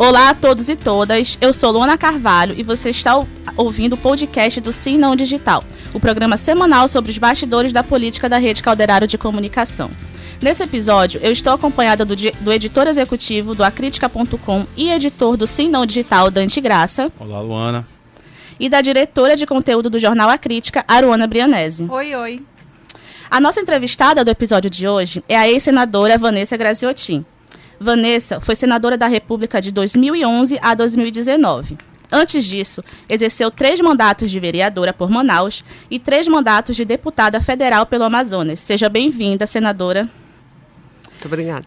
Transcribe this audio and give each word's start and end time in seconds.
Olá 0.00 0.30
a 0.30 0.34
todos 0.34 0.70
e 0.70 0.76
todas, 0.76 1.36
eu 1.42 1.52
sou 1.52 1.72
Luana 1.72 1.98
Carvalho 1.98 2.54
e 2.56 2.62
você 2.62 2.88
está 2.88 3.22
ouvindo 3.54 3.92
o 3.92 3.98
podcast 3.98 4.58
do 4.58 4.72
Sim 4.72 4.96
Não 4.96 5.14
Digital, 5.14 5.62
o 5.92 6.00
programa 6.00 6.38
semanal 6.38 6.88
sobre 6.88 7.10
os 7.10 7.18
bastidores 7.18 7.70
da 7.70 7.84
política 7.84 8.26
da 8.26 8.38
Rede 8.38 8.62
Calderário 8.62 9.06
de 9.06 9.18
Comunicação. 9.18 9.90
Nesse 10.40 10.62
episódio, 10.62 11.20
eu 11.22 11.30
estou 11.30 11.52
acompanhada 11.52 12.02
do, 12.02 12.16
do 12.16 12.50
editor 12.50 12.86
executivo 12.86 13.54
do 13.54 13.62
acritica.com 13.62 14.66
e 14.74 14.90
editor 14.90 15.36
do 15.36 15.46
Sim 15.46 15.68
Não 15.68 15.84
Digital, 15.84 16.30
Dante 16.30 16.62
Graça. 16.62 17.12
Olá, 17.20 17.38
Luana. 17.42 17.86
E 18.58 18.70
da 18.70 18.80
diretora 18.80 19.36
de 19.36 19.44
conteúdo 19.44 19.90
do 19.90 20.00
jornal 20.00 20.30
A 20.30 20.38
Crítica, 20.38 20.82
Aruana 20.88 21.26
Brianese. 21.26 21.86
Oi, 21.90 22.14
oi. 22.14 22.42
A 23.30 23.38
nossa 23.38 23.60
entrevistada 23.60 24.24
do 24.24 24.30
episódio 24.30 24.70
de 24.70 24.88
hoje 24.88 25.22
é 25.28 25.36
a 25.36 25.46
ex-senadora 25.46 26.16
Vanessa 26.16 26.56
Graziotin. 26.56 27.22
Vanessa 27.82 28.38
foi 28.40 28.54
senadora 28.54 28.98
da 28.98 29.06
República 29.06 29.58
de 29.58 29.72
2011 29.72 30.58
a 30.60 30.74
2019. 30.74 31.78
Antes 32.12 32.44
disso, 32.44 32.84
exerceu 33.08 33.50
três 33.50 33.80
mandatos 33.80 34.30
de 34.30 34.38
vereadora 34.38 34.92
por 34.92 35.08
Manaus 35.08 35.64
e 35.90 35.98
três 35.98 36.28
mandatos 36.28 36.76
de 36.76 36.84
deputada 36.84 37.40
federal 37.40 37.86
pelo 37.86 38.04
Amazonas. 38.04 38.60
Seja 38.60 38.90
bem-vinda, 38.90 39.46
senadora. 39.46 40.10
Muito 41.10 41.24
obrigada. 41.24 41.66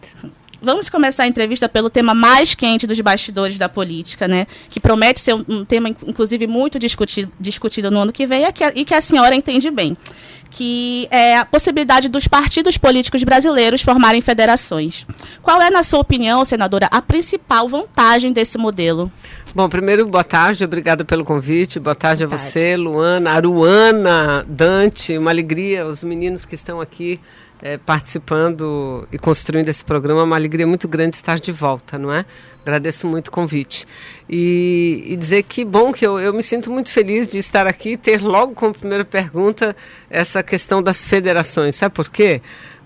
Vamos 0.64 0.88
começar 0.88 1.24
a 1.24 1.26
entrevista 1.26 1.68
pelo 1.68 1.90
tema 1.90 2.14
mais 2.14 2.54
quente 2.54 2.86
dos 2.86 2.98
bastidores 3.00 3.58
da 3.58 3.68
política, 3.68 4.26
né? 4.26 4.46
Que 4.70 4.80
promete 4.80 5.20
ser 5.20 5.34
um, 5.34 5.44
um 5.46 5.64
tema, 5.64 5.90
inclusive, 5.90 6.46
muito 6.46 6.78
discutido, 6.78 7.30
discutido 7.38 7.90
no 7.90 8.00
ano 8.00 8.12
que 8.12 8.26
vem 8.26 8.44
e 8.44 8.52
que, 8.52 8.64
e 8.74 8.84
que 8.84 8.94
a 8.94 9.00
senhora 9.00 9.34
entende 9.34 9.70
bem. 9.70 9.94
Que 10.50 11.06
é 11.10 11.36
a 11.36 11.44
possibilidade 11.44 12.08
dos 12.08 12.26
partidos 12.26 12.78
políticos 12.78 13.22
brasileiros 13.22 13.82
formarem 13.82 14.22
federações. 14.22 15.06
Qual 15.42 15.60
é, 15.60 15.68
na 15.68 15.82
sua 15.82 16.00
opinião, 16.00 16.44
senadora, 16.44 16.88
a 16.90 17.02
principal 17.02 17.68
vantagem 17.68 18.32
desse 18.32 18.56
modelo? 18.56 19.12
Bom, 19.54 19.68
primeiro, 19.68 20.06
boa 20.06 20.24
tarde, 20.24 20.64
obrigada 20.64 21.04
pelo 21.04 21.24
convite. 21.24 21.78
Boa 21.78 21.94
tarde 21.94 22.24
boa 22.24 22.34
a 22.34 22.38
você, 22.38 22.76
Luana, 22.76 23.32
Aruana, 23.32 24.44
Dante, 24.48 25.18
uma 25.18 25.30
alegria, 25.30 25.86
os 25.86 26.02
meninos 26.02 26.46
que 26.46 26.54
estão 26.54 26.80
aqui 26.80 27.20
é, 27.64 27.78
participando 27.78 29.08
e 29.10 29.18
construindo 29.18 29.70
esse 29.70 29.82
programa. 29.82 30.20
É 30.20 30.24
uma 30.24 30.36
alegria 30.36 30.66
muito 30.66 30.86
grande 30.86 31.16
estar 31.16 31.40
de 31.40 31.50
volta, 31.50 31.98
não 31.98 32.12
é? 32.12 32.26
Agradeço 32.62 33.06
muito 33.06 33.28
o 33.28 33.30
convite. 33.30 33.86
E, 34.28 35.02
e 35.06 35.16
dizer 35.16 35.42
que, 35.44 35.64
bom, 35.64 35.90
que 35.90 36.06
eu, 36.06 36.20
eu 36.20 36.34
me 36.34 36.42
sinto 36.42 36.70
muito 36.70 36.90
feliz 36.90 37.26
de 37.26 37.38
estar 37.38 37.66
aqui 37.66 37.92
e 37.92 37.96
ter 37.96 38.20
logo 38.22 38.52
como 38.52 38.74
primeira 38.74 39.04
pergunta 39.04 39.74
essa 40.10 40.42
questão 40.42 40.82
das 40.82 41.06
federações. 41.06 41.74
Sabe 41.74 41.94
por 41.94 42.10
quê? 42.10 42.42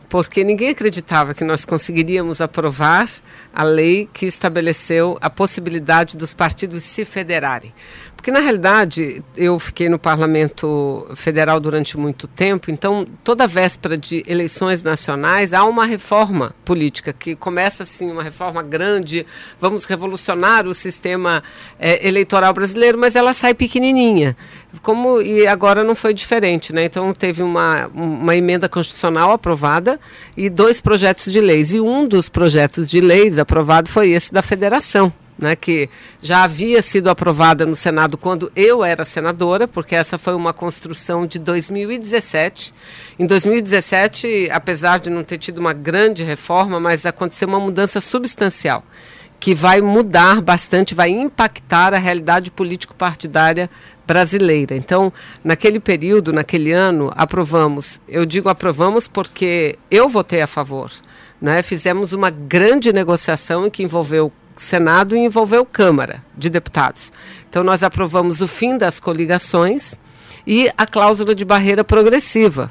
porque 0.08 0.42
ninguém 0.42 0.70
acreditava 0.70 1.34
que 1.34 1.44
nós 1.44 1.64
conseguiríamos 1.64 2.40
aprovar 2.40 3.08
a 3.52 3.62
lei 3.62 4.08
que 4.10 4.24
estabeleceu 4.24 5.18
a 5.20 5.28
possibilidade 5.28 6.16
dos 6.16 6.32
partidos 6.32 6.82
se 6.84 7.04
federarem. 7.04 7.74
Porque, 8.18 8.32
na 8.32 8.40
realidade, 8.40 9.22
eu 9.36 9.60
fiquei 9.60 9.88
no 9.88 9.96
Parlamento 9.96 11.06
Federal 11.14 11.60
durante 11.60 11.96
muito 11.96 12.26
tempo, 12.26 12.68
então, 12.68 13.06
toda 13.22 13.46
véspera 13.46 13.96
de 13.96 14.24
eleições 14.26 14.82
nacionais, 14.82 15.54
há 15.54 15.62
uma 15.64 15.86
reforma 15.86 16.52
política 16.64 17.12
que 17.12 17.36
começa, 17.36 17.84
assim, 17.84 18.10
uma 18.10 18.24
reforma 18.24 18.60
grande, 18.60 19.24
vamos 19.60 19.84
revolucionar 19.84 20.66
o 20.66 20.74
sistema 20.74 21.44
é, 21.78 22.06
eleitoral 22.06 22.52
brasileiro, 22.52 22.98
mas 22.98 23.14
ela 23.14 23.32
sai 23.32 23.54
pequenininha. 23.54 24.36
Como, 24.82 25.22
e 25.22 25.46
agora 25.46 25.84
não 25.84 25.94
foi 25.94 26.12
diferente, 26.12 26.72
né? 26.72 26.86
Então, 26.86 27.14
teve 27.14 27.44
uma, 27.44 27.86
uma 27.94 28.34
emenda 28.34 28.68
constitucional 28.68 29.30
aprovada 29.30 29.98
e 30.36 30.50
dois 30.50 30.80
projetos 30.80 31.32
de 31.32 31.40
leis. 31.40 31.72
E 31.72 31.80
um 31.80 32.06
dos 32.06 32.28
projetos 32.28 32.90
de 32.90 33.00
leis 33.00 33.38
aprovado 33.38 33.88
foi 33.88 34.10
esse 34.10 34.32
da 34.32 34.42
federação 34.42 35.12
né, 35.38 35.54
que 35.54 35.88
já 36.20 36.42
havia 36.42 36.82
sido 36.82 37.08
aprovada 37.08 37.64
no 37.64 37.76
Senado 37.76 38.18
quando 38.18 38.50
eu 38.56 38.84
era 38.84 39.04
senadora, 39.04 39.68
porque 39.68 39.94
essa 39.94 40.18
foi 40.18 40.34
uma 40.34 40.52
construção 40.52 41.26
de 41.26 41.38
2017. 41.38 42.74
Em 43.18 43.26
2017, 43.26 44.48
apesar 44.50 44.98
de 44.98 45.08
não 45.08 45.22
ter 45.22 45.38
tido 45.38 45.58
uma 45.58 45.72
grande 45.72 46.24
reforma, 46.24 46.80
mas 46.80 47.06
aconteceu 47.06 47.46
uma 47.46 47.60
mudança 47.60 48.00
substancial 48.00 48.82
que 49.40 49.54
vai 49.54 49.80
mudar 49.80 50.40
bastante, 50.40 50.94
vai 50.94 51.10
impactar 51.10 51.94
a 51.94 51.98
realidade 51.98 52.50
político-partidária 52.50 53.70
brasileira. 54.06 54.74
Então, 54.74 55.12
naquele 55.44 55.78
período, 55.78 56.32
naquele 56.32 56.72
ano, 56.72 57.12
aprovamos. 57.14 58.00
Eu 58.08 58.26
digo 58.26 58.48
aprovamos 58.48 59.06
porque 59.06 59.78
eu 59.90 60.08
votei 60.08 60.42
a 60.42 60.46
favor. 60.46 60.90
Né? 61.40 61.62
Fizemos 61.62 62.12
uma 62.12 62.30
grande 62.30 62.92
negociação 62.92 63.70
que 63.70 63.82
envolveu 63.82 64.32
Senado 64.62 65.16
e 65.16 65.20
envolveu 65.20 65.64
Câmara 65.64 66.24
de 66.36 66.50
Deputados. 66.50 67.12
Então, 67.48 67.62
nós 67.62 67.82
aprovamos 67.82 68.40
o 68.40 68.48
fim 68.48 68.76
das 68.76 69.00
coligações 69.00 69.94
e 70.46 70.70
a 70.76 70.86
cláusula 70.86 71.34
de 71.34 71.44
barreira 71.44 71.84
progressiva, 71.84 72.70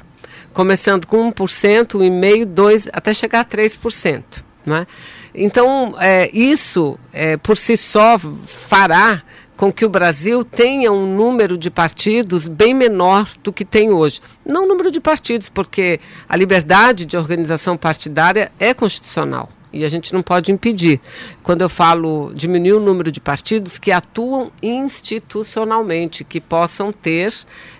começando 0.52 1.06
com 1.06 1.32
1%, 1.32 1.98
1,5%, 1.98 2.46
2%, 2.46 2.90
até 2.92 3.14
chegar 3.14 3.40
a 3.40 3.44
3%. 3.44 4.22
Não 4.66 4.76
é? 4.76 4.86
Então, 5.34 5.94
é, 5.98 6.30
isso 6.32 6.98
é, 7.12 7.36
por 7.36 7.56
si 7.56 7.76
só 7.76 8.18
fará 8.18 9.22
com 9.56 9.72
que 9.72 9.84
o 9.84 9.88
Brasil 9.88 10.44
tenha 10.44 10.92
um 10.92 11.16
número 11.16 11.58
de 11.58 11.68
partidos 11.68 12.46
bem 12.46 12.72
menor 12.72 13.28
do 13.42 13.52
que 13.52 13.64
tem 13.64 13.92
hoje. 13.92 14.20
Não 14.46 14.68
número 14.68 14.90
de 14.90 15.00
partidos, 15.00 15.48
porque 15.48 15.98
a 16.28 16.36
liberdade 16.36 17.04
de 17.04 17.16
organização 17.16 17.76
partidária 17.76 18.52
é 18.58 18.72
constitucional. 18.72 19.48
E 19.72 19.84
a 19.84 19.88
gente 19.88 20.12
não 20.12 20.22
pode 20.22 20.50
impedir. 20.50 21.00
Quando 21.42 21.62
eu 21.62 21.68
falo 21.68 22.32
diminuir 22.34 22.72
o 22.72 22.80
número 22.80 23.12
de 23.12 23.20
partidos 23.20 23.78
que 23.78 23.92
atuam 23.92 24.50
institucionalmente, 24.62 26.24
que 26.24 26.40
possam 26.40 26.90
ter 26.92 27.34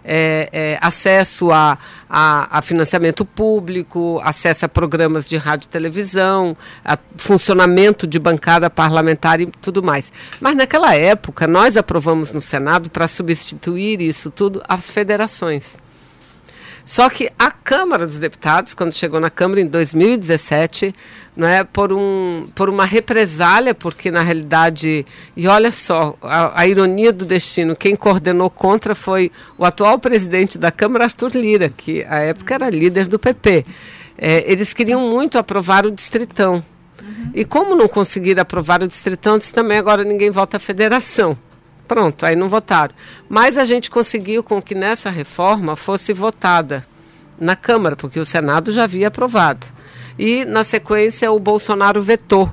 é, 0.05 0.49
é, 0.53 0.79
acesso 0.81 1.51
a, 1.51 1.79
a, 2.09 2.59
a, 2.59 2.63
financiamento 2.63 3.25
público, 3.25 4.21
acesso 4.23 4.67
a 4.67 4.69
programas 4.69 5.29
de 5.29 5.37
rádio 5.37 5.67
e 5.67 5.69
televisão, 5.69 6.57
a 6.85 6.99
funcionamento 7.17 8.07
de 8.07 8.19
bancada 8.19 8.69
parlamentar 8.69 9.41
e 9.41 9.47
tudo 9.47 9.83
mais. 9.83 10.13
Mas 10.41 10.57
naquela 10.57 10.95
época, 10.95 11.47
nós 11.47 11.77
aprovamos 11.77 12.33
no 12.33 12.41
Senado 12.41 12.91
para 12.91 13.09
substituir 13.09 14.01
isso 14.01 14.31
tudo 14.31 14.63
as 14.69 14.91
federações. 14.91 15.79
Só 16.89 17.11
que 17.11 17.31
a 17.39 17.51
Câmara 17.51 18.07
dos 18.07 18.19
Deputados, 18.19 18.73
quando 18.73 18.95
chegou 18.95 19.21
na 19.21 19.29
Câmara 19.29 19.61
em 19.61 19.67
2017, 19.67 20.95
não 21.37 21.47
é 21.47 21.63
por 21.63 21.93
um 21.93 22.47
por 22.55 22.71
uma 22.71 22.87
represália, 22.87 23.75
porque 23.75 24.11
na 24.11 24.23
realidade, 24.23 25.05
e 25.37 25.47
olha 25.47 25.71
só, 25.71 26.17
a, 26.23 26.63
a 26.63 26.67
ironia 26.67 27.13
do 27.13 27.27
destino, 27.27 27.77
quem 27.77 27.95
coordenou 27.95 28.49
contra 28.49 28.95
foi 28.95 29.31
o 29.59 29.67
atual 29.67 29.99
presidente 29.99 30.57
da 30.57 30.73
Câmara, 30.73 31.05
Arthur 31.05 31.33
Lira, 31.35 31.69
que 31.69 32.03
à 32.05 32.21
época 32.21 32.55
era 32.55 32.71
líder 32.71 33.07
do 33.07 33.19
PP. 33.19 33.67
É, 34.17 34.51
eles 34.51 34.73
queriam 34.73 35.11
muito 35.11 35.37
aprovar 35.37 35.85
o 35.85 35.91
distritão. 35.91 36.65
Uhum. 37.03 37.33
E 37.35 37.45
como 37.45 37.77
não 37.77 37.87
conseguiram 37.87 38.41
aprovar 38.41 38.83
o 38.83 38.89
distritão, 38.89 39.37
disse 39.37 39.53
também 39.53 39.77
agora 39.77 40.05
ninguém 40.05 40.31
vota 40.31 40.57
à 40.57 40.61
federação. 40.61 41.37
Pronto, 41.89 42.27
aí 42.27 42.37
não 42.37 42.51
votaram. 42.51 42.95
Mas 43.29 43.57
a 43.57 43.65
gente 43.65 43.91
conseguiu 43.91 44.45
com 44.45 44.61
que 44.61 44.75
nessa 44.75 45.09
reforma 45.09 45.75
fosse 45.75 46.13
votada 46.13 46.87
na 47.41 47.57
Câmara, 47.57 47.97
porque 47.97 48.21
o 48.21 48.27
Senado 48.27 48.71
já 48.71 48.85
havia 48.85 49.09
aprovado. 49.09 49.67
E, 50.19 50.45
na 50.45 50.63
sequência, 50.65 51.33
o 51.33 51.39
Bolsonaro 51.39 52.03
vetou. 52.03 52.53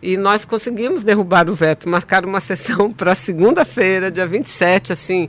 E 0.00 0.16
nós 0.16 0.44
conseguimos 0.44 1.02
derrubar 1.02 1.50
o 1.50 1.54
veto, 1.54 1.88
marcar 1.88 2.24
uma 2.24 2.40
sessão 2.40 2.90
para 2.94 3.16
segunda-feira, 3.16 4.10
dia 4.10 4.26
27, 4.26 4.92
assim, 4.92 5.28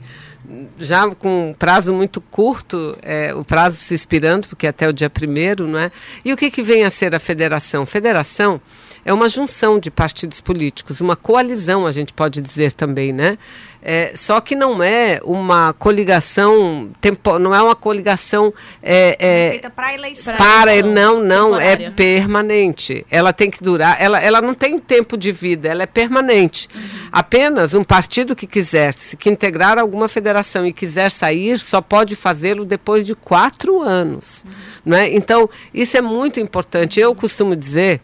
já 0.78 1.08
com 1.14 1.50
um 1.50 1.54
prazo 1.54 1.92
muito 1.92 2.20
curto, 2.20 2.96
é, 3.02 3.34
o 3.34 3.44
prazo 3.44 3.76
se 3.76 3.94
expirando, 3.94 4.48
porque 4.48 4.66
até 4.66 4.88
o 4.88 4.92
dia 4.92 5.08
primeiro, 5.08 5.66
não 5.66 5.78
é? 5.78 5.90
E 6.24 6.32
o 6.32 6.36
que, 6.36 6.50
que 6.50 6.62
vem 6.62 6.84
a 6.84 6.90
ser 6.90 7.14
a 7.14 7.18
federação? 7.18 7.86
Federação 7.86 8.60
é 9.04 9.12
uma 9.12 9.28
junção 9.28 9.78
de 9.78 9.90
partidos 9.90 10.40
políticos, 10.40 11.00
uma 11.00 11.16
coalizão, 11.16 11.86
a 11.86 11.92
gente 11.92 12.12
pode 12.12 12.40
dizer 12.40 12.72
também, 12.72 13.12
né? 13.12 13.38
É, 13.86 14.12
só 14.16 14.40
que 14.40 14.54
não 14.54 14.82
é 14.82 15.20
uma 15.22 15.74
coligação, 15.74 16.90
tempo, 17.02 17.38
não 17.38 17.54
é 17.54 17.60
uma 17.60 17.76
coligação 17.76 18.52
é, 18.82 19.14
é, 19.18 19.50
feita 19.50 19.68
para 19.68 19.92
eleição. 19.92 20.34
Para, 20.36 20.82
não, 20.82 21.22
não, 21.22 21.60
é 21.60 21.90
permanente. 21.90 23.04
Ela 23.10 23.30
tem 23.30 23.50
que 23.50 23.62
durar, 23.62 24.00
ela, 24.00 24.18
ela 24.18 24.40
não 24.40 24.54
tem 24.54 24.78
tempo 24.78 25.18
de 25.18 25.30
vida, 25.30 25.68
ela 25.68 25.82
é 25.82 25.86
permanente. 25.86 26.66
Uhum. 26.74 26.80
Apenas 27.12 27.74
um 27.74 27.84
partido 27.84 28.34
que 28.34 28.46
quiser, 28.46 28.94
que 29.18 29.28
integrar 29.28 29.78
alguma 29.78 30.08
federação 30.08 30.66
e 30.66 30.72
quiser 30.72 31.10
sair, 31.10 31.58
só 31.58 31.82
pode 31.82 32.16
fazê-lo 32.16 32.64
depois 32.64 33.04
de 33.04 33.14
quatro 33.14 33.82
anos. 33.82 34.46
Uhum. 34.46 34.52
Não 34.86 34.96
é? 34.96 35.14
Então, 35.14 35.50
isso 35.74 35.94
é 35.94 36.00
muito 36.00 36.40
importante. 36.40 36.98
Eu 36.98 37.14
costumo 37.14 37.54
dizer 37.54 38.00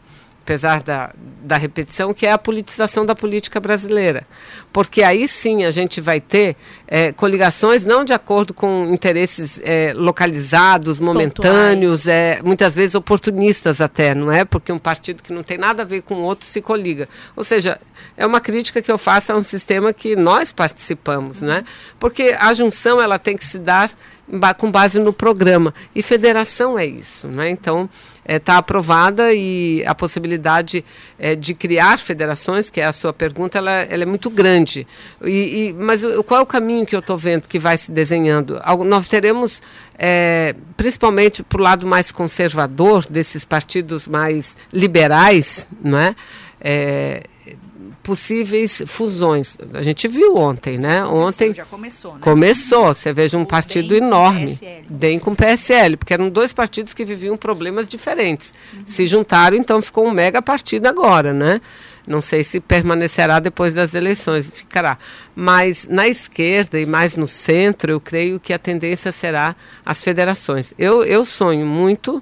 apesar 0.50 0.82
da, 0.82 1.12
da 1.44 1.56
repetição, 1.56 2.12
que 2.12 2.26
é 2.26 2.32
a 2.32 2.38
politização 2.38 3.06
da 3.06 3.14
política 3.14 3.60
brasileira. 3.60 4.26
Porque 4.72 5.00
aí 5.00 5.28
sim 5.28 5.64
a 5.64 5.70
gente 5.70 6.00
vai 6.00 6.20
ter 6.20 6.56
é, 6.88 7.12
coligações 7.12 7.84
não 7.84 8.04
de 8.04 8.12
acordo 8.12 8.52
com 8.52 8.86
interesses 8.92 9.60
é, 9.62 9.92
localizados, 9.94 10.98
momentâneos, 10.98 12.08
é, 12.08 12.40
muitas 12.42 12.74
vezes 12.74 12.96
oportunistas 12.96 13.80
até, 13.80 14.12
não 14.12 14.32
é? 14.32 14.44
Porque 14.44 14.72
um 14.72 14.78
partido 14.78 15.22
que 15.22 15.32
não 15.32 15.44
tem 15.44 15.56
nada 15.56 15.82
a 15.82 15.86
ver 15.86 16.02
com 16.02 16.14
o 16.16 16.22
outro 16.22 16.48
se 16.48 16.60
coliga. 16.60 17.08
Ou 17.36 17.44
seja, 17.44 17.80
é 18.16 18.26
uma 18.26 18.40
crítica 18.40 18.82
que 18.82 18.90
eu 18.90 18.98
faço 18.98 19.32
a 19.32 19.36
um 19.36 19.42
sistema 19.42 19.92
que 19.92 20.16
nós 20.16 20.50
participamos, 20.50 21.40
não 21.40 21.54
é? 21.54 21.64
Porque 22.00 22.36
a 22.36 22.52
junção 22.52 23.00
ela 23.00 23.20
tem 23.20 23.36
que 23.36 23.44
se 23.44 23.58
dar 23.58 23.88
com 24.56 24.70
base 24.70 24.98
no 24.98 25.12
programa. 25.12 25.74
E 25.94 26.02
federação 26.02 26.78
é 26.78 26.86
isso, 26.86 27.28
né? 27.28 27.50
Então, 27.50 27.88
está 28.18 28.34
é, 28.34 28.38
tá 28.38 28.58
aprovada 28.58 29.32
e 29.34 29.82
a 29.86 29.94
possibilidade 29.94 30.84
é, 31.18 31.34
de 31.34 31.54
criar 31.54 31.98
federações, 31.98 32.70
que 32.70 32.80
é 32.80 32.84
a 32.84 32.92
sua 32.92 33.12
pergunta, 33.12 33.58
ela, 33.58 33.70
ela 33.70 34.02
é 34.02 34.06
muito 34.06 34.30
grande. 34.30 34.86
E, 35.24 35.68
e 35.68 35.72
mas 35.72 36.02
qual 36.26 36.40
é 36.40 36.42
o 36.42 36.46
caminho 36.46 36.86
que 36.86 36.94
eu 36.94 37.00
estou 37.00 37.16
vendo 37.16 37.48
que 37.48 37.58
vai 37.58 37.76
se 37.76 37.90
desenhando? 37.90 38.60
Nós 38.86 39.08
teremos, 39.08 39.62
é, 39.98 40.54
principalmente 40.76 41.42
para 41.42 41.60
o 41.60 41.62
lado 41.62 41.86
mais 41.86 42.12
conservador 42.12 43.06
desses 43.06 43.44
partidos 43.44 44.06
mais 44.06 44.56
liberais, 44.72 45.68
não 45.82 45.98
é? 45.98 46.14
é 46.60 47.22
possíveis 48.10 48.82
fusões. 48.88 49.56
A 49.72 49.82
gente 49.82 50.08
viu 50.08 50.34
ontem, 50.34 50.76
né? 50.76 51.04
Ontem 51.04 51.54
já 51.54 51.64
começou, 51.64 52.14
né? 52.14 52.18
Começou. 52.20 52.92
Você 52.92 53.12
veja 53.12 53.38
um 53.38 53.42
o 53.42 53.46
partido 53.46 53.94
enorme, 53.94 54.58
DEM 54.88 55.20
com 55.20 55.32
PSL, 55.32 55.96
porque 55.96 56.12
eram 56.12 56.28
dois 56.28 56.52
partidos 56.52 56.92
que 56.92 57.04
viviam 57.04 57.36
problemas 57.36 57.86
diferentes. 57.86 58.52
Uhum. 58.74 58.82
Se 58.84 59.06
juntaram, 59.06 59.56
então 59.56 59.80
ficou 59.80 60.08
um 60.08 60.10
mega 60.10 60.42
partido 60.42 60.86
agora, 60.86 61.32
né? 61.32 61.60
Não 62.04 62.20
sei 62.20 62.42
se 62.42 62.58
permanecerá 62.58 63.38
depois 63.38 63.74
das 63.74 63.94
eleições, 63.94 64.50
ficará. 64.52 64.98
Mas 65.32 65.86
na 65.88 66.08
esquerda 66.08 66.80
e 66.80 66.86
mais 66.86 67.16
no 67.16 67.28
centro, 67.28 67.92
eu 67.92 68.00
creio 68.00 68.40
que 68.40 68.52
a 68.52 68.58
tendência 68.58 69.12
será 69.12 69.54
as 69.86 70.02
federações. 70.02 70.74
Eu, 70.76 71.04
eu 71.04 71.24
sonho 71.24 71.64
muito 71.64 72.20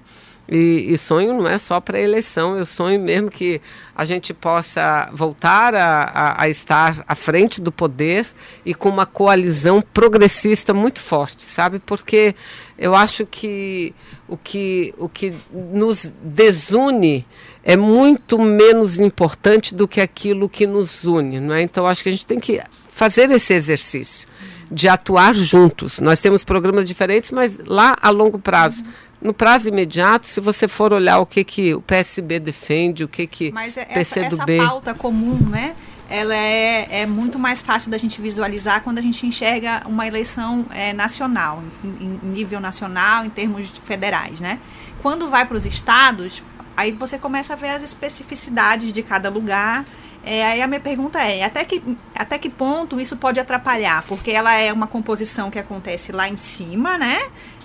e, 0.51 0.93
e, 0.93 0.97
sonho 0.97 1.35
não 1.35 1.47
é 1.47 1.59
só 1.59 1.79
para 1.79 2.01
eleição, 2.01 2.57
eu 2.57 2.65
sonho 2.65 2.99
mesmo 2.99 3.31
que 3.31 3.61
a 3.95 4.07
gente 4.07 4.33
possa 4.33 5.11
voltar 5.13 5.75
a, 5.75 6.05
a, 6.05 6.43
a, 6.45 6.49
estar 6.49 7.05
à 7.07 7.15
frente 7.15 7.61
do 7.61 7.71
poder 7.71 8.27
e 8.65 8.73
com 8.73 8.89
uma 8.89 9.05
coalizão 9.05 9.83
progressista 9.83 10.73
muito 10.73 11.01
forte, 11.01 11.45
sabe? 11.45 11.79
Porque 11.79 12.35
eu 12.79 12.95
acho 12.95 13.27
que 13.27 13.95
o 14.27 14.39
que, 14.39 14.95
o 14.97 15.07
que 15.07 15.35
nos 15.53 16.11
desune 16.23 17.27
é 17.63 17.77
muito 17.77 18.39
menos 18.39 18.99
importante 18.99 19.75
do 19.75 19.87
que 19.87 20.01
aquilo 20.01 20.49
que 20.49 20.67
nos 20.67 21.05
une, 21.05 21.41
não 21.41 21.55
é? 21.55 21.61
Então 21.61 21.87
acho 21.87 22.03
que 22.03 22.09
a 22.09 22.13
gente 22.13 22.27
tem 22.27 22.41
que 22.41 22.59
fazer 22.89 23.31
esse 23.31 23.53
exercício 23.53 24.27
de 24.71 24.89
atuar 24.89 25.35
juntos. 25.35 25.99
Nós 25.99 26.21
temos 26.21 26.45
programas 26.45 26.87
diferentes, 26.87 27.33
mas 27.33 27.59
lá 27.67 27.97
a 28.01 28.11
longo 28.11 28.39
prazo. 28.39 28.83
Uhum 28.85 29.08
no 29.21 29.35
prazo 29.35 29.69
imediato, 29.69 30.27
se 30.27 30.41
você 30.41 30.69
for 30.69 30.93
olhar 30.93 31.19
o 31.19 31.27
que, 31.27 31.43
que 31.43 31.75
o 31.75 31.81
PSB 31.81 32.39
defende, 32.39 33.05
o 33.05 33.09
que, 33.09 33.27
que 33.27 33.53
Mas 33.53 33.77
é, 33.77 33.87
essa, 33.91 34.21
essa 34.21 34.47
pauta 34.47 34.95
comum, 34.95 35.39
né? 35.49 35.75
Ela 36.11 36.35
é, 36.35 37.03
é 37.03 37.07
muito 37.07 37.39
mais 37.39 37.61
fácil 37.61 37.91
da 37.91 37.99
gente 37.99 38.21
visualizar 38.23 38.83
quando 38.83 38.99
a 38.99 39.03
gente 39.03 39.27
enxerga 39.27 39.83
uma 39.87 40.07
eleição 40.07 40.65
é, 40.71 40.93
nacional, 40.95 41.63
em, 41.85 42.19
em 42.23 42.29
nível 42.29 42.61
nacional, 42.61 43.25
em 43.25 43.31
termos 43.31 43.69
federais, 43.85 44.41
né? 44.41 44.59
Quando 45.03 45.29
vai 45.29 45.45
para 45.45 45.57
os 45.57 45.67
estados, 45.67 46.43
aí 46.77 46.93
você 46.93 47.19
começa 47.19 47.53
a 47.53 47.57
ver 47.57 47.71
as 47.71 47.83
especificidades 47.83 48.93
de 48.93 49.03
cada 49.03 49.29
lugar 49.29 49.85
é, 50.31 50.45
aí 50.45 50.61
a 50.61 50.67
minha 50.67 50.81
pergunta 50.81 51.19
é, 51.21 51.43
até 51.43 51.65
que, 51.65 51.83
até 52.15 52.37
que 52.39 52.51
ponto 52.51 53.01
isso 53.01 53.17
pode 53.17 53.41
atrapalhar? 53.41 54.03
Porque 54.03 54.31
ela 54.31 54.53
é 54.55 54.71
uma 54.71 54.87
composição 54.87 55.51
que 55.51 55.59
acontece 55.59 56.13
lá 56.13 56.29
em 56.29 56.37
cima, 56.37 56.99
né? 56.99 57.19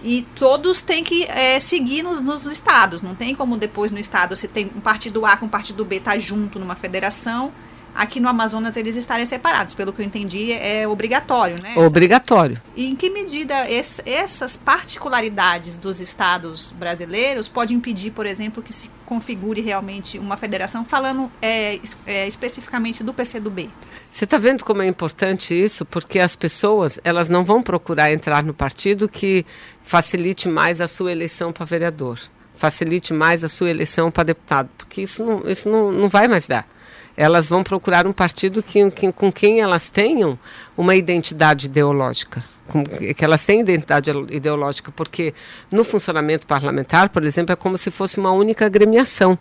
E 0.04 0.24
todos 0.36 0.82
têm 0.82 1.04
que 1.04 1.24
é, 1.30 1.60
seguir 1.60 2.04
nos, 2.04 2.20
nos, 2.22 2.46
estados. 2.46 3.02
Não 3.02 3.16
tem 3.16 3.34
como 3.34 3.58
depois 3.58 3.92
no 3.92 4.00
estado 4.00 4.36
você 4.36 4.48
tem 4.48 4.70
um 4.76 4.82
partido 4.82 5.26
A 5.26 5.38
com 5.38 5.46
um 5.46 5.50
partido 5.50 5.86
B 5.86 6.00
tá 6.00 6.20
junto 6.20 6.60
numa 6.60 6.76
federação 6.76 7.54
aqui 7.94 8.20
no 8.20 8.28
Amazonas 8.28 8.76
eles 8.78 8.96
estarem 8.96 9.26
separados. 9.26 9.74
Pelo 9.74 9.94
que 9.94 10.02
eu 10.02 10.06
entendi, 10.06 10.52
é 10.52 10.88
obrigatório, 10.88 11.56
né? 11.62 11.74
Obrigatório. 11.78 12.62
E 12.76 12.88
em 12.88 12.96
que 12.96 13.10
medida 13.10 13.70
esse, 13.70 14.02
essas 14.06 14.58
particularidades 14.58 15.78
dos 15.78 16.00
estados 16.00 16.72
brasileiros 16.72 17.48
podem 17.48 17.78
impedir, 17.78 18.12
por 18.12 18.26
exemplo, 18.26 18.64
que 18.64 18.74
se 18.74 18.90
configure 19.06 19.62
realmente 19.62 20.18
uma 20.18 20.38
federação, 20.38 20.84
falando 20.84 21.32
é, 21.42 21.80
é, 22.06 22.28
especificamente 22.28 23.04
do 23.04 23.14
PCdoB? 23.14 23.70
Você 24.10 24.24
está 24.26 24.38
vendo 24.38 24.64
como 24.64 24.82
é 24.82 24.88
importante 24.88 25.54
isso? 25.54 25.86
Porque 25.86 26.20
as 26.20 26.36
pessoas 26.36 27.00
elas 27.04 27.30
não 27.30 27.44
vão 27.44 27.62
procurar 27.62 28.12
entrar 28.12 28.44
no 28.44 28.54
partido 28.54 29.08
que 29.08 29.46
facilite 29.84 30.48
mais 30.48 30.82
a 30.82 30.88
sua 30.88 31.12
eleição 31.12 31.52
para 31.52 31.66
vereador, 31.66 32.20
facilite 32.56 33.14
mais 33.14 33.44
a 33.44 33.50
sua 33.50 33.70
eleição 33.70 34.10
para 34.10 34.24
deputado, 34.24 34.70
porque 34.78 35.02
isso 35.02 35.24
não, 35.24 35.48
isso 35.48 35.70
não, 35.70 35.92
não 35.92 36.10
vai 36.10 36.28
mais 36.28 36.48
dar 36.48 36.73
elas 37.16 37.50
vão 37.50 37.64
procurar 37.64 38.08
um 38.08 38.12
partido 38.12 38.64
que, 38.64 38.90
que, 38.92 39.12
com 39.12 39.32
quem 39.32 39.62
elas 39.62 39.90
tenham 39.90 40.38
uma 40.76 40.96
identidade 40.96 41.68
ideológica, 41.68 42.44
com, 42.68 42.84
que 42.84 43.24
elas 43.24 43.46
têm 43.46 43.60
identidade 43.60 44.10
ideológica, 44.32 44.92
porque 44.92 45.34
no 45.72 45.84
funcionamento 45.84 46.48
parlamentar, 46.48 47.10
por 47.10 47.24
exemplo, 47.24 47.54
é 47.54 47.56
como 47.56 47.78
se 47.78 47.92
fosse 47.92 48.20
uma 48.20 48.32
única 48.32 48.66
agremiação. 48.66 49.38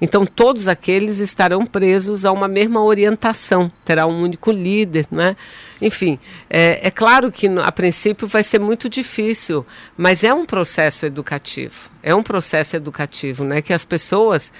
Então, 0.00 0.24
todos 0.24 0.68
aqueles 0.68 1.18
estarão 1.18 1.66
presos 1.66 2.24
a 2.24 2.30
uma 2.30 2.46
mesma 2.46 2.82
orientação, 2.82 3.70
terá 3.84 4.06
um 4.06 4.22
único 4.22 4.52
líder, 4.52 5.06
não 5.10 5.24
é? 5.24 5.36
Enfim, 5.80 6.18
é, 6.48 6.86
é 6.86 6.90
claro 6.90 7.30
que 7.30 7.46
a 7.46 7.72
princípio 7.72 8.26
vai 8.26 8.42
ser 8.42 8.60
muito 8.60 8.88
difícil, 8.88 9.66
mas 9.96 10.24
é 10.24 10.32
um 10.32 10.46
processo 10.46 11.04
educativo. 11.04 11.90
É 12.02 12.14
um 12.14 12.22
processo 12.22 12.76
educativo, 12.76 13.44
né? 13.44 13.60
Que 13.60 13.72
as 13.72 13.84
pessoas 13.84 14.52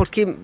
porque 0.00 0.34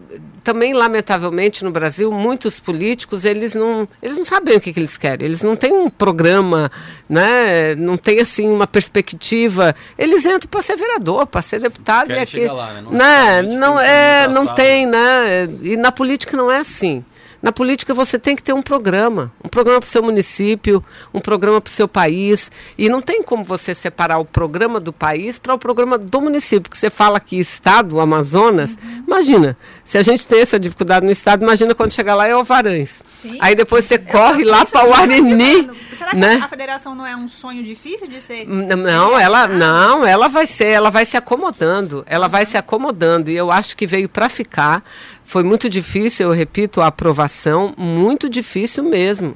também 0.44 0.74
lamentavelmente 0.74 1.64
no 1.64 1.70
Brasil 1.70 2.12
muitos 2.12 2.60
políticos 2.60 3.24
eles 3.24 3.54
não 3.54 3.88
eles 4.02 4.18
não 4.18 4.24
sabem 4.26 4.54
o 4.54 4.60
que, 4.60 4.70
que 4.70 4.78
eles 4.78 4.98
querem. 4.98 5.24
Eles 5.24 5.42
não 5.42 5.56
têm 5.56 5.72
um 5.72 5.88
programa 5.88 6.70
né? 7.08 7.74
Não 7.74 7.96
tem 7.96 8.20
assim 8.20 8.50
uma 8.50 8.66
perspectiva. 8.66 9.74
Eles 9.96 10.26
entram 10.26 10.50
para 10.50 10.60
ser 10.60 10.76
vereador 10.76 11.26
para 11.26 11.40
ser 11.40 11.58
deputado 11.58 12.10
e 12.10 12.18
aqui 12.18 12.46
lá, 12.46 12.74
né? 12.74 12.82
não, 12.82 12.92
né? 12.92 13.42
não 13.42 13.80
é 13.80 14.28
não 14.28 14.54
tem 14.54 14.84
né? 14.84 15.48
E 15.62 15.74
na 15.74 15.90
política 15.90 16.36
não 16.36 16.52
é 16.52 16.58
assim 16.58 17.02
na 17.42 17.52
política 17.52 17.94
você 17.94 18.18
tem 18.18 18.34
que 18.34 18.42
ter 18.42 18.52
um 18.52 18.62
programa, 18.62 19.32
um 19.44 19.48
programa 19.48 19.80
para 19.80 19.86
o 19.86 19.90
seu 19.90 20.02
município, 20.02 20.84
um 21.12 21.20
programa 21.20 21.60
para 21.60 21.70
o 21.70 21.72
seu 21.72 21.86
país. 21.86 22.50
E 22.76 22.88
não 22.88 23.00
tem 23.00 23.22
como 23.22 23.44
você 23.44 23.74
separar 23.74 24.18
o 24.18 24.24
programa 24.24 24.80
do 24.80 24.92
país 24.92 25.38
para 25.38 25.54
o 25.54 25.58
programa 25.58 25.98
do 25.98 26.20
município. 26.20 26.62
Porque 26.62 26.78
você 26.78 26.90
fala 26.90 27.18
aqui 27.18 27.38
Estado, 27.38 28.00
Amazonas. 28.00 28.78
Uhum. 28.82 29.04
Imagina, 29.06 29.56
se 29.84 29.98
a 29.98 30.02
gente 30.02 30.26
tem 30.26 30.40
essa 30.40 30.58
dificuldade 30.58 31.04
no 31.04 31.12
Estado, 31.12 31.42
imagina 31.42 31.74
quando 31.74 31.92
chegar 31.92 32.14
lá 32.14 32.26
é 32.26 32.34
Ovarães. 32.34 33.04
Sim. 33.12 33.38
Aí 33.40 33.54
depois 33.54 33.84
você 33.84 33.98
corre 33.98 34.44
lá 34.44 34.64
para 34.64 34.88
o 34.88 34.94
Arini. 34.94 35.68
Será 36.06 36.10
que 36.10 36.16
né? 36.16 36.40
a 36.40 36.48
federação 36.48 36.94
não 36.94 37.04
é 37.04 37.16
um 37.16 37.26
sonho 37.26 37.64
difícil 37.64 38.06
de 38.06 38.20
ser? 38.20 38.46
Não, 38.46 39.18
ela 39.18 39.48
não, 39.48 40.06
ela 40.06 40.28
vai 40.28 40.46
ser, 40.46 40.66
ela 40.66 40.88
vai 40.88 41.04
se 41.04 41.16
acomodando, 41.16 42.04
ela 42.06 42.26
uhum. 42.26 42.32
vai 42.32 42.46
se 42.46 42.56
acomodando 42.56 43.28
e 43.28 43.36
eu 43.36 43.50
acho 43.50 43.76
que 43.76 43.86
veio 43.86 44.08
para 44.08 44.28
ficar. 44.28 44.84
Foi 45.24 45.42
muito 45.42 45.68
difícil, 45.68 46.28
eu 46.28 46.32
repito, 46.32 46.80
a 46.80 46.86
aprovação, 46.86 47.74
muito 47.76 48.28
difícil 48.28 48.84
mesmo. 48.84 49.34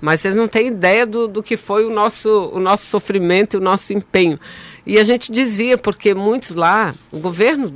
Mas 0.00 0.20
vocês 0.20 0.36
não 0.36 0.46
têm 0.46 0.68
ideia 0.68 1.04
do, 1.04 1.26
do 1.26 1.42
que 1.42 1.56
foi 1.56 1.84
o 1.84 1.90
nosso, 1.90 2.50
o 2.52 2.60
nosso 2.60 2.86
sofrimento 2.86 3.56
e 3.56 3.58
o 3.58 3.60
nosso 3.60 3.92
empenho. 3.92 4.38
E 4.86 4.98
a 4.98 5.04
gente 5.04 5.30
dizia, 5.30 5.76
porque 5.76 6.14
muitos 6.14 6.54
lá, 6.54 6.94
o 7.10 7.18
governo 7.18 7.72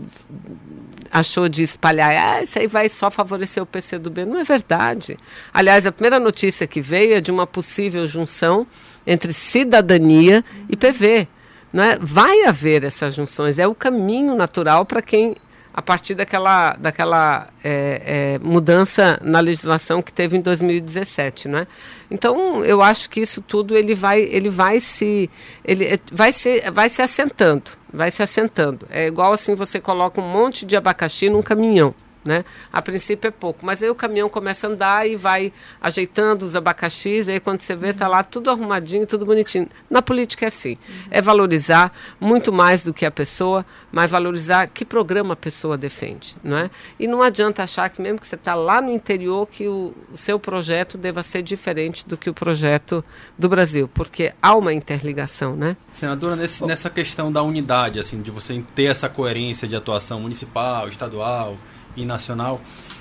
achou 1.19 1.49
de 1.49 1.63
espalhar, 1.63 2.11
ah, 2.11 2.43
isso 2.43 2.59
aí 2.59 2.67
vai 2.67 2.91
só 2.91 3.11
favorecer 3.11 3.63
o 3.63 3.67
PCdoB. 3.67 4.27
Não 4.27 4.39
é 4.39 4.45
verdade. 4.45 5.17
Aliás, 5.53 5.87
a 5.87 5.93
primeira 5.93 6.21
notícia 6.21 6.67
que 6.67 6.81
veio 6.81 7.15
é 7.17 7.21
de 7.23 7.31
uma 7.31 7.47
possível 7.47 8.07
junção 8.07 8.67
entre 9.07 9.33
cidadania 9.33 10.45
e 10.69 10.77
PV. 10.77 11.27
Não 11.73 11.83
é? 11.83 11.99
Vai 11.99 12.45
haver 12.45 12.85
essas 12.85 13.15
junções, 13.15 13.59
é 13.59 13.67
o 13.67 13.75
caminho 13.75 14.37
natural 14.37 14.85
para 14.85 15.01
quem 15.01 15.37
a 15.77 15.83
partir 15.83 16.15
daquela, 16.15 16.73
daquela 16.73 17.49
é, 17.63 18.03
é, 18.07 18.39
mudança 18.39 19.21
na 19.23 19.41
legislação 19.41 20.01
que 20.01 20.11
teve 20.11 20.39
em 20.39 20.41
2017, 20.41 21.49
né? 21.49 21.67
Então 22.11 22.65
eu 22.65 22.81
acho 22.81 23.11
que 23.11 23.21
isso 23.21 23.43
tudo 23.43 23.77
ele 23.77 23.95
vai 23.95 24.23
ele 24.23 24.49
vai 24.49 24.81
se 24.81 25.29
ele 25.63 25.85
é, 25.85 25.99
vai 26.11 26.33
se 26.33 26.63
vai 26.73 26.89
se 26.89 27.03
assentando, 27.03 27.73
vai 27.93 28.11
se 28.11 28.23
assentando. 28.23 28.87
É 28.89 29.07
igual 29.07 29.35
assim 29.35 29.55
você 29.55 29.79
coloca 29.79 30.19
um 30.19 30.27
monte 30.27 30.65
de 30.65 30.77
abacaxi 30.77 31.29
num 31.29 31.43
caminhão, 31.43 31.95
né? 32.27 32.45
A 32.73 32.83
princípio 32.83 33.29
é 33.29 33.31
pouco, 33.31 33.65
mas 33.65 33.83
aí 33.83 33.89
o 33.89 33.95
caminhão 33.95 34.29
começa 34.29 34.67
a 34.67 34.71
andar 34.71 35.09
e 35.09 35.17
vai 35.17 35.53
ajeitando 35.81 36.45
os 36.45 36.57
abacaxis, 36.57 37.29
aí 37.29 37.41
quando 37.41 37.61
você 37.61 37.77
vê, 37.77 37.91
está 37.91 38.09
lá 38.09 38.23
tudo 38.25 38.51
arrumadinho, 38.51 39.07
tudo 39.07 39.25
bonitinho. 39.25 39.69
Na 39.89 40.03
política 40.03 40.47
é 40.47 40.49
assim, 40.49 40.77
é 41.11 41.23
valorizar 41.23 41.93
muito 42.21 42.53
mais 42.53 42.83
do 42.83 42.93
que 42.93 43.07
a 43.07 43.11
pessoa, 43.11 43.65
mas 43.93 44.11
valorizar 44.11 44.67
que 44.67 44.85
programa 44.85 45.35
a 45.35 45.37
pessoa 45.37 45.79
defende, 45.79 46.37
não 46.43 46.59
é? 46.59 46.71
E 46.99 47.07
não 47.07 47.23
adianta 47.23 47.63
achar 47.63 47.89
que 47.89 48.03
mesmo 48.03 48.19
que 48.19 48.27
você 48.27 48.35
está 48.35 48.55
lá 48.55 48.81
no 48.81 48.91
interior, 48.91 49.47
que 49.47 49.69
o, 49.69 49.95
o 50.13 50.17
seu 50.17 50.39
projeto 50.39 50.99
deva 50.99 51.23
ser 51.23 51.43
diferente 51.43 52.07
do 52.07 52.17
que 52.17 52.29
o 52.29 52.35
projeto 52.35 53.05
do 53.39 53.49
Brasil, 53.49 53.89
porque 53.93 54.33
há 54.43 54.55
uma 54.55 54.73
interligação, 54.73 55.55
né? 55.55 55.77
Senadora, 55.93 56.35
nesse, 56.35 56.65
nessa 56.65 56.91
questão 56.91 57.31
da 57.31 57.43
unidade, 57.43 57.99
assim, 57.99 58.21
de 58.21 58.31
você 58.31 58.63
ter 58.75 58.85
essa 58.85 59.09
coerência 59.09 59.69
de 59.69 59.77
atuação 59.77 60.21
municipal, 60.21 60.89
estadual, 60.89 61.57
e 61.97 62.05
nacional, 62.05 62.61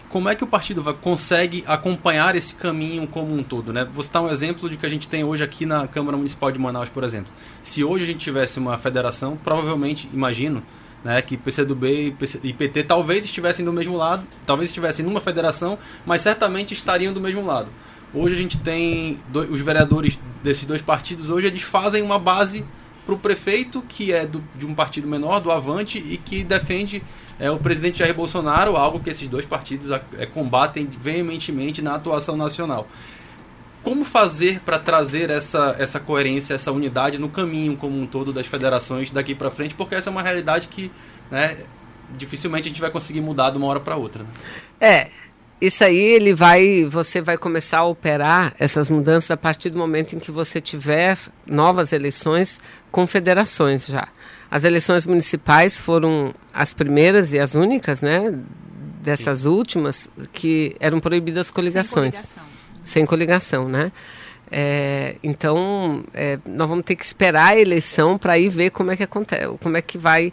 como 0.09 0.29
é 0.29 0.35
que 0.35 0.43
o 0.43 0.47
partido 0.47 0.81
vai, 0.81 0.93
consegue 0.93 1.63
acompanhar 1.67 2.35
esse 2.35 2.55
caminho 2.55 3.05
como 3.07 3.33
um 3.35 3.43
todo? 3.43 3.73
Né? 3.73 3.85
Vou 3.93 4.03
citar 4.03 4.21
um 4.21 4.29
exemplo 4.29 4.69
de 4.69 4.77
que 4.77 4.85
a 4.85 4.89
gente 4.89 5.09
tem 5.09 5.23
hoje 5.23 5.43
aqui 5.43 5.65
na 5.65 5.87
Câmara 5.87 6.15
Municipal 6.15 6.51
de 6.51 6.59
Manaus, 6.59 6.89
por 6.89 7.03
exemplo. 7.03 7.31
Se 7.61 7.83
hoje 7.83 8.05
a 8.05 8.07
gente 8.07 8.19
tivesse 8.19 8.59
uma 8.59 8.77
federação, 8.77 9.37
provavelmente, 9.37 10.09
imagino, 10.13 10.63
né, 11.03 11.21
que 11.21 11.37
PCdoB 11.37 12.15
e 12.43 12.53
PT 12.53 12.83
talvez 12.83 13.25
estivessem 13.25 13.63
do 13.63 13.71
mesmo 13.71 13.95
lado, 13.95 14.25
talvez 14.45 14.69
estivessem 14.69 15.05
numa 15.05 15.21
federação, 15.21 15.77
mas 16.05 16.21
certamente 16.21 16.73
estariam 16.73 17.13
do 17.13 17.21
mesmo 17.21 17.45
lado. 17.45 17.69
Hoje 18.13 18.33
a 18.33 18.37
gente 18.37 18.57
tem 18.57 19.19
dois, 19.29 19.51
os 19.51 19.59
vereadores 19.59 20.17
desses 20.41 20.65
dois 20.65 20.81
partidos, 20.81 21.29
hoje 21.29 21.47
eles 21.47 21.61
fazem 21.61 22.01
uma 22.01 22.17
base 22.17 22.65
para 23.05 23.13
o 23.13 23.17
prefeito, 23.17 23.81
que 23.87 24.11
é 24.11 24.25
do, 24.25 24.43
de 24.55 24.65
um 24.65 24.73
partido 24.73 25.07
menor, 25.07 25.39
do 25.39 25.51
Avante, 25.51 25.99
e 25.99 26.17
que 26.17 26.43
defende 26.43 27.03
é 27.39 27.51
o 27.51 27.57
presidente 27.57 27.99
Jair 27.99 28.13
Bolsonaro, 28.13 28.77
algo 28.77 28.99
que 28.99 29.09
esses 29.09 29.27
dois 29.27 29.45
partidos 29.45 29.91
é, 29.91 30.25
combatem 30.25 30.85
veementemente 30.85 31.81
na 31.81 31.95
atuação 31.95 32.37
nacional. 32.37 32.87
Como 33.83 34.03
fazer 34.03 34.61
para 34.61 34.79
trazer 34.79 35.29
essa, 35.29 35.75
essa 35.77 35.99
coerência, 35.99 36.53
essa 36.53 36.71
unidade 36.71 37.19
no 37.19 37.29
caminho 37.29 37.75
como 37.77 37.99
um 37.99 38.07
todo 38.07 38.33
das 38.33 38.47
federações 38.47 39.11
daqui 39.11 39.35
para 39.35 39.51
frente? 39.51 39.75
Porque 39.75 39.93
essa 39.93 40.09
é 40.09 40.11
uma 40.11 40.23
realidade 40.23 40.69
que 40.69 40.89
né, 41.29 41.57
dificilmente 42.17 42.67
a 42.67 42.71
gente 42.71 42.81
vai 42.81 42.89
conseguir 42.89 43.21
mudar 43.21 43.51
de 43.51 43.57
uma 43.57 43.67
hora 43.67 43.79
para 43.79 43.95
outra. 43.95 44.23
Né? 44.23 44.29
É, 44.79 45.09
isso 45.59 45.83
aí 45.83 45.97
ele 45.97 46.33
vai, 46.33 46.85
você 46.85 47.21
vai 47.21 47.37
começar 47.37 47.79
a 47.79 47.85
operar 47.85 48.53
essas 48.59 48.89
mudanças 48.89 49.31
a 49.31 49.37
partir 49.37 49.69
do 49.69 49.77
momento 49.77 50.15
em 50.15 50.19
que 50.19 50.31
você 50.31 50.59
tiver 50.59 51.17
novas 51.45 51.93
eleições 51.93 52.59
com 52.95 53.05
federações 53.05 53.87
já. 53.87 54.07
As 54.49 54.63
eleições 54.63 55.05
municipais 55.05 55.77
foram 55.77 56.33
as 56.53 56.73
primeiras 56.73 57.33
e 57.33 57.39
as 57.39 57.53
únicas, 57.53 58.01
né, 58.01 58.33
dessas 59.03 59.39
Sim. 59.39 59.49
últimas 59.49 60.09
que 60.31 60.77
eram 60.79 61.01
proibidas 61.01 61.51
coligações. 61.51 62.15
Sem 62.15 62.23
coligação, 62.23 62.83
Sem 62.85 63.05
coligação 63.05 63.67
né? 63.67 63.91
É, 64.49 65.17
então, 65.21 66.05
é, 66.13 66.39
nós 66.45 66.69
vamos 66.69 66.85
ter 66.85 66.95
que 66.95 67.03
esperar 67.03 67.47
a 67.47 67.59
eleição 67.59 68.17
para 68.17 68.39
ir 68.39 68.47
ver 68.47 68.69
como 68.69 68.91
é 68.91 68.95
que 68.95 69.03
acontece, 69.03 69.57
como 69.59 69.75
é 69.75 69.81
que 69.81 69.97
vai 69.97 70.31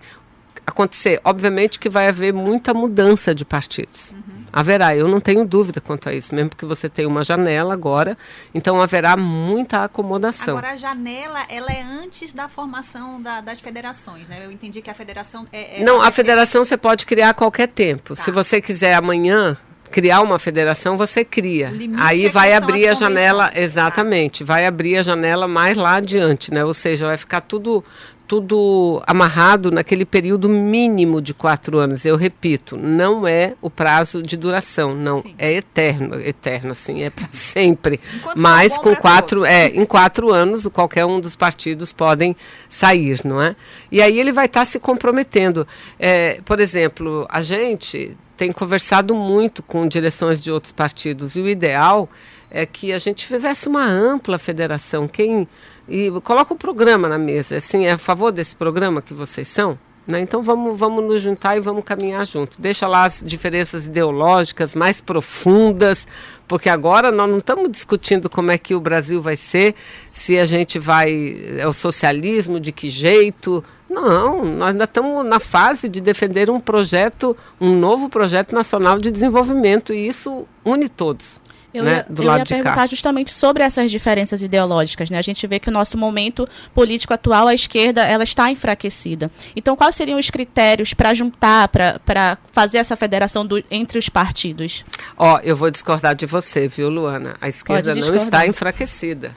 acontecer. 0.65 1.21
Obviamente 1.25 1.81
que 1.81 1.89
vai 1.89 2.07
haver 2.07 2.33
muita 2.33 2.73
mudança 2.73 3.35
de 3.35 3.45
partidos. 3.45 4.13
Uhum. 4.13 4.32
Haverá, 4.53 4.95
eu 4.95 5.09
não 5.09 5.21
tenho 5.21 5.45
dúvida 5.45 5.81
quanto 5.81 6.09
a 6.09 6.15
isso, 6.15 6.35
mesmo 6.35 6.51
que 6.51 6.65
você 6.65 6.89
tenha 6.89 7.09
uma 7.09 7.25
janela 7.25 7.73
agora, 7.73 8.19
então 8.55 8.81
haverá 8.81 9.17
muita 9.17 9.85
acomodação. 9.85 10.57
Agora, 10.57 10.75
a 10.75 10.77
janela, 10.77 11.41
ela 11.49 11.73
é 11.73 11.83
antes 11.83 12.33
da 12.33 12.49
formação 12.49 13.21
da, 13.23 13.41
das 13.41 13.61
federações, 13.61 14.29
né? 14.29 14.43
Eu 14.45 14.53
entendi 14.53 14.83
que 14.83 14.91
a 14.91 14.95
federação... 14.95 15.47
É, 15.53 15.81
é 15.81 15.85
não, 15.85 16.03
a 16.03 16.11
federação 16.11 16.65
você 16.65 16.77
pode 16.77 17.07
criar 17.07 17.31
a 17.31 17.35
qualquer 17.35 17.69
tempo. 17.69 18.15
Tá. 18.15 18.23
Se 18.23 18.31
você 18.31 18.61
quiser 18.61 18.95
amanhã 18.95 19.57
criar 19.93 20.23
uma 20.23 20.39
federação, 20.39 20.97
você 20.97 21.25
cria. 21.25 21.71
Aí 21.99 22.27
é 22.27 22.29
vai 22.31 22.55
abrir 22.55 22.89
a 22.89 22.95
janela, 22.95 23.51
tá. 23.51 23.61
exatamente, 23.61 24.43
vai 24.43 24.67
abrir 24.67 24.97
a 24.97 25.03
janela 25.03 25.47
mais 25.47 25.77
lá 25.77 25.97
adiante, 25.97 26.53
né? 26.53 26.65
Ou 26.65 26.75
seja, 26.75 27.07
vai 27.07 27.19
ficar 27.19 27.43
tudo 27.43 27.85
tudo 28.33 29.03
amarrado 29.07 29.71
naquele 29.71 30.07
período 30.07 30.49
mínimo 30.49 31.21
de 31.21 31.35
quatro 31.35 31.79
anos. 31.79 32.07
Eu 32.07 32.17
repito, 32.17 32.79
não 32.79 33.29
é 33.29 33.53
o 33.61 33.69
prazo 33.69 34.23
de 34.23 34.39
duração, 34.39 34.95
não 34.95 35.21
Sim. 35.21 35.35
é 35.37 35.53
eterno, 35.53 36.19
eterno 36.19 36.73
assim, 36.73 37.03
é 37.03 37.11
para 37.11 37.29
sempre. 37.31 38.01
Enquanto 38.17 38.41
Mas 38.41 38.79
com 38.79 38.97
quatro, 38.97 39.41
todos. 39.41 39.53
é, 39.53 39.67
em 39.67 39.85
quatro 39.85 40.33
anos, 40.33 40.67
qualquer 40.73 41.05
um 41.05 41.21
dos 41.21 41.37
partidos 41.37 41.93
podem 41.93 42.35
sair, 42.71 43.21
não 43.23 43.39
é? 43.39 43.55
E 43.91 44.01
aí 44.01 44.19
ele 44.19 44.33
vai 44.33 44.47
estar 44.47 44.61
tá 44.61 44.65
se 44.65 44.81
comprometendo. 44.81 45.69
É, 45.99 46.41
por 46.43 46.59
exemplo, 46.59 47.27
a 47.29 47.43
gente 47.43 48.17
tem 48.35 48.51
conversado 48.51 49.15
muito 49.15 49.63
com 49.63 49.87
direções 49.87 50.43
de 50.43 50.51
outros 50.51 50.73
partidos 50.73 51.37
e 51.37 51.41
o 51.43 51.47
ideal 51.47 52.09
é 52.51 52.65
que 52.65 52.95
a 52.95 52.99
gente 52.99 53.27
fizesse 53.27 53.69
uma 53.69 53.85
ampla 53.85 54.39
federação. 54.39 55.07
Quem 55.07 55.47
e 55.93 56.11
coloca 56.23 56.55
o 56.55 56.57
programa 56.57 57.07
na 57.07 57.19
mesa. 57.19 57.59
Assim, 57.59 57.85
é 57.85 57.93
a 57.93 57.99
favor 57.99 58.33
desse 58.33 58.57
programa 58.57 59.03
que 59.03 59.13
vocês 59.13 59.47
são? 59.47 59.79
Né? 60.07 60.21
Então 60.21 60.43
vamos, 60.43 60.79
vamos 60.79 61.05
nos 61.05 61.21
juntar 61.21 61.57
e 61.59 61.61
vamos 61.61 61.85
caminhar 61.85 62.27
junto. 62.27 62.61
Deixa 62.61 62.89
lá 62.89 63.05
as 63.05 63.23
diferenças 63.25 63.87
ideológicas 63.87 64.75
mais 64.75 65.03
profundas, 65.03 66.09
porque 66.49 66.71
agora 66.71 67.13
nós 67.13 67.31
não 67.31 67.39
estamos 67.39 67.71
discutindo 67.71 68.31
como 68.31 68.51
é 68.51 68.57
que 68.57 68.75
o 68.75 68.81
Brasil 68.81 69.21
vai 69.21 69.37
ser, 69.37 69.75
se 70.11 70.39
a 70.39 70.47
gente 70.47 70.79
vai. 70.79 71.37
É 71.59 71.69
o 71.69 71.73
socialismo, 71.75 72.59
de 72.59 72.73
que 72.73 72.89
jeito. 72.89 73.63
Não, 73.89 74.43
nós 74.43 74.71
ainda 74.71 74.85
estamos 74.85 75.27
na 75.27 75.39
fase 75.39 75.91
de 75.91 76.01
defender 76.01 76.49
um 76.49 76.59
projeto, 76.59 77.37
um 77.61 77.77
novo 77.77 78.09
projeto 78.09 78.55
nacional 78.55 78.99
de 78.99 79.11
desenvolvimento, 79.11 79.93
e 79.93 80.09
isso 80.09 80.49
une 80.65 80.89
todos. 80.89 81.39
Eu 81.75 81.85
né, 81.85 81.97
ia, 81.97 82.07
do 82.09 82.23
eu 82.23 82.27
lado 82.27 82.39
ia 82.39 82.45
de 82.45 82.49
perguntar 82.49 82.75
cá. 82.75 82.87
justamente 82.87 83.33
sobre 83.33 83.63
essas 83.63 83.91
diferenças 83.91 84.43
ideológicas. 84.43 85.11
Né? 85.11 85.19
A 85.19 85.23
gente 85.23 85.47
vê 85.47 85.59
que 85.59 85.69
o 85.69 85.73
nosso 85.73 85.97
momento 85.97 86.47
político 86.75 87.15
atual, 87.15 87.49
a 87.49 87.55
esquerda, 87.55 88.03
ela 88.05 88.25
está 88.25 88.51
enfraquecida. 88.51 89.31
Então, 89.57 89.75
quais 89.75 89.95
seriam 89.95 90.19
os 90.19 90.31
critérios 90.31 90.93
para 90.93 91.15
juntar, 91.15 91.69
para 91.69 92.39
fazer 92.53 92.79
essa 92.79 92.97
federação 92.97 93.47
do, 93.47 93.63
entre 93.71 93.99
os 93.99 94.09
partidos? 94.09 94.85
Ó, 95.17 95.37
oh, 95.37 95.41
eu 95.43 95.57
vou 95.57 95.71
discordar 95.71 96.15
de 96.15 96.27
você, 96.27 96.69
viu, 96.69 96.89
Luana? 96.89 97.37
A 97.41 97.49
esquerda 97.49 97.95
não 97.95 98.15
está 98.15 98.47
enfraquecida. 98.47 99.35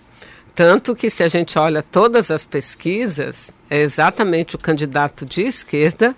Tanto 0.54 0.96
que, 0.96 1.10
se 1.10 1.22
a 1.22 1.28
gente 1.28 1.60
olha 1.60 1.84
todas 1.84 2.32
as 2.32 2.46
pesquisas, 2.46 3.52
é 3.70 3.82
exatamente 3.82 4.56
o 4.56 4.58
candidato 4.60 5.26
de 5.26 5.42
esquerda 5.42 6.16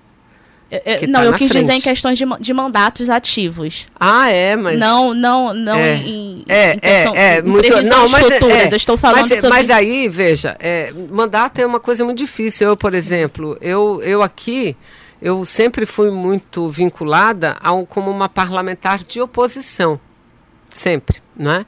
é, 0.70 1.04
é 1.04 1.08
não, 1.08 1.22
tá 1.22 1.26
eu 1.26 1.34
quis 1.34 1.50
frente. 1.50 1.62
dizer 1.62 1.74
em 1.74 1.82
questões 1.82 2.18
de, 2.18 2.26
de 2.40 2.54
mandatos 2.54 3.10
ativos. 3.10 3.88
Ah, 3.98 4.30
é, 4.30 4.56
mas. 4.56 4.78
Não, 4.78 5.14
não, 5.14 5.54
não 5.54 5.76
é, 5.78 5.96
em, 5.96 6.44
é, 6.48 6.74
em 6.74 6.80
questão, 6.80 7.16
é, 7.16 7.38
é, 7.38 7.42
muito. 7.42 7.84
Não, 7.84 8.08
mas 8.10 8.30
é, 8.30 8.34
futuras. 8.34 8.58
É, 8.58 8.74
eu 8.74 8.78
estou 8.78 8.98
falando 8.98 9.30
mas, 9.30 9.40
sobre. 9.40 9.50
Mas 9.50 9.70
aí, 9.70 10.10
veja, 10.10 10.58
é, 10.60 10.92
mandato 11.10 11.60
é 11.60 11.66
uma 11.66 11.80
coisa 11.80 12.04
muito 12.04 12.18
difícil. 12.18 12.68
Eu, 12.68 12.78
por 12.78 12.92
Sim. 12.92 12.98
exemplo, 12.98 13.58
eu, 13.62 14.02
eu 14.04 14.22
aqui. 14.22 14.76
Eu 15.20 15.44
sempre 15.46 15.88
fui 15.88 16.12
muito 16.12 16.70
vinculada 16.70 17.58
ao, 17.60 17.88
como 17.88 18.12
uma 18.12 18.30
parlamentar 18.30 19.04
de 19.04 19.20
oposição. 19.20 20.00
Sempre, 20.70 21.18
não 21.36 21.52
é? 21.52 21.66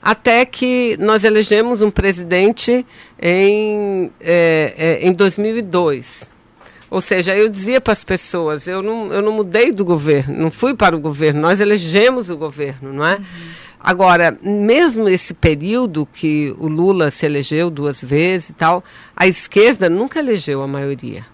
Até 0.00 0.44
que 0.44 0.96
nós 1.00 1.24
elegemos 1.24 1.82
um 1.82 1.90
presidente 1.90 2.86
em, 3.20 4.12
é, 4.20 4.74
é, 4.76 5.06
em 5.06 5.12
2002. 5.12 6.31
Ou 6.92 7.00
seja, 7.00 7.34
eu 7.34 7.48
dizia 7.48 7.80
para 7.80 7.94
as 7.94 8.04
pessoas, 8.04 8.68
eu 8.68 8.82
não, 8.82 9.10
eu 9.10 9.22
não 9.22 9.32
mudei 9.32 9.72
do 9.72 9.82
governo, 9.82 10.36
não 10.38 10.50
fui 10.50 10.74
para 10.74 10.94
o 10.94 11.00
governo, 11.00 11.40
nós 11.40 11.58
elegemos 11.58 12.28
o 12.28 12.36
governo, 12.36 12.92
não 12.92 13.06
é? 13.06 13.14
Uhum. 13.14 13.22
Agora, 13.80 14.38
mesmo 14.42 15.08
esse 15.08 15.32
período 15.32 16.04
que 16.04 16.54
o 16.58 16.68
Lula 16.68 17.10
se 17.10 17.24
elegeu 17.24 17.70
duas 17.70 18.04
vezes 18.04 18.50
e 18.50 18.52
tal, 18.52 18.84
a 19.16 19.26
esquerda 19.26 19.88
nunca 19.88 20.18
elegeu 20.18 20.62
a 20.62 20.68
maioria. 20.68 21.24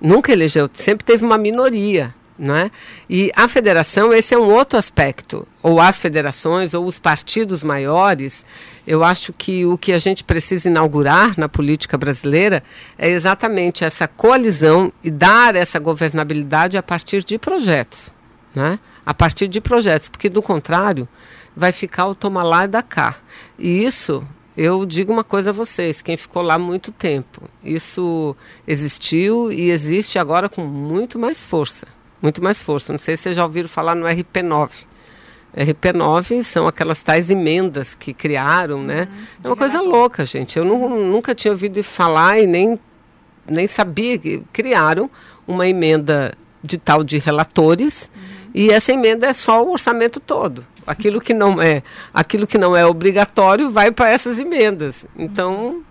Nunca 0.00 0.32
elegeu, 0.32 0.68
sempre 0.72 1.04
teve 1.06 1.24
uma 1.24 1.38
minoria. 1.38 2.12
Né? 2.40 2.70
E 3.06 3.30
a 3.36 3.46
federação, 3.46 4.14
esse 4.14 4.32
é 4.32 4.38
um 4.38 4.50
outro 4.50 4.78
aspecto, 4.78 5.46
ou 5.62 5.78
as 5.78 6.00
federações, 6.00 6.72
ou 6.72 6.86
os 6.86 6.98
partidos 6.98 7.62
maiores. 7.62 8.46
Eu 8.86 9.04
acho 9.04 9.30
que 9.34 9.66
o 9.66 9.76
que 9.76 9.92
a 9.92 9.98
gente 9.98 10.24
precisa 10.24 10.66
inaugurar 10.66 11.38
na 11.38 11.50
política 11.50 11.98
brasileira 11.98 12.62
é 12.96 13.10
exatamente 13.10 13.84
essa 13.84 14.08
coalizão 14.08 14.90
e 15.04 15.10
dar 15.10 15.54
essa 15.54 15.78
governabilidade 15.78 16.78
a 16.78 16.82
partir 16.82 17.22
de 17.22 17.36
projetos. 17.38 18.14
Né? 18.54 18.78
A 19.04 19.12
partir 19.12 19.46
de 19.46 19.60
projetos, 19.60 20.08
porque 20.08 20.30
do 20.30 20.40
contrário, 20.40 21.06
vai 21.54 21.72
ficar 21.72 22.06
o 22.06 22.14
toma 22.14 22.42
lá 22.42 22.64
e 22.64 22.68
da 22.68 22.82
cá. 22.82 23.16
E 23.58 23.84
isso 23.84 24.26
eu 24.56 24.86
digo 24.86 25.12
uma 25.12 25.24
coisa 25.24 25.50
a 25.50 25.52
vocês, 25.52 26.00
quem 26.00 26.16
ficou 26.16 26.40
lá 26.40 26.58
muito 26.58 26.90
tempo, 26.90 27.42
isso 27.62 28.34
existiu 28.66 29.52
e 29.52 29.70
existe 29.70 30.18
agora 30.18 30.48
com 30.48 30.64
muito 30.64 31.18
mais 31.18 31.44
força 31.44 31.99
muito 32.20 32.42
mais 32.42 32.62
força. 32.62 32.92
Não 32.92 32.98
sei 32.98 33.16
se 33.16 33.24
vocês 33.24 33.36
já 33.36 33.44
ouviram 33.44 33.68
falar 33.68 33.94
no 33.94 34.06
RP9. 34.06 34.86
RP9 35.56 36.42
são 36.42 36.68
aquelas 36.68 37.02
tais 37.02 37.30
emendas 37.30 37.94
que 37.94 38.14
criaram, 38.14 38.82
né? 38.82 39.08
Uhum, 39.10 39.26
é 39.44 39.48
uma 39.48 39.56
coisa 39.56 39.80
louca, 39.80 40.24
gente. 40.24 40.56
Eu 40.58 40.64
não, 40.64 40.88
nunca 40.88 41.34
tinha 41.34 41.50
ouvido 41.50 41.82
falar 41.82 42.38
e 42.38 42.46
nem, 42.46 42.78
nem 43.48 43.66
sabia 43.66 44.16
que 44.16 44.42
criaram 44.52 45.10
uma 45.46 45.66
emenda 45.66 46.34
de 46.62 46.78
tal 46.78 47.02
de 47.02 47.18
relatores 47.18 48.10
uhum. 48.14 48.50
e 48.54 48.70
essa 48.70 48.92
emenda 48.92 49.26
é 49.26 49.32
só 49.32 49.64
o 49.64 49.72
orçamento 49.72 50.20
todo. 50.20 50.64
Aquilo 50.86 51.20
que 51.20 51.34
não 51.34 51.60
é, 51.60 51.82
aquilo 52.14 52.46
que 52.46 52.58
não 52.58 52.76
é 52.76 52.86
obrigatório 52.86 53.70
vai 53.70 53.90
para 53.90 54.08
essas 54.08 54.38
emendas. 54.38 55.06
Então, 55.16 55.82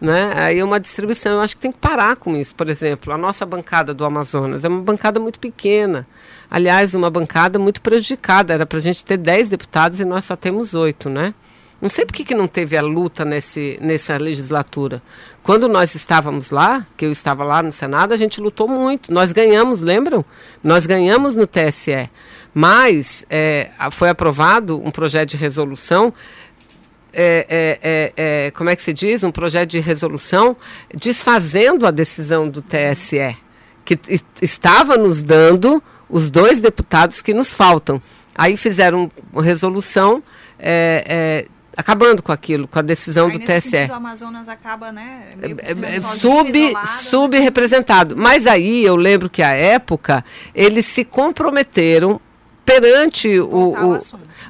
né? 0.00 0.32
Aí 0.34 0.58
é 0.58 0.64
uma 0.64 0.78
distribuição. 0.78 1.32
Eu 1.32 1.40
acho 1.40 1.54
que 1.56 1.62
tem 1.62 1.72
que 1.72 1.78
parar 1.78 2.16
com 2.16 2.36
isso. 2.36 2.54
Por 2.54 2.68
exemplo, 2.68 3.12
a 3.12 3.18
nossa 3.18 3.46
bancada 3.46 3.94
do 3.94 4.04
Amazonas 4.04 4.64
é 4.64 4.68
uma 4.68 4.82
bancada 4.82 5.18
muito 5.18 5.40
pequena. 5.40 6.06
Aliás, 6.50 6.94
uma 6.94 7.10
bancada 7.10 7.58
muito 7.58 7.80
prejudicada. 7.80 8.52
Era 8.52 8.66
para 8.66 8.78
a 8.78 8.82
gente 8.82 9.04
ter 9.04 9.16
10 9.16 9.48
deputados 9.48 10.00
e 10.00 10.04
nós 10.04 10.24
só 10.24 10.36
temos 10.36 10.74
oito, 10.74 11.08
né? 11.08 11.34
Não 11.80 11.90
sei 11.90 12.06
por 12.06 12.14
que, 12.14 12.24
que 12.24 12.34
não 12.34 12.48
teve 12.48 12.74
a 12.76 12.80
luta 12.80 13.22
nesse, 13.22 13.78
nessa 13.82 14.16
legislatura. 14.16 15.02
Quando 15.42 15.68
nós 15.68 15.94
estávamos 15.94 16.50
lá, 16.50 16.86
que 16.96 17.04
eu 17.04 17.12
estava 17.12 17.44
lá 17.44 17.62
no 17.62 17.70
Senado, 17.70 18.14
a 18.14 18.16
gente 18.16 18.40
lutou 18.40 18.66
muito. 18.66 19.12
Nós 19.12 19.30
ganhamos, 19.30 19.82
lembram? 19.82 20.24
Nós 20.64 20.86
ganhamos 20.86 21.34
no 21.34 21.46
TSE. 21.46 22.10
Mas 22.54 23.26
é, 23.28 23.70
foi 23.92 24.08
aprovado 24.08 24.80
um 24.82 24.90
projeto 24.90 25.30
de 25.30 25.36
resolução 25.36 26.14
é, 27.18 27.46
é, 27.48 27.78
é, 27.82 28.12
é, 28.46 28.50
como 28.50 28.68
é 28.68 28.76
que 28.76 28.82
se 28.82 28.92
diz, 28.92 29.24
um 29.24 29.30
projeto 29.30 29.70
de 29.70 29.80
resolução 29.80 30.54
desfazendo 30.94 31.86
a 31.86 31.90
decisão 31.90 32.48
do 32.48 32.60
TSE, 32.60 33.34
que 33.84 33.98
estava 34.42 34.96
nos 34.98 35.22
dando 35.22 35.82
os 36.10 36.30
dois 36.30 36.60
deputados 36.60 37.22
que 37.22 37.32
nos 37.32 37.54
faltam. 37.54 38.02
Aí 38.34 38.56
fizeram 38.56 39.10
uma 39.32 39.42
resolução 39.42 40.22
é, 40.58 41.46
acabando 41.74 42.22
com 42.22 42.32
aquilo, 42.32 42.68
com 42.68 42.78
a 42.78 42.82
decisão 42.82 43.28
Aí, 43.28 43.38
do 43.38 43.38
TSE. 43.38 43.60
Sentido, 43.70 43.90
o 43.90 43.94
Amazonas 43.94 44.48
acaba, 44.48 44.92
né? 44.92 45.28
Sub, 46.02 46.52
né? 46.52 46.80
subrepresentado. 47.02 48.16
Mas 48.16 48.46
aí 48.46 48.84
eu 48.84 48.96
lembro 48.96 49.30
que 49.30 49.42
à 49.42 49.52
época 49.52 50.24
eles 50.54 50.86
se 50.86 51.04
comprometeram 51.04 52.20
perante 52.66 53.38
o, 53.38 53.72
o 53.72 53.98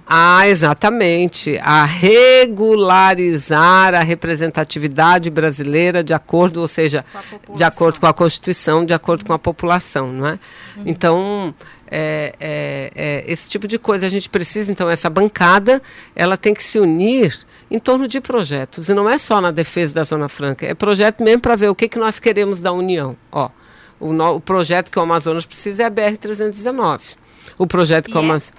ah, 0.06 0.48
exatamente. 0.48 1.58
A 1.60 1.84
regularizar 1.84 3.92
a 3.92 4.00
representatividade 4.00 5.28
brasileira 5.30 6.02
de 6.02 6.14
acordo, 6.14 6.60
ou 6.60 6.68
seja, 6.68 7.04
de 7.54 7.64
acordo 7.64 7.98
com 7.98 8.06
a 8.06 8.14
Constituição, 8.14 8.84
de 8.84 8.94
acordo 8.94 9.26
com 9.26 9.32
a 9.32 9.38
população, 9.38 10.12
não 10.12 10.28
é? 10.28 10.38
Uhum. 10.76 10.82
Então, 10.86 11.54
é, 11.90 12.32
é, 12.38 12.92
é, 12.94 13.24
esse 13.26 13.48
tipo 13.48 13.66
de 13.66 13.78
coisa 13.78 14.06
a 14.06 14.08
gente 14.08 14.28
precisa, 14.28 14.70
então, 14.70 14.88
essa 14.88 15.10
bancada, 15.10 15.82
ela 16.14 16.36
tem 16.36 16.54
que 16.54 16.62
se 16.62 16.78
unir 16.78 17.36
em 17.68 17.80
torno 17.80 18.06
de 18.06 18.20
projetos. 18.20 18.88
E 18.88 18.94
não 18.94 19.10
é 19.10 19.18
só 19.18 19.40
na 19.40 19.50
defesa 19.50 19.96
da 19.96 20.04
Zona 20.04 20.28
Franca, 20.28 20.64
é 20.64 20.72
projeto 20.72 21.22
mesmo 21.22 21.42
para 21.42 21.56
ver 21.56 21.68
o 21.68 21.74
que, 21.74 21.88
que 21.88 21.98
nós 21.98 22.20
queremos 22.20 22.60
da 22.60 22.70
União. 22.70 23.16
Ó, 23.32 23.50
o, 23.98 24.12
no, 24.12 24.36
o 24.36 24.40
projeto 24.40 24.88
que 24.88 25.00
o 25.00 25.02
Amazonas 25.02 25.44
precisa 25.44 25.82
é 25.82 25.86
a 25.86 25.90
BR-319. 25.90 27.16
O 27.58 27.66
projeto 27.66 28.10
Amazonas... 28.18 28.52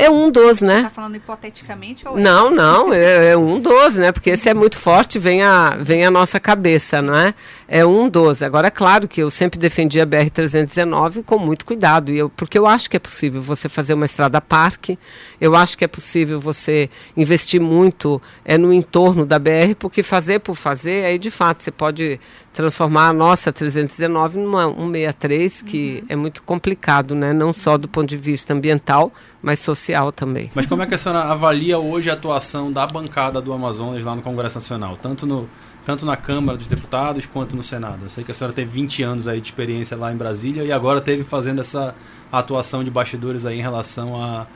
É 0.00 0.08
um 0.08 0.30
dos, 0.30 0.62
né? 0.62 0.76
Você 0.76 0.78
está 0.78 0.90
falando 0.90 1.16
hipoteticamente? 1.16 2.08
Ou 2.08 2.18
é? 2.18 2.20
não, 2.22 2.50
não, 2.50 2.90
é, 2.94 3.32
é 3.32 3.36
um 3.36 3.60
dos, 3.60 3.96
né? 3.98 4.10
Porque 4.10 4.30
esse 4.30 4.48
é 4.48 4.54
muito 4.54 4.78
forte, 4.78 5.18
vem 5.18 5.42
a, 5.42 5.76
vem 5.78 6.06
a 6.06 6.10
nossa 6.10 6.40
cabeça, 6.40 7.02
não 7.02 7.14
é? 7.14 7.34
É 7.68 7.84
um 7.84 8.08
dos. 8.08 8.42
Agora, 8.42 8.68
é 8.68 8.70
claro 8.70 9.06
que 9.06 9.20
eu 9.22 9.30
sempre 9.30 9.58
defendi 9.58 10.00
a 10.00 10.06
BR-319 10.06 11.22
com 11.22 11.38
muito 11.38 11.66
cuidado, 11.66 12.10
e 12.10 12.16
eu, 12.16 12.30
porque 12.30 12.58
eu 12.58 12.66
acho 12.66 12.88
que 12.88 12.96
é 12.96 13.00
possível 13.00 13.42
você 13.42 13.68
fazer 13.68 13.92
uma 13.92 14.06
estrada 14.06 14.40
parque, 14.40 14.98
eu 15.38 15.54
acho 15.54 15.76
que 15.76 15.84
é 15.84 15.88
possível 15.88 16.40
você 16.40 16.88
investir 17.16 17.60
muito 17.60 18.20
é, 18.44 18.56
no 18.56 18.72
entorno 18.72 19.26
da 19.26 19.38
BR, 19.38 19.74
porque 19.78 20.02
fazer 20.02 20.40
por 20.40 20.56
fazer, 20.56 21.04
aí 21.04 21.18
de 21.18 21.30
fato 21.30 21.62
você 21.62 21.70
pode 21.70 22.18
transformar 22.52 23.08
a 23.08 23.12
nossa 23.12 23.52
319 23.52 24.38
numa 24.38 24.64
163, 24.64 25.62
que 25.62 25.98
uhum. 26.00 26.06
é 26.08 26.16
muito 26.16 26.42
complicado, 26.42 27.14
né? 27.14 27.32
Não 27.32 27.52
só 27.52 27.78
do 27.78 27.86
ponto 27.86 28.08
de 28.08 28.16
vista 28.16 28.52
ambiental, 28.52 29.12
mas 29.40 29.60
social 29.60 29.89
também. 30.12 30.50
Mas 30.54 30.66
como 30.66 30.82
é 30.82 30.86
que 30.86 30.94
a 30.94 30.98
senhora 30.98 31.24
avalia 31.24 31.78
hoje 31.78 32.10
a 32.10 32.14
atuação 32.14 32.72
da 32.72 32.86
bancada 32.86 33.40
do 33.40 33.52
Amazonas 33.52 34.04
lá 34.04 34.14
no 34.14 34.22
Congresso 34.22 34.56
Nacional? 34.56 34.96
Tanto, 34.96 35.26
no, 35.26 35.48
tanto 35.84 36.04
na 36.04 36.16
Câmara 36.16 36.56
dos 36.56 36.68
Deputados 36.68 37.26
quanto 37.26 37.56
no 37.56 37.62
Senado. 37.62 38.04
Eu 38.04 38.08
sei 38.08 38.24
que 38.24 38.30
a 38.30 38.34
senhora 38.34 38.52
teve 38.52 38.70
20 38.70 39.02
anos 39.02 39.28
aí 39.28 39.40
de 39.40 39.48
experiência 39.48 39.96
lá 39.96 40.12
em 40.12 40.16
Brasília 40.16 40.64
e 40.64 40.72
agora 40.72 41.00
teve 41.00 41.24
fazendo 41.24 41.60
essa 41.60 41.94
atuação 42.30 42.84
de 42.84 42.90
bastidores 42.90 43.44
aí 43.46 43.58
em 43.58 43.62
relação 43.62 44.22
à, 44.22 44.46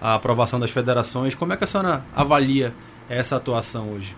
à 0.00 0.14
aprovação 0.14 0.58
das 0.58 0.70
federações. 0.70 1.34
Como 1.34 1.52
é 1.52 1.56
que 1.56 1.64
a 1.64 1.66
senhora 1.66 2.04
avalia 2.14 2.74
essa 3.08 3.36
atuação 3.36 3.90
hoje? 3.90 4.16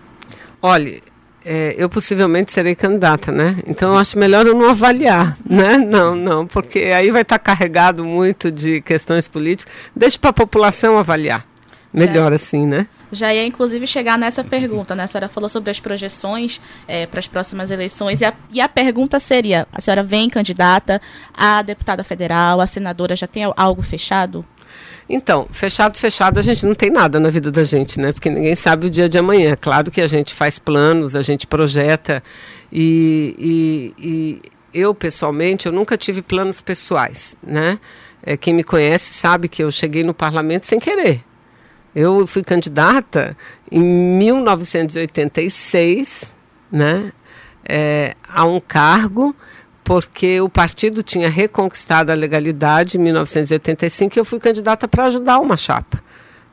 Olha, 0.61 1.01
é, 1.45 1.75
eu 1.77 1.89
possivelmente 1.89 2.51
serei 2.51 2.75
candidata, 2.75 3.31
né? 3.31 3.57
Então 3.67 3.97
acho 3.97 4.17
melhor 4.17 4.45
eu 4.47 4.55
não 4.55 4.69
avaliar, 4.69 5.37
né? 5.47 5.77
Não, 5.77 6.15
não, 6.15 6.47
porque 6.47 6.79
aí 6.79 7.11
vai 7.11 7.21
estar 7.21 7.39
carregado 7.39 8.03
muito 8.03 8.51
de 8.51 8.81
questões 8.81 9.27
políticas. 9.27 9.73
Deixe 9.95 10.17
para 10.17 10.29
a 10.29 10.33
população 10.33 10.97
avaliar. 10.97 11.45
Melhor 11.93 12.31
já, 12.31 12.35
assim, 12.35 12.65
né? 12.65 12.87
Já 13.11 13.31
ia 13.31 13.45
inclusive 13.45 13.85
chegar 13.85 14.17
nessa 14.17 14.43
pergunta, 14.43 14.95
né? 14.95 15.03
A 15.03 15.07
senhora 15.07 15.29
falou 15.29 15.47
sobre 15.47 15.69
as 15.69 15.79
projeções 15.79 16.59
é, 16.87 17.05
para 17.05 17.19
as 17.19 17.27
próximas 17.27 17.69
eleições 17.69 18.21
e 18.21 18.25
a, 18.25 18.33
e 18.51 18.59
a 18.59 18.67
pergunta 18.67 19.19
seria: 19.19 19.67
a 19.71 19.79
senhora 19.79 20.01
vem 20.01 20.27
candidata 20.27 20.99
a 21.31 21.61
deputada 21.61 22.03
federal, 22.03 22.59
a 22.59 22.65
senadora 22.65 23.15
já 23.15 23.27
tem 23.27 23.43
algo 23.55 23.83
fechado? 23.83 24.43
Então, 25.09 25.47
fechado, 25.51 25.97
fechado, 25.97 26.39
a 26.39 26.41
gente 26.41 26.65
não 26.65 26.73
tem 26.73 26.89
nada 26.89 27.19
na 27.19 27.29
vida 27.29 27.51
da 27.51 27.63
gente, 27.63 27.99
né? 27.99 28.13
Porque 28.13 28.29
ninguém 28.29 28.55
sabe 28.55 28.87
o 28.87 28.89
dia 28.89 29.09
de 29.09 29.17
amanhã. 29.17 29.57
Claro 29.59 29.91
que 29.91 30.01
a 30.01 30.07
gente 30.07 30.33
faz 30.33 30.57
planos, 30.57 31.15
a 31.15 31.21
gente 31.21 31.45
projeta 31.45 32.23
e, 32.71 33.35
e, 33.37 33.93
e 33.99 34.41
eu, 34.73 34.95
pessoalmente, 34.95 35.65
eu 35.65 35.71
nunca 35.71 35.97
tive 35.97 36.21
planos 36.21 36.61
pessoais, 36.61 37.35
né? 37.43 37.79
É, 38.25 38.37
quem 38.37 38.53
me 38.53 38.63
conhece 38.63 39.13
sabe 39.13 39.49
que 39.49 39.61
eu 39.61 39.69
cheguei 39.69 40.03
no 40.03 40.13
parlamento 40.13 40.65
sem 40.65 40.79
querer. 40.79 41.21
Eu 41.93 42.25
fui 42.25 42.41
candidata 42.41 43.35
em 43.71 43.83
1986, 43.83 46.33
né? 46.71 47.11
É, 47.67 48.15
a 48.27 48.45
um 48.45 48.59
cargo 48.59 49.35
porque 49.83 50.39
o 50.39 50.49
partido 50.49 51.03
tinha 51.03 51.29
reconquistado 51.29 52.11
a 52.11 52.15
legalidade 52.15 52.97
em 52.97 53.01
1985 53.01 54.17
e 54.17 54.19
eu 54.19 54.25
fui 54.25 54.39
candidata 54.39 54.87
para 54.87 55.05
ajudar 55.05 55.39
uma 55.39 55.57
chapa. 55.57 56.01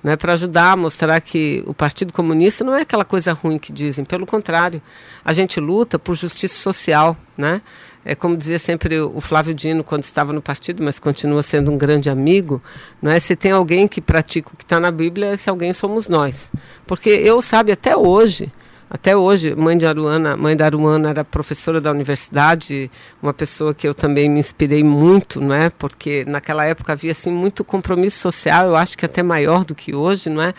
Né, 0.03 0.17
para 0.17 0.33
ajudar 0.33 0.73
a 0.73 0.77
mostrar 0.77 1.21
que 1.21 1.63
o 1.67 1.75
Partido 1.75 2.11
Comunista 2.11 2.65
não 2.65 2.75
é 2.75 2.81
aquela 2.81 3.05
coisa 3.05 3.35
ruim 3.35 3.59
que 3.59 3.71
dizem, 3.71 4.03
pelo 4.03 4.25
contrário, 4.25 4.81
a 5.23 5.35
gente 5.35 5.61
luta 5.61 5.99
por 5.99 6.15
justiça 6.15 6.59
social. 6.59 7.15
Né? 7.37 7.61
É 8.03 8.15
como 8.15 8.35
dizia 8.35 8.59
sempre 8.59 8.99
o 8.99 9.21
Flávio 9.21 9.53
Dino 9.53 9.85
quando 9.85 10.05
estava 10.05 10.33
no 10.33 10.41
partido, 10.41 10.83
mas 10.83 10.99
continua 10.99 11.43
sendo 11.43 11.71
um 11.71 11.77
grande 11.77 12.09
amigo. 12.09 12.63
Não 13.03 13.11
é? 13.11 13.21
Se 13.21 13.37
tem 13.37 13.53
alguém 13.53 13.87
que 13.87 14.01
pratica 14.01 14.49
o 14.51 14.57
que 14.57 14.65
está 14.65 14.81
na 14.81 14.91
Bíblia, 14.91 15.35
esse 15.35 15.51
alguém 15.51 15.73
somos 15.75 16.09
nós. 16.09 16.51
Porque 16.87 17.11
eu, 17.11 17.43
sabe, 17.43 17.71
até 17.71 17.95
hoje, 17.95 18.51
até 18.93 19.17
hoje, 19.17 19.55
mãe 19.55 19.79
de 19.79 19.87
Aruana, 19.87 20.37
mãe 20.37 20.57
da 20.57 20.65
Aruana 20.65 21.11
era 21.11 21.25
professora 21.25 21.81
da 21.81 21.93
universidade, 21.93 22.91
uma 23.23 23.33
pessoa 23.33 23.73
que 23.73 23.87
eu 23.87 23.95
também 23.95 24.29
me 24.29 24.41
inspirei 24.41 24.83
muito, 24.83 25.41
não 25.41 25.55
é? 25.55 25.71
Porque 25.71 26.25
naquela 26.27 26.65
época 26.65 26.93
havia 26.93 27.13
assim 27.13 27.31
muito 27.31 27.63
compromisso 27.63 28.19
social, 28.19 28.67
eu 28.67 28.75
acho 28.75 28.99
que 28.99 29.07
até 29.07 29.23
maior 29.23 29.65
do 29.65 29.77
que 29.77 29.95
hoje, 29.95 30.29
não 30.29 30.43
é? 30.43 30.53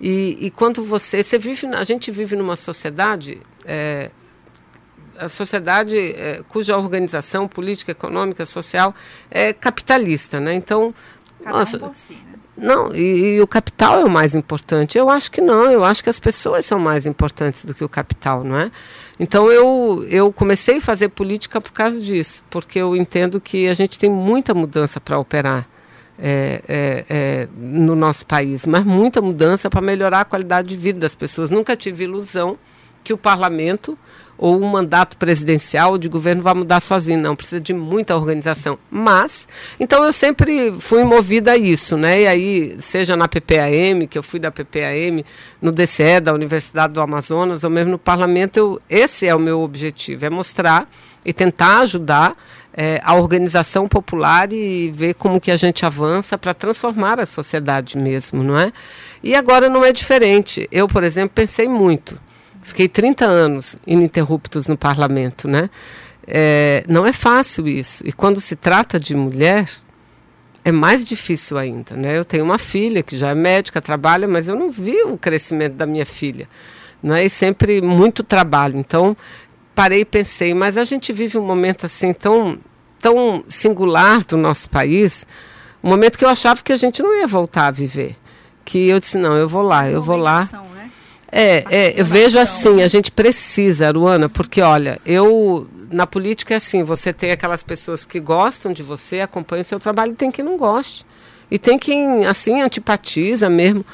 E, 0.00 0.38
e 0.40 0.50
quando 0.50 0.82
você, 0.82 1.22
você 1.22 1.38
vive, 1.38 1.66
a 1.66 1.84
gente 1.84 2.10
vive 2.10 2.34
numa 2.34 2.56
sociedade, 2.56 3.42
é, 3.66 4.10
a 5.18 5.28
sociedade 5.28 5.98
é, 5.98 6.42
cuja 6.48 6.78
organização 6.78 7.46
política, 7.46 7.92
econômica, 7.92 8.46
social 8.46 8.94
é 9.30 9.52
capitalista, 9.52 10.40
né? 10.40 10.54
Então, 10.54 10.94
Cada 11.42 11.58
nossa, 11.58 11.84
um 11.84 11.94
si, 11.94 12.14
né? 12.14 12.35
Não, 12.56 12.90
e, 12.94 13.36
e, 13.36 13.40
o 13.42 13.46
capital 13.46 14.00
é 14.00 14.04
o 14.04 14.10
mais 14.10 14.34
importante. 14.34 14.96
Eu 14.96 15.10
acho 15.10 15.30
que 15.30 15.42
não, 15.42 15.70
eu 15.70 15.84
acho 15.84 16.02
que 16.02 16.08
as 16.08 16.18
pessoas 16.18 16.64
são 16.64 16.78
mais 16.78 17.04
importantes 17.04 17.64
do 17.64 17.74
que 17.74 17.84
o 17.84 17.88
capital, 17.88 18.42
não 18.42 18.58
é? 18.58 18.70
Então 19.20 19.50
eu, 19.50 20.06
eu 20.10 20.32
comecei 20.32 20.78
a 20.78 20.80
fazer 20.80 21.08
política 21.10 21.60
por 21.60 21.72
causa 21.72 22.00
disso, 22.00 22.42
porque 22.48 22.78
eu 22.78 22.96
entendo 22.96 23.40
que 23.40 23.68
a 23.68 23.74
gente 23.74 23.98
tem 23.98 24.10
muita 24.10 24.54
mudança 24.54 24.98
para 25.00 25.18
operar 25.18 25.68
é, 26.18 26.62
é, 26.66 27.04
é, 27.08 27.48
no 27.56 27.94
nosso 27.94 28.24
país, 28.24 28.66
mas 28.66 28.84
muita 28.84 29.20
mudança 29.20 29.68
para 29.68 29.82
melhorar 29.82 30.20
a 30.20 30.24
qualidade 30.24 30.68
de 30.68 30.76
vida 30.76 30.98
das 30.98 31.14
pessoas. 31.14 31.50
Nunca 31.50 31.76
tive 31.76 32.04
ilusão 32.04 32.56
que 33.04 33.12
o 33.12 33.18
parlamento 33.18 33.98
ou 34.38 34.60
um 34.60 34.68
mandato 34.68 35.16
presidencial 35.16 35.96
de 35.96 36.08
governo 36.08 36.42
vai 36.42 36.54
mudar 36.54 36.80
sozinho, 36.80 37.18
não, 37.18 37.34
precisa 37.34 37.60
de 37.60 37.72
muita 37.72 38.16
organização. 38.16 38.78
Mas, 38.90 39.48
então 39.80 40.04
eu 40.04 40.12
sempre 40.12 40.72
fui 40.78 41.04
movida 41.04 41.52
a 41.52 41.56
isso, 41.56 41.96
né? 41.96 42.22
E 42.22 42.26
aí, 42.26 42.76
seja 42.78 43.16
na 43.16 43.28
PPAM, 43.28 44.06
que 44.08 44.18
eu 44.18 44.22
fui 44.22 44.38
da 44.38 44.50
PPAM, 44.50 45.24
no 45.60 45.72
DCE 45.72 46.20
da 46.20 46.34
Universidade 46.34 46.92
do 46.92 47.00
Amazonas, 47.00 47.64
ou 47.64 47.70
mesmo 47.70 47.92
no 47.92 47.98
parlamento, 47.98 48.56
eu, 48.56 48.80
esse 48.88 49.26
é 49.26 49.34
o 49.34 49.38
meu 49.38 49.60
objetivo, 49.62 50.24
é 50.24 50.30
mostrar 50.30 50.88
e 51.24 51.32
tentar 51.32 51.80
ajudar 51.80 52.36
é, 52.76 53.00
a 53.02 53.14
organização 53.14 53.88
popular 53.88 54.52
e 54.52 54.90
ver 54.90 55.14
como 55.14 55.40
que 55.40 55.50
a 55.50 55.56
gente 55.56 55.86
avança 55.86 56.36
para 56.36 56.52
transformar 56.52 57.18
a 57.18 57.24
sociedade 57.24 57.96
mesmo, 57.96 58.42
não 58.42 58.58
é? 58.58 58.70
E 59.22 59.34
agora 59.34 59.68
não 59.68 59.82
é 59.82 59.92
diferente. 59.92 60.68
Eu, 60.70 60.86
por 60.86 61.02
exemplo, 61.02 61.30
pensei 61.34 61.66
muito 61.68 62.20
Fiquei 62.66 62.88
30 62.88 63.24
anos 63.24 63.76
ininterruptos 63.86 64.66
no 64.66 64.76
parlamento, 64.76 65.46
né? 65.46 65.70
É, 66.26 66.82
não 66.88 67.06
é 67.06 67.12
fácil 67.12 67.68
isso. 67.68 68.02
E 68.04 68.12
quando 68.12 68.40
se 68.40 68.56
trata 68.56 68.98
de 68.98 69.14
mulher, 69.14 69.70
é 70.64 70.72
mais 70.72 71.04
difícil 71.04 71.56
ainda. 71.56 71.94
Né? 71.94 72.18
Eu 72.18 72.24
tenho 72.24 72.44
uma 72.44 72.58
filha 72.58 73.04
que 73.04 73.16
já 73.16 73.28
é 73.28 73.34
médica, 73.36 73.80
trabalha, 73.80 74.26
mas 74.26 74.48
eu 74.48 74.56
não 74.56 74.68
vi 74.68 75.00
o 75.04 75.16
crescimento 75.16 75.74
da 75.74 75.86
minha 75.86 76.04
filha. 76.04 76.48
Né? 77.00 77.26
E 77.26 77.30
sempre 77.30 77.80
muito 77.80 78.24
trabalho. 78.24 78.76
Então, 78.76 79.16
parei 79.72 80.00
e 80.00 80.04
pensei, 80.04 80.52
mas 80.52 80.76
a 80.76 80.82
gente 80.82 81.12
vive 81.12 81.38
um 81.38 81.46
momento 81.46 81.86
assim 81.86 82.12
tão, 82.12 82.58
tão 83.00 83.44
singular 83.48 84.24
do 84.24 84.36
nosso 84.36 84.68
país, 84.68 85.24
um 85.84 85.88
momento 85.88 86.18
que 86.18 86.24
eu 86.24 86.28
achava 86.28 86.60
que 86.64 86.72
a 86.72 86.76
gente 86.76 87.00
não 87.00 87.16
ia 87.16 87.28
voltar 87.28 87.68
a 87.68 87.70
viver. 87.70 88.16
Que 88.64 88.88
eu 88.88 88.98
disse, 88.98 89.16
não, 89.16 89.36
eu 89.36 89.48
vou 89.48 89.62
lá, 89.62 89.88
eu 89.88 90.02
vou 90.02 90.16
lá. 90.16 90.48
Né? 90.52 90.66
É, 91.38 91.64
é, 91.70 92.00
eu 92.00 92.04
vejo 92.06 92.38
assim, 92.38 92.80
a 92.80 92.88
gente 92.88 93.12
precisa, 93.12 93.88
Aruana, 93.88 94.26
porque 94.26 94.62
olha, 94.62 94.98
eu 95.04 95.68
na 95.90 96.06
política 96.06 96.54
é 96.54 96.56
assim, 96.56 96.82
você 96.82 97.12
tem 97.12 97.30
aquelas 97.30 97.62
pessoas 97.62 98.06
que 98.06 98.18
gostam 98.18 98.72
de 98.72 98.82
você, 98.82 99.20
acompanham 99.20 99.60
o 99.60 99.64
seu 99.64 99.78
trabalho, 99.78 100.12
e 100.12 100.14
tem 100.14 100.30
quem 100.30 100.42
não 100.42 100.56
goste. 100.56 101.04
E 101.50 101.58
tem 101.58 101.78
quem, 101.78 102.24
assim, 102.24 102.62
antipatiza 102.62 103.50
mesmo. 103.50 103.84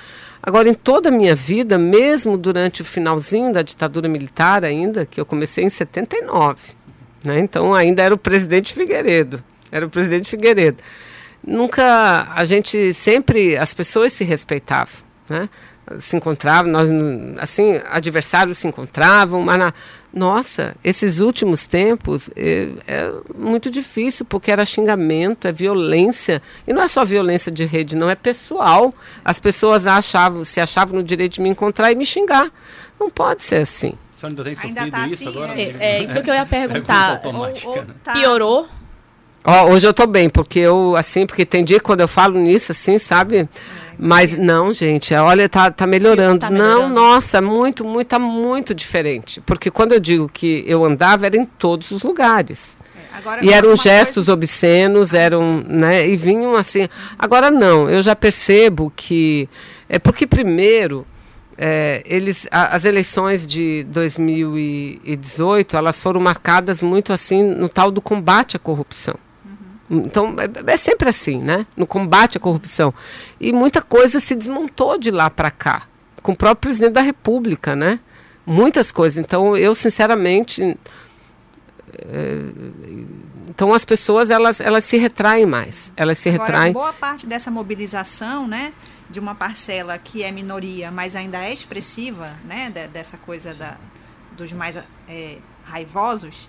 Agora, 0.40 0.68
em 0.68 0.74
toda 0.74 1.09
a 1.09 1.12
minha 1.12 1.35
vida, 1.35 1.76
mesmo 1.76 2.38
durante 2.38 2.81
o 2.81 2.85
finalzinho 2.85 3.52
da 3.52 3.62
ditadura 3.62 4.09
militar 4.09 4.64
ainda, 4.64 5.05
que 5.05 5.20
eu 5.20 5.26
comecei 5.26 5.64
em 5.64 5.68
79, 5.68 6.61
né? 7.24 7.40
então 7.40 7.74
ainda 7.74 8.05
era 8.05 8.14
o 8.14 8.18
presidente 8.18 8.72
Figueiredo, 8.72 9.42
era 9.72 9.85
o 9.85 9.90
presidente 9.90 10.31
Figueiredo. 10.31 10.78
Nunca, 11.44 12.33
a 12.33 12.44
gente 12.44 12.94
sempre, 12.94 13.57
as 13.57 13.74
pessoas 13.74 14.12
se 14.12 14.22
respeitavam, 14.22 14.94
né? 15.28 15.48
Se 15.98 16.16
encontravam, 16.16 16.70
nós, 16.70 16.88
assim, 17.38 17.81
adversários 17.90 18.59
se 18.59 18.66
encontravam, 18.66 19.40
mas 19.40 19.59
na, 19.59 19.74
nossa, 20.12 20.76
esses 20.85 21.20
últimos 21.20 21.66
tempos 21.66 22.28
é, 22.37 22.68
é, 22.87 23.11
muito 23.35 23.70
difícil, 23.70 24.26
porque 24.26 24.52
era 24.52 24.66
xingamento, 24.66 25.48
é 25.48 25.52
violência. 25.52 26.42
E 26.66 26.72
não 26.72 26.83
é 26.83 26.88
só 26.88 27.05
violência 27.05 27.50
de 27.50 27.64
rede, 27.64 27.96
não, 27.96 28.11
é 28.11 28.14
pessoal. 28.14 28.92
As 29.24 29.40
pessoas 29.40 29.87
achavam, 29.87 30.44
se 30.44 30.61
achavam 30.61 30.96
no 30.96 31.02
direito 31.02 31.35
de 31.35 31.40
me 31.40 31.48
encontrar 31.48 31.90
e 31.90 31.94
me 31.94 32.05
xingar. 32.05 32.50
Não 33.00 33.11
pode 33.11 33.42
ser 33.42 33.62
assim. 33.62 33.94
A 34.12 34.16
senhora 34.16 34.35
ainda 34.37 34.44
tem 34.44 34.55
sofrido 34.55 34.78
ainda 34.78 34.96
tá 34.96 35.07
isso 35.07 35.28
assim, 35.28 35.38
agora? 35.38 35.61
É, 35.61 35.76
é, 35.78 36.05
isso 36.05 36.22
que 36.22 36.31
eu 36.31 36.35
ia 36.35 36.46
perguntar. 36.46 37.20
ou, 37.24 37.35
ou 37.35 37.46
né? 37.46 37.87
tá... 38.05 38.12
Piorou? 38.12 38.68
Ó, 39.44 39.70
hoje 39.70 39.87
eu 39.87 39.90
estou 39.90 40.07
bem, 40.07 40.28
porque 40.28 40.61
eu, 40.61 40.94
assim, 40.94 41.26
porque 41.26 41.44
tem 41.44 41.64
dia 41.64 41.78
que 41.78 41.85
quando 41.85 42.00
eu 42.00 42.07
falo 42.07 42.38
nisso, 42.38 42.70
assim, 42.70 42.96
sabe? 42.98 43.48
Mas 44.05 44.37
não, 44.37 44.75
gente, 44.75 45.15
olha, 45.15 45.49
tá, 45.49 45.71
tá 45.71 45.87
melhorando. 45.87 46.41
Tá 46.41 46.51
melhorando. 46.51 46.88
Não, 46.88 46.88
nossa, 46.88 47.41
muito, 47.41 47.85
muito, 47.85 48.09
tá 48.09 48.19
muito 48.19 48.75
diferente. 48.75 49.41
Porque 49.43 49.71
quando 49.71 49.93
eu 49.93 50.01
digo 50.01 50.29
que 50.29 50.65
eu 50.67 50.85
andava, 50.85 51.25
era 51.25 51.37
em 51.37 51.45
todos 51.47 51.93
os 51.93 52.03
lugares. 52.03 52.77
É, 53.41 53.45
e 53.45 53.53
eram 53.53 53.77
gestos 53.77 54.25
coisa... 54.25 54.33
obscenos, 54.33 55.15
eram, 55.15 55.62
né, 55.69 56.09
e 56.09 56.17
vinham 56.17 56.57
assim. 56.57 56.88
Agora 57.17 57.49
não, 57.49 57.88
eu 57.88 58.03
já 58.03 58.17
percebo 58.17 58.93
que 58.97 59.49
é 59.88 60.01
porque 60.01 60.27
primeiro 60.27 61.07
é, 61.57 62.03
eles, 62.05 62.49
a, 62.51 62.75
as 62.75 62.85
eleições 62.85 63.47
de 63.47 63.85
2018 63.85 65.77
elas 65.77 66.01
foram 66.01 66.21
marcadas 66.21 66.83
muito 66.83 67.12
assim 67.12 67.45
no 67.45 67.69
tal 67.69 67.93
do 67.93 68.01
combate 68.01 68.57
à 68.57 68.59
corrupção. 68.59 69.15
Então, 69.90 70.35
é, 70.38 70.73
é, 70.73 70.77
sempre 70.77 71.09
assim, 71.09 71.40
né? 71.40 71.66
No 71.77 71.87
combate 71.87 72.37
à 72.38 72.40
corrupção. 72.40 72.95
E 73.40 73.53
muita 73.53 73.83
coisa 73.83 74.21
se 74.21 74.35
desmontou 74.35 74.99
de 74.99 75.11
lá 75.11 75.29
para 75.29 75.51
cá, 75.51 75.83
com 76.23 76.33
o 76.33 76.37
próprio 76.37 76.68
presidente 76.71 76.92
da 76.92 77.03
República, 77.03 77.77
né? 77.77 78.01
Muitas 78.47 78.90
coisas. 78.90 79.18
Então, 79.18 79.57
eu, 79.57 79.75
sinceramente. 79.75 80.77
É, 81.99 82.38
então, 83.49 83.75
as 83.75 83.85
pessoas, 83.85 84.31
elas, 84.31 84.61
elas 84.61 84.85
se 84.85 84.97
retraem 84.97 85.45
mais. 85.45 85.92
Elas 85.95 86.16
se 86.18 86.31
Agora, 86.31 86.45
retraem. 86.47 86.73
boa 86.73 86.92
parte 86.92 87.27
dessa 87.27 87.51
mobilização, 87.51 88.49
né? 88.49 88.73
De 89.11 89.21
uma 89.21 89.35
parcela 89.35 89.99
que 89.99 90.23
é 90.23 90.33
minoria, 90.33 90.90
mas 90.90 91.14
ainda 91.14 91.45
é 91.45 91.53
expressiva, 91.53 92.35
né? 92.47 92.71
dessa 92.90 93.18
coisa 93.18 93.53
da, 93.53 93.77
dos 94.35 94.55
mais 94.55 94.79
é, 95.07 95.37
raivosos 95.64 96.49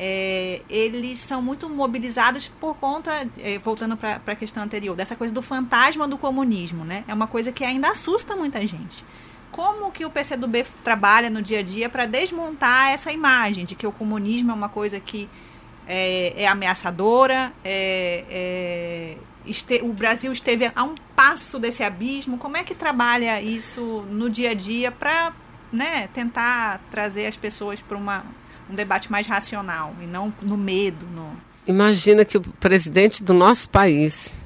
é, 0.00 0.62
eles 0.70 1.18
são 1.18 1.42
muito 1.42 1.68
mobilizados 1.68 2.48
por 2.60 2.76
conta, 2.76 3.28
é, 3.38 3.58
voltando 3.58 3.96
para 3.96 4.20
a 4.24 4.36
questão 4.36 4.62
anterior, 4.62 4.94
dessa 4.94 5.16
coisa 5.16 5.34
do 5.34 5.42
fantasma 5.42 6.06
do 6.06 6.16
comunismo, 6.16 6.84
né? 6.84 7.02
É 7.08 7.12
uma 7.12 7.26
coisa 7.26 7.50
que 7.50 7.64
ainda 7.64 7.90
assusta 7.90 8.36
muita 8.36 8.64
gente. 8.64 9.04
Como 9.50 9.90
que 9.90 10.04
o 10.04 10.10
PCdoB 10.10 10.64
trabalha 10.84 11.28
no 11.28 11.42
dia 11.42 11.58
a 11.58 11.62
dia 11.62 11.88
para 11.88 12.06
desmontar 12.06 12.92
essa 12.92 13.10
imagem 13.10 13.64
de 13.64 13.74
que 13.74 13.86
o 13.86 13.90
comunismo 13.90 14.52
é 14.52 14.54
uma 14.54 14.68
coisa 14.68 15.00
que 15.00 15.28
é, 15.88 16.44
é 16.44 16.46
ameaçadora, 16.46 17.52
é, 17.64 18.24
é, 18.30 19.16
este, 19.44 19.80
o 19.82 19.92
Brasil 19.92 20.30
esteve 20.30 20.70
a 20.76 20.84
um 20.84 20.94
passo 21.16 21.58
desse 21.58 21.82
abismo. 21.82 22.38
Como 22.38 22.56
é 22.56 22.62
que 22.62 22.74
trabalha 22.74 23.42
isso 23.42 24.06
no 24.10 24.30
dia 24.30 24.50
a 24.50 24.54
dia 24.54 24.92
para 24.92 25.32
né, 25.72 26.08
tentar 26.14 26.80
trazer 26.88 27.26
as 27.26 27.36
pessoas 27.36 27.82
para 27.82 27.96
uma 27.96 28.24
um 28.70 28.74
debate 28.74 29.10
mais 29.10 29.26
racional 29.26 29.94
e 30.00 30.06
não 30.06 30.32
no 30.42 30.56
medo. 30.56 31.06
No... 31.06 31.36
Imagina 31.66 32.24
que 32.24 32.36
o 32.36 32.40
presidente 32.40 33.22
do 33.22 33.34
nosso 33.34 33.68
país, 33.68 34.36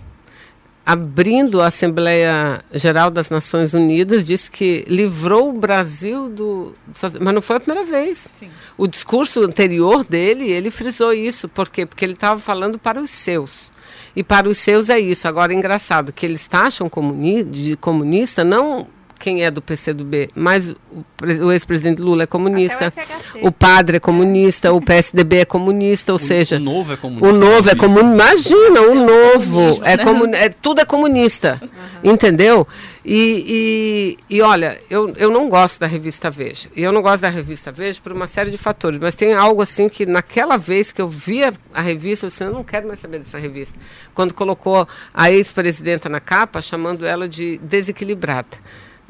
abrindo 0.84 1.60
a 1.60 1.68
Assembleia 1.68 2.64
Geral 2.72 3.10
das 3.10 3.30
Nações 3.30 3.74
Unidas, 3.74 4.24
disse 4.24 4.50
que 4.50 4.84
livrou 4.88 5.50
o 5.50 5.58
Brasil 5.58 6.28
do. 6.28 6.74
Mas 7.20 7.34
não 7.34 7.42
foi 7.42 7.56
a 7.56 7.60
primeira 7.60 7.88
vez. 7.88 8.28
Sim. 8.32 8.50
O 8.76 8.86
discurso 8.86 9.42
anterior 9.42 10.04
dele, 10.04 10.50
ele 10.50 10.70
frisou 10.70 11.12
isso. 11.12 11.48
Por 11.48 11.68
quê? 11.68 11.86
Porque 11.86 12.04
ele 12.04 12.14
estava 12.14 12.38
falando 12.38 12.78
para 12.78 13.00
os 13.00 13.10
seus. 13.10 13.72
E 14.14 14.22
para 14.22 14.48
os 14.48 14.58
seus 14.58 14.90
é 14.90 14.98
isso. 14.98 15.26
Agora, 15.26 15.52
é 15.52 15.56
engraçado 15.56 16.12
que 16.12 16.26
eles 16.26 16.46
taxam 16.46 16.88
comuni 16.88 17.42
de 17.44 17.76
comunista 17.76 18.44
não 18.44 18.86
quem 19.22 19.44
é 19.44 19.52
do 19.52 19.62
PCdoB, 19.62 20.30
mas 20.34 20.70
o, 20.70 21.04
o 21.44 21.52
ex-presidente 21.52 22.02
Lula 22.02 22.24
é 22.24 22.26
comunista, 22.26 22.92
o, 23.40 23.46
o, 23.46 23.52
padre 23.52 23.98
é 23.98 24.00
comunista, 24.00 24.66
é. 24.66 24.70
o 24.72 24.80
PSDB 24.80 25.36
é 25.36 25.44
comunista, 25.44 26.10
ou 26.10 26.16
o, 26.16 26.18
seja, 26.18 26.56
o 26.56 26.58
novo 26.58 26.92
é 26.92 26.96
comunista. 26.96 27.28
O 27.28 27.32
novo 27.32 27.70
é 27.70 27.74
comunista. 27.76 28.14
Imagina, 28.14 28.80
o 28.80 28.90
é 28.90 28.94
novo 28.94 29.80
é, 29.84 29.96
comun, 29.96 30.34
é 30.34 30.48
tudo 30.48 30.80
é 30.80 30.84
comunista, 30.84 31.60
uhum. 31.62 32.12
entendeu? 32.12 32.66
E, 33.04 34.18
e, 34.28 34.36
e, 34.36 34.42
olha, 34.42 34.80
eu, 34.90 35.12
eu 35.16 35.30
não 35.30 35.48
gosto 35.48 35.78
da 35.78 35.86
revista 35.86 36.28
Veja. 36.28 36.68
E 36.74 36.82
eu 36.82 36.90
não 36.90 37.02
gosto 37.02 37.22
da 37.22 37.28
revista 37.28 37.70
Veja 37.70 38.00
por 38.00 38.12
uma 38.12 38.28
série 38.28 38.50
de 38.50 38.58
fatores. 38.58 39.00
Mas 39.00 39.16
tem 39.16 39.34
algo 39.34 39.60
assim 39.60 39.88
que 39.88 40.06
naquela 40.06 40.56
vez 40.56 40.92
que 40.92 41.02
eu 41.02 41.08
via 41.08 41.52
a 41.74 41.82
revista, 41.82 42.26
eu 42.26 42.28
disse, 42.28 42.44
eu 42.44 42.52
não 42.52 42.62
quero 42.62 42.86
mais 42.86 43.00
saber 43.00 43.18
dessa 43.18 43.38
revista. 43.38 43.76
Quando 44.14 44.32
colocou 44.32 44.86
a 45.12 45.32
ex-presidenta 45.32 46.08
na 46.08 46.20
capa, 46.20 46.60
chamando 46.60 47.04
ela 47.04 47.28
de 47.28 47.58
desequilibrada 47.58 48.56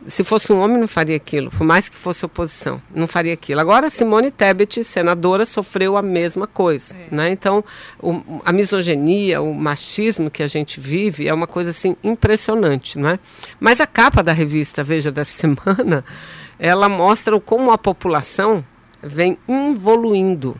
se 0.09 0.25
fosse 0.25 0.53
um 0.53 0.61
homem, 0.61 0.79
não 0.79 0.88
faria 0.88 1.17
aquilo, 1.17 1.51
por 1.51 1.65
mais 1.65 1.88
que 1.88 1.97
fosse 1.97 2.25
oposição, 2.25 2.83
não 2.95 3.07
faria 3.07 3.33
aquilo. 3.35 3.61
Agora, 3.61 3.88
Simone 3.88 4.31
Tebet, 4.31 4.83
senadora, 4.83 5.45
sofreu 5.45 5.97
a 5.97 6.03
mesma 6.03 6.47
coisa. 6.47 6.95
É. 6.95 7.15
Né? 7.15 7.31
Então, 7.31 7.65
o, 8.01 8.41
a 8.45 8.53
misoginia, 8.53 9.41
o 9.41 9.55
machismo 9.55 10.31
que 10.31 10.43
a 10.43 10.47
gente 10.47 10.81
vive 10.81 11.29
é 11.29 11.35
uma 11.35 11.47
coisa 11.47 11.71
assim 11.71 11.97
impressionante. 12.03 12.99
Não 12.99 13.09
é? 13.09 13.19
Mas 13.61 13.81
a 13.81 13.87
capa 13.87 14.23
da 14.23 14.33
revista 14.33 14.83
Veja 14.83 15.12
dessa 15.12 15.33
semana, 15.33 16.05
ela 16.59 16.88
mostra 16.88 17.38
como 17.41 17.71
a 17.71 17.79
população 17.79 18.65
vem 19.03 19.37
evoluindo, 19.49 20.57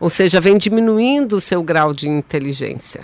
ou 0.00 0.08
seja, 0.08 0.40
vem 0.40 0.56
diminuindo 0.56 1.36
o 1.36 1.40
seu 1.40 1.62
grau 1.62 1.92
de 1.92 2.08
inteligência. 2.08 3.02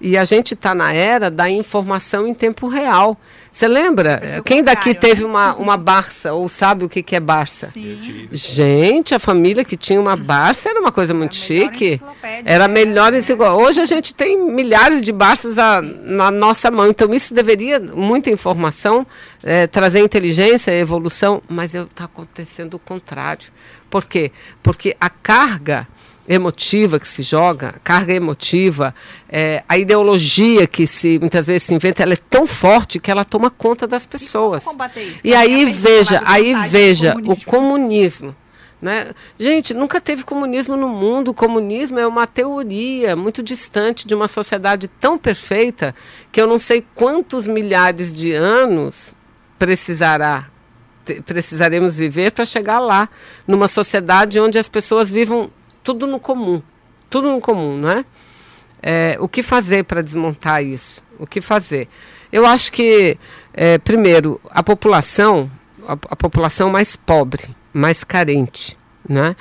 E 0.00 0.16
a 0.16 0.24
gente 0.24 0.54
está 0.54 0.74
na 0.74 0.92
era 0.92 1.30
da 1.30 1.48
informação 1.48 2.26
em 2.26 2.34
tempo 2.34 2.68
real. 2.68 3.18
Você 3.50 3.66
lembra? 3.66 4.20
Quem 4.44 4.62
daqui 4.62 4.92
teve 4.92 5.22
né? 5.22 5.28
uma, 5.28 5.54
uma 5.58 5.76
Barça 5.78 6.34
ou 6.34 6.46
sabe 6.48 6.84
o 6.84 6.88
que, 6.88 7.02
que 7.02 7.16
é 7.16 7.20
Barça? 7.20 7.68
Sim. 7.68 8.28
Gente, 8.30 9.14
a 9.14 9.18
família 9.18 9.64
que 9.64 9.78
tinha 9.78 9.98
uma 9.98 10.14
Barça 10.14 10.68
era 10.68 10.78
uma 10.78 10.92
coisa 10.92 11.14
muito 11.14 11.34
chique. 11.34 11.98
Era 12.44 12.68
melhor 12.68 13.12
né? 13.12 13.18
Hoje 13.56 13.80
a 13.80 13.86
gente 13.86 14.12
tem 14.12 14.38
milhares 14.38 15.00
de 15.00 15.10
Barças 15.10 15.58
a, 15.58 15.80
na 15.80 16.30
nossa 16.30 16.70
mão. 16.70 16.86
Então 16.86 17.14
isso 17.14 17.32
deveria, 17.32 17.80
muita 17.80 18.30
informação, 18.30 19.06
é, 19.42 19.66
trazer 19.66 20.00
inteligência, 20.00 20.72
evolução, 20.72 21.42
mas 21.48 21.74
está 21.74 22.04
acontecendo 22.04 22.74
o 22.74 22.78
contrário. 22.78 23.48
Por 23.88 24.04
quê? 24.04 24.32
Porque 24.62 24.94
a 25.00 25.08
carga 25.08 25.88
emotiva 26.28 26.98
que 26.98 27.08
se 27.08 27.22
joga, 27.22 27.74
carga 27.82 28.12
emotiva, 28.12 28.94
é, 29.28 29.62
a 29.68 29.78
ideologia 29.78 30.66
que 30.66 30.86
se 30.86 31.18
muitas 31.18 31.46
vezes 31.46 31.64
se 31.64 31.74
inventa, 31.74 32.02
ela 32.02 32.14
é 32.14 32.18
tão 32.30 32.46
forte 32.46 32.98
que 32.98 33.10
ela 33.10 33.24
toma 33.24 33.50
conta 33.50 33.86
das 33.86 34.06
pessoas. 34.06 34.64
E, 35.24 35.30
e 35.30 35.34
aí 35.34 35.64
veja, 35.66 36.22
aí 36.24 36.54
veja 36.68 37.14
o 37.24 37.36
comunismo. 37.44 38.34
Né? 38.80 39.12
Gente, 39.38 39.72
nunca 39.72 40.00
teve 40.00 40.22
comunismo 40.22 40.76
no 40.76 40.88
mundo. 40.88 41.30
O 41.30 41.34
comunismo 41.34 41.98
é 41.98 42.06
uma 42.06 42.26
teoria 42.26 43.16
muito 43.16 43.42
distante 43.42 44.06
de 44.06 44.14
uma 44.14 44.28
sociedade 44.28 44.86
tão 44.86 45.16
perfeita 45.16 45.94
que 46.30 46.40
eu 46.40 46.46
não 46.46 46.58
sei 46.58 46.84
quantos 46.94 47.46
milhares 47.46 48.14
de 48.14 48.32
anos 48.32 49.16
precisará 49.58 50.50
precisaremos 51.24 51.96
viver 51.96 52.32
para 52.32 52.44
chegar 52.44 52.80
lá, 52.80 53.08
numa 53.46 53.68
sociedade 53.68 54.40
onde 54.40 54.58
as 54.58 54.68
pessoas 54.68 55.10
vivam 55.10 55.50
tudo 55.86 56.04
no 56.04 56.18
comum. 56.18 56.60
tudo 57.08 57.30
no 57.30 57.40
comum, 57.40 57.78
não 57.78 57.90
é? 57.90 58.04
é 58.82 59.16
o 59.20 59.28
que 59.28 59.40
fazer 59.40 59.84
para 59.84 60.02
desmontar 60.02 60.64
isso? 60.64 61.00
O 61.16 61.28
que 61.28 61.40
fazer? 61.40 61.88
Eu 62.32 62.44
acho 62.44 62.72
que, 62.72 63.16
é, 63.54 63.78
primeiro, 63.78 64.40
a 64.50 64.64
população, 64.64 65.48
a, 65.86 65.92
a, 65.92 66.16
população 66.16 66.70
mais 66.70 66.96
pobre, 66.96 67.54
mais 67.72 68.02
carente, 68.02 68.76
né? 69.08 69.36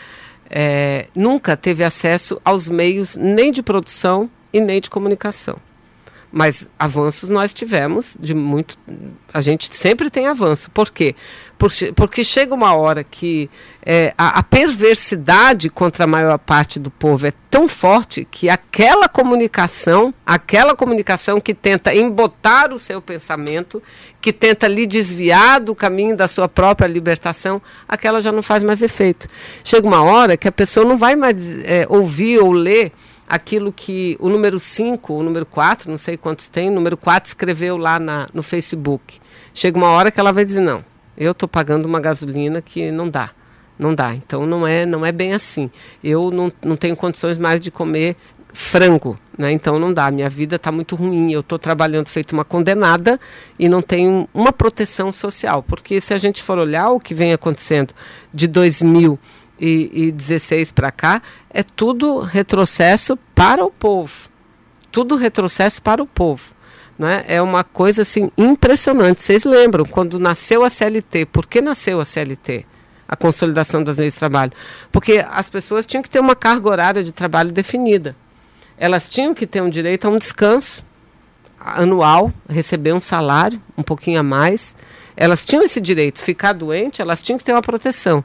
É, 0.48 1.08
nunca 1.16 1.58
teve 1.58 1.84
acesso 1.84 2.40
aos 2.46 2.70
meios 2.70 3.16
nem 3.16 3.52
de 3.52 3.64
produção 3.64 4.30
e 4.54 4.62
nem 4.62 4.80
de 4.80 4.92
comunicação. 4.92 5.58
Mas 6.38 6.68
avanços 6.78 7.30
nós 7.30 7.54
tivemos 7.54 8.18
de 8.20 8.34
muito. 8.34 8.78
A 9.34 9.40
gente 9.40 9.74
sempre 9.74 10.10
tem 10.10 10.28
avanço. 10.28 10.70
Por 10.70 10.92
quê? 10.92 11.16
Porque, 11.58 11.94
porque 11.94 12.26
chega 12.26 12.54
uma 12.54 12.76
hora 12.76 13.06
que 13.06 13.50
é, 13.82 14.14
a, 14.18 14.40
a, 14.40 14.44
perversidade 14.44 15.70
contra 15.70 16.04
a 16.04 16.08
maior 16.08 16.38
parte 16.38 16.78
do 16.78 16.92
povo 16.92 17.26
é 17.26 17.32
tão 17.50 17.70
forte 17.70 18.28
que 18.30 18.50
aquela 18.50 19.08
comunicação, 19.08 20.14
aquela 20.26 20.76
comunicação 20.76 21.40
que 21.40 21.54
tenta 21.54 21.96
embotar 21.96 22.74
o 22.74 22.78
seu 22.78 23.02
pensamento, 23.02 23.82
que 24.20 24.34
tenta 24.34 24.68
lhe 24.68 24.86
desviar 24.86 25.62
do 25.62 25.74
caminho 25.74 26.18
da 26.18 26.28
sua 26.28 26.50
própria 26.50 26.86
libertação, 26.88 27.62
aquela 27.88 28.20
já 28.20 28.34
não 28.34 28.44
faz 28.44 28.62
mais 28.62 28.82
efeito. 28.82 29.30
Chega 29.64 29.88
uma 29.88 30.04
hora 30.04 30.36
que 30.36 30.50
a 30.50 30.52
pessoa 30.52 30.86
não 30.86 30.98
vai 30.98 31.16
mais 31.16 31.38
é, 31.64 31.86
ouvir 31.88 32.40
ou 32.40 32.52
ler 32.52 32.92
aquilo 33.28 33.72
que 33.72 34.18
o 34.20 34.30
número 34.30 34.60
5, 34.60 35.14
o 35.14 35.24
número 35.24 35.46
4, 35.46 35.90
não 35.90 35.98
sei 35.98 36.18
quantos 36.18 36.48
tem, 36.48 36.70
o 36.70 36.74
número 36.74 36.98
4 36.98 37.28
escreveu 37.28 37.78
lá 37.78 38.00
na, 38.00 38.28
no 38.34 38.44
Facebook. 38.44 39.20
Chega 39.54 39.78
uma 39.78 39.90
hora 39.90 40.12
que 40.12 40.20
ela 40.20 40.32
vai 40.32 40.46
dizer, 40.46 40.62
não, 40.62 40.84
eu 41.18 41.32
estou 41.32 41.48
pagando 41.48 41.86
uma 41.86 42.00
gasolina 42.00 42.62
que 42.62 42.92
não 42.92 43.10
dá. 43.10 43.32
Não 43.78 43.94
dá. 43.94 44.16
Então 44.16 44.46
não 44.46 44.66
é, 44.66 44.86
não 44.86 45.06
é 45.06 45.12
bem 45.12 45.34
assim. 45.34 45.70
Eu 46.04 46.32
não, 46.32 46.52
não 46.64 46.78
tenho 46.78 46.96
condições 46.96 47.38
mais 47.38 47.60
de 47.60 47.70
comer 47.70 48.16
frango, 48.54 49.20
né? 49.38 49.52
Então 49.52 49.78
não 49.78 49.94
dá. 49.94 50.10
Minha 50.10 50.30
vida 50.30 50.56
está 50.56 50.72
muito 50.72 50.96
ruim. 50.96 51.32
Eu 51.32 51.42
estou 51.42 51.60
trabalhando 51.60 52.08
feito 52.08 52.32
uma 52.32 52.46
condenada 52.46 53.20
e 53.60 53.68
não 53.68 53.82
tenho 53.82 54.30
uma 54.34 54.54
proteção 54.54 55.12
social. 55.12 55.62
Porque 55.62 56.00
se 56.00 56.14
a 56.14 56.18
gente 56.18 56.42
for 56.42 56.58
olhar 56.58 56.90
o 56.90 57.00
que 57.00 57.14
vem 57.14 57.34
acontecendo 57.34 57.94
de 58.34 58.48
2000 58.48 59.20
e, 59.60 60.08
e 60.08 60.12
16 60.12 60.72
para 60.72 60.92
cá, 60.92 61.22
é 61.50 61.64
tudo 61.64 62.20
retrocesso 62.20 63.18
para 63.34 63.64
o 63.64 63.72
povo. 63.72 64.30
Tudo 64.92 65.16
retrocesso 65.16 65.82
para 65.82 66.02
o 66.02 66.08
povo. 66.08 66.54
Né? 66.98 67.26
É 67.28 67.42
uma 67.42 67.64
coisa 67.64 68.04
assim 68.04 68.32
impressionante. 68.38 69.22
Vocês 69.22 69.44
lembram 69.44 69.86
quando 69.86 70.20
nasceu 70.20 70.64
a 70.64 70.70
CLT? 70.70 71.26
Por 71.26 71.46
que 71.46 71.62
nasceu 71.62 72.00
a 72.00 72.06
CLT? 72.06 72.66
A 73.08 73.16
consolidação 73.16 73.84
das 73.84 73.98
leis 73.98 74.14
de 74.14 74.20
trabalho. 74.20 74.54
Porque 74.92 75.24
as 75.30 75.50
pessoas 75.50 75.86
tinham 75.86 76.02
que 76.02 76.10
ter 76.10 76.20
uma 76.20 76.36
carga 76.36 76.70
horária 76.70 77.04
de 77.04 77.12
trabalho 77.12 77.52
definida. 77.52 78.16
Elas 78.78 79.08
tinham 79.08 79.34
que 79.34 79.46
ter 79.46 79.62
um 79.62 79.70
direito 79.70 80.06
a 80.06 80.10
um 80.10 80.18
descanso 80.18 80.86
anual, 81.60 82.32
receber 82.50 82.94
um 82.94 83.00
salário, 83.00 83.62
um 83.78 83.84
pouquinho 83.84 84.20
a 84.20 84.24
mais. 84.24 84.76
Elas 85.16 85.46
tinham 85.46 85.64
esse 85.64 85.80
direito. 85.80 86.20
Ficar 86.20 86.54
doente, 86.54 87.02
elas 87.02 87.22
tinham 87.22 87.38
que 87.38 87.44
ter 87.44 87.54
uma 87.54 87.62
proteção. 87.62 88.24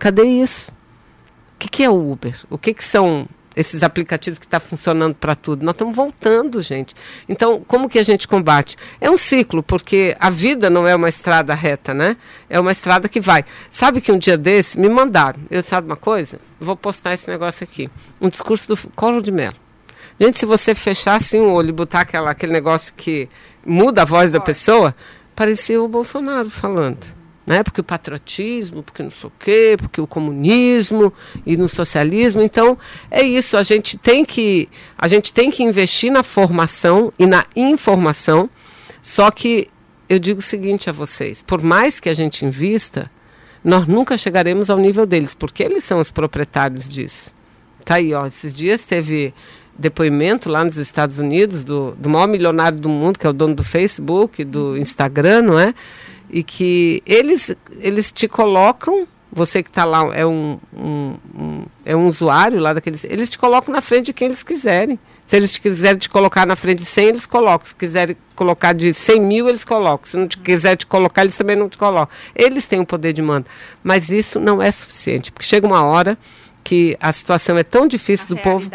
Cadê 0.00 0.24
isso? 0.24 0.72
O 1.54 1.58
que, 1.58 1.68
que 1.68 1.84
é 1.84 1.90
o 1.90 2.12
Uber? 2.12 2.34
O 2.48 2.56
que, 2.56 2.72
que 2.72 2.82
são 2.82 3.28
esses 3.54 3.82
aplicativos 3.82 4.38
que 4.38 4.46
estão 4.46 4.58
tá 4.58 4.66
funcionando 4.66 5.14
para 5.14 5.34
tudo? 5.34 5.62
Nós 5.62 5.74
estamos 5.74 5.94
voltando, 5.94 6.62
gente. 6.62 6.94
Então, 7.28 7.62
como 7.66 7.86
que 7.86 7.98
a 7.98 8.02
gente 8.02 8.26
combate? 8.26 8.78
É 8.98 9.10
um 9.10 9.18
ciclo, 9.18 9.62
porque 9.62 10.16
a 10.18 10.30
vida 10.30 10.70
não 10.70 10.88
é 10.88 10.96
uma 10.96 11.10
estrada 11.10 11.52
reta, 11.52 11.92
né? 11.92 12.16
É 12.48 12.58
uma 12.58 12.72
estrada 12.72 13.10
que 13.10 13.20
vai. 13.20 13.44
Sabe 13.70 14.00
que 14.00 14.10
um 14.10 14.16
dia 14.16 14.38
desse 14.38 14.80
me 14.80 14.88
mandaram, 14.88 15.38
eu 15.50 15.62
sabe 15.62 15.86
uma 15.86 15.96
coisa? 15.96 16.40
Vou 16.58 16.76
postar 16.76 17.12
esse 17.12 17.28
negócio 17.28 17.62
aqui. 17.62 17.90
Um 18.18 18.30
discurso 18.30 18.68
do 18.68 18.90
Colo 18.92 19.20
de 19.20 19.30
Mello. 19.30 19.56
Gente, 20.18 20.38
se 20.38 20.46
você 20.46 20.74
fechar 20.74 21.16
assim 21.16 21.40
o 21.40 21.52
olho 21.52 21.68
e 21.68 21.72
botar 21.72 22.00
aquela, 22.00 22.30
aquele 22.30 22.52
negócio 22.52 22.94
que 22.96 23.28
muda 23.66 24.00
a 24.00 24.06
voz 24.06 24.32
da 24.32 24.40
pessoa, 24.40 24.96
parecia 25.36 25.82
o 25.82 25.86
Bolsonaro 25.86 26.48
falando 26.48 27.19
né? 27.50 27.64
Porque 27.64 27.80
o 27.80 27.84
patriotismo, 27.84 28.80
porque 28.80 29.02
não 29.02 29.10
sei 29.10 29.28
o 29.28 29.32
quê, 29.40 29.76
porque 29.76 30.00
o 30.00 30.06
comunismo 30.06 31.12
e 31.44 31.56
no 31.56 31.68
socialismo. 31.68 32.40
Então, 32.40 32.78
é 33.10 33.22
isso, 33.22 33.56
a 33.56 33.64
gente 33.64 33.98
tem 33.98 34.24
que 34.24 34.68
a 34.96 35.08
gente 35.08 35.32
tem 35.32 35.50
que 35.50 35.64
investir 35.64 36.12
na 36.12 36.22
formação 36.22 37.12
e 37.18 37.26
na 37.26 37.44
informação. 37.56 38.48
Só 39.02 39.32
que 39.32 39.66
eu 40.08 40.20
digo 40.20 40.38
o 40.38 40.42
seguinte 40.42 40.88
a 40.88 40.92
vocês, 40.92 41.42
por 41.42 41.60
mais 41.60 41.98
que 41.98 42.08
a 42.08 42.14
gente 42.14 42.44
invista, 42.44 43.10
nós 43.64 43.88
nunca 43.88 44.16
chegaremos 44.16 44.70
ao 44.70 44.78
nível 44.78 45.04
deles, 45.04 45.34
porque 45.34 45.64
eles 45.64 45.82
são 45.82 45.98
os 45.98 46.12
proprietários 46.12 46.88
disso. 46.88 47.32
Tá 47.84 47.96
aí, 47.96 48.14
ó, 48.14 48.26
esses 48.26 48.54
dias 48.54 48.84
teve 48.84 49.34
depoimento 49.76 50.48
lá 50.48 50.64
nos 50.64 50.76
Estados 50.76 51.18
Unidos 51.18 51.64
do, 51.64 51.96
do 51.98 52.08
maior 52.08 52.28
milionário 52.28 52.78
do 52.78 52.88
mundo, 52.88 53.18
que 53.18 53.26
é 53.26 53.30
o 53.30 53.32
dono 53.32 53.56
do 53.56 53.64
Facebook, 53.64 54.44
do 54.44 54.78
Instagram, 54.78 55.42
não 55.42 55.58
é? 55.58 55.74
E 56.32 56.42
que 56.42 57.02
eles, 57.04 57.54
eles 57.78 58.12
te 58.12 58.28
colocam, 58.28 59.06
você 59.32 59.62
que 59.62 59.70
está 59.70 59.84
lá 59.84 60.10
é 60.14 60.26
um, 60.26 60.58
um, 60.74 61.16
um, 61.34 61.64
é 61.84 61.94
um 61.94 62.06
usuário 62.06 62.58
lá 62.58 62.72
daqueles, 62.72 63.04
eles 63.04 63.28
te 63.28 63.38
colocam 63.38 63.72
na 63.72 63.80
frente 63.80 64.06
de 64.06 64.12
quem 64.12 64.26
eles 64.26 64.42
quiserem. 64.42 64.98
Se 65.24 65.36
eles 65.36 65.56
quiserem 65.56 65.96
te 65.96 66.08
colocar 66.08 66.44
na 66.44 66.56
frente 66.56 66.78
de 66.78 66.84
100, 66.84 67.06
eles 67.06 67.26
colocam. 67.26 67.68
Se 67.68 67.74
quiserem 67.76 68.16
colocar 68.34 68.72
de 68.72 68.92
100 68.92 69.20
mil, 69.20 69.48
eles 69.48 69.64
colocam. 69.64 70.10
Se 70.10 70.16
não 70.16 70.26
te 70.26 70.36
quiser 70.36 70.76
te 70.76 70.86
colocar, 70.86 71.22
eles 71.22 71.36
também 71.36 71.54
não 71.54 71.68
te 71.68 71.78
colocam. 71.78 72.12
Eles 72.34 72.66
têm 72.66 72.80
o 72.80 72.86
poder 72.86 73.12
de 73.12 73.22
manda. 73.22 73.46
Mas 73.80 74.10
isso 74.10 74.40
não 74.40 74.60
é 74.60 74.72
suficiente, 74.72 75.30
porque 75.30 75.46
chega 75.46 75.64
uma 75.64 75.82
hora 75.84 76.18
que 76.64 76.96
a 77.00 77.12
situação 77.12 77.56
é 77.56 77.62
tão 77.62 77.86
difícil 77.86 78.26
a 78.30 78.34
do 78.34 78.42
povo 78.42 78.70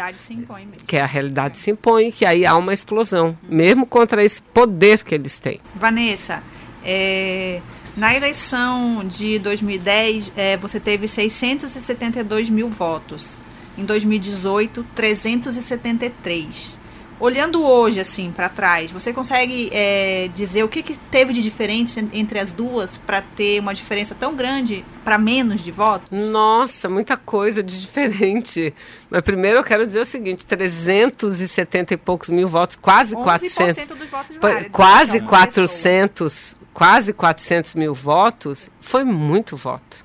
que 0.86 0.96
a 0.96 1.06
realidade 1.06 1.58
se 1.58 1.70
impõe 1.70 2.10
que 2.10 2.24
aí 2.24 2.44
há 2.44 2.56
uma 2.56 2.74
explosão, 2.74 3.36
mesmo 3.48 3.86
contra 3.86 4.24
esse 4.24 4.42
poder 4.42 5.02
que 5.02 5.14
eles 5.14 5.38
têm. 5.38 5.60
Vanessa, 5.74 6.42
é, 6.86 7.60
na 7.96 8.14
eleição 8.14 9.02
de 9.04 9.40
2010, 9.40 10.32
é, 10.36 10.56
você 10.56 10.78
teve 10.78 11.08
672 11.08 12.48
mil 12.48 12.68
votos. 12.68 13.44
Em 13.76 13.84
2018, 13.84 14.86
373. 14.94 16.78
Olhando 17.18 17.64
hoje, 17.64 17.98
assim, 17.98 18.30
para 18.30 18.48
trás, 18.48 18.90
você 18.90 19.10
consegue 19.10 19.70
é, 19.72 20.28
dizer 20.34 20.62
o 20.64 20.68
que, 20.68 20.82
que 20.82 20.98
teve 21.10 21.32
de 21.32 21.42
diferente 21.42 22.06
entre 22.12 22.38
as 22.38 22.52
duas 22.52 22.98
para 22.98 23.22
ter 23.22 23.58
uma 23.58 23.72
diferença 23.72 24.14
tão 24.14 24.34
grande 24.34 24.84
para 25.02 25.16
menos 25.16 25.64
de 25.64 25.70
votos? 25.70 26.06
Nossa, 26.10 26.90
muita 26.90 27.16
coisa 27.16 27.62
de 27.62 27.80
diferente. 27.80 28.74
Mas 29.08 29.22
primeiro 29.22 29.58
eu 29.58 29.64
quero 29.64 29.86
dizer 29.86 30.00
o 30.00 30.04
seguinte: 30.04 30.44
370 30.44 31.94
e 31.94 31.96
poucos 31.96 32.28
mil 32.28 32.48
votos, 32.48 32.76
quase 32.76 33.16
400. 33.16 33.86
Dos 33.86 34.10
votos 34.10 34.36
válidos, 34.36 34.68
quase 34.70 35.16
então, 35.16 35.28
400, 35.28 36.56
quase 36.76 37.14
400 37.14 37.74
mil 37.74 37.94
votos, 37.94 38.70
foi 38.82 39.02
muito 39.02 39.56
voto. 39.56 40.04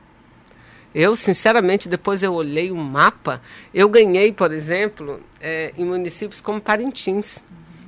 Eu, 0.95 1.17
sinceramente, 1.17 1.89
depois 1.89 2.23
eu 2.23 2.33
olhei 2.33 2.71
o 2.71 2.77
mapa, 2.77 3.41
eu 3.73 3.89
ganhei, 3.89 4.31
por 4.31 4.53
exemplo, 4.53 5.19
é, 5.41 5.73
em 5.77 5.83
municípios 5.83 6.39
como 6.39 6.61
Parintins. 6.61 7.43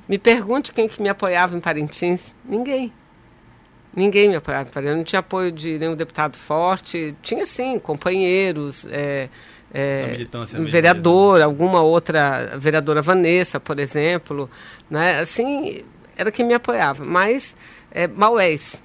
Me 0.06 0.18
pergunte 0.18 0.70
quem 0.70 0.86
que 0.86 1.00
me 1.00 1.08
apoiava 1.08 1.56
em 1.56 1.60
Parintins. 1.60 2.36
Ninguém. 2.44 2.92
Ninguém 3.96 4.28
me 4.28 4.36
apoiava 4.36 4.68
em 4.68 4.72
Parintins. 4.72 4.92
Eu 4.92 4.96
não 4.98 5.04
tinha 5.04 5.20
apoio 5.20 5.50
de 5.50 5.78
nenhum 5.78 5.96
deputado 5.96 6.36
forte. 6.36 7.16
Tinha, 7.22 7.46
sim, 7.46 7.78
companheiros, 7.78 8.86
é, 8.90 9.30
é, 9.72 10.26
vereador, 10.66 11.40
alguma 11.40 11.80
outra, 11.80 12.58
vereadora 12.58 13.00
Vanessa, 13.00 13.58
por 13.58 13.78
exemplo. 13.78 14.50
Né? 14.90 15.20
Assim, 15.20 15.82
era 16.18 16.30
quem 16.30 16.44
me 16.44 16.52
apoiava. 16.52 17.02
Mas 17.02 17.56
é, 17.94 18.08
Maués, 18.08 18.82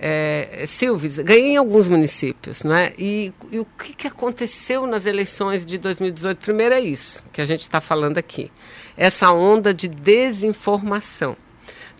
é, 0.00 0.64
Silves, 0.66 1.18
ganhei 1.20 1.52
em 1.52 1.56
alguns 1.56 1.88
municípios, 1.88 2.62
não 2.64 2.74
é? 2.74 2.92
E, 2.98 3.32
e 3.50 3.58
o 3.58 3.64
que, 3.64 3.94
que 3.94 4.06
aconteceu 4.06 4.86
nas 4.86 5.06
eleições 5.06 5.64
de 5.64 5.78
2018? 5.78 6.38
Primeiro 6.38 6.74
é 6.74 6.80
isso 6.80 7.24
que 7.32 7.40
a 7.40 7.46
gente 7.46 7.60
está 7.60 7.80
falando 7.80 8.18
aqui, 8.18 8.50
essa 8.96 9.32
onda 9.32 9.72
de 9.72 9.88
desinformação. 9.88 11.36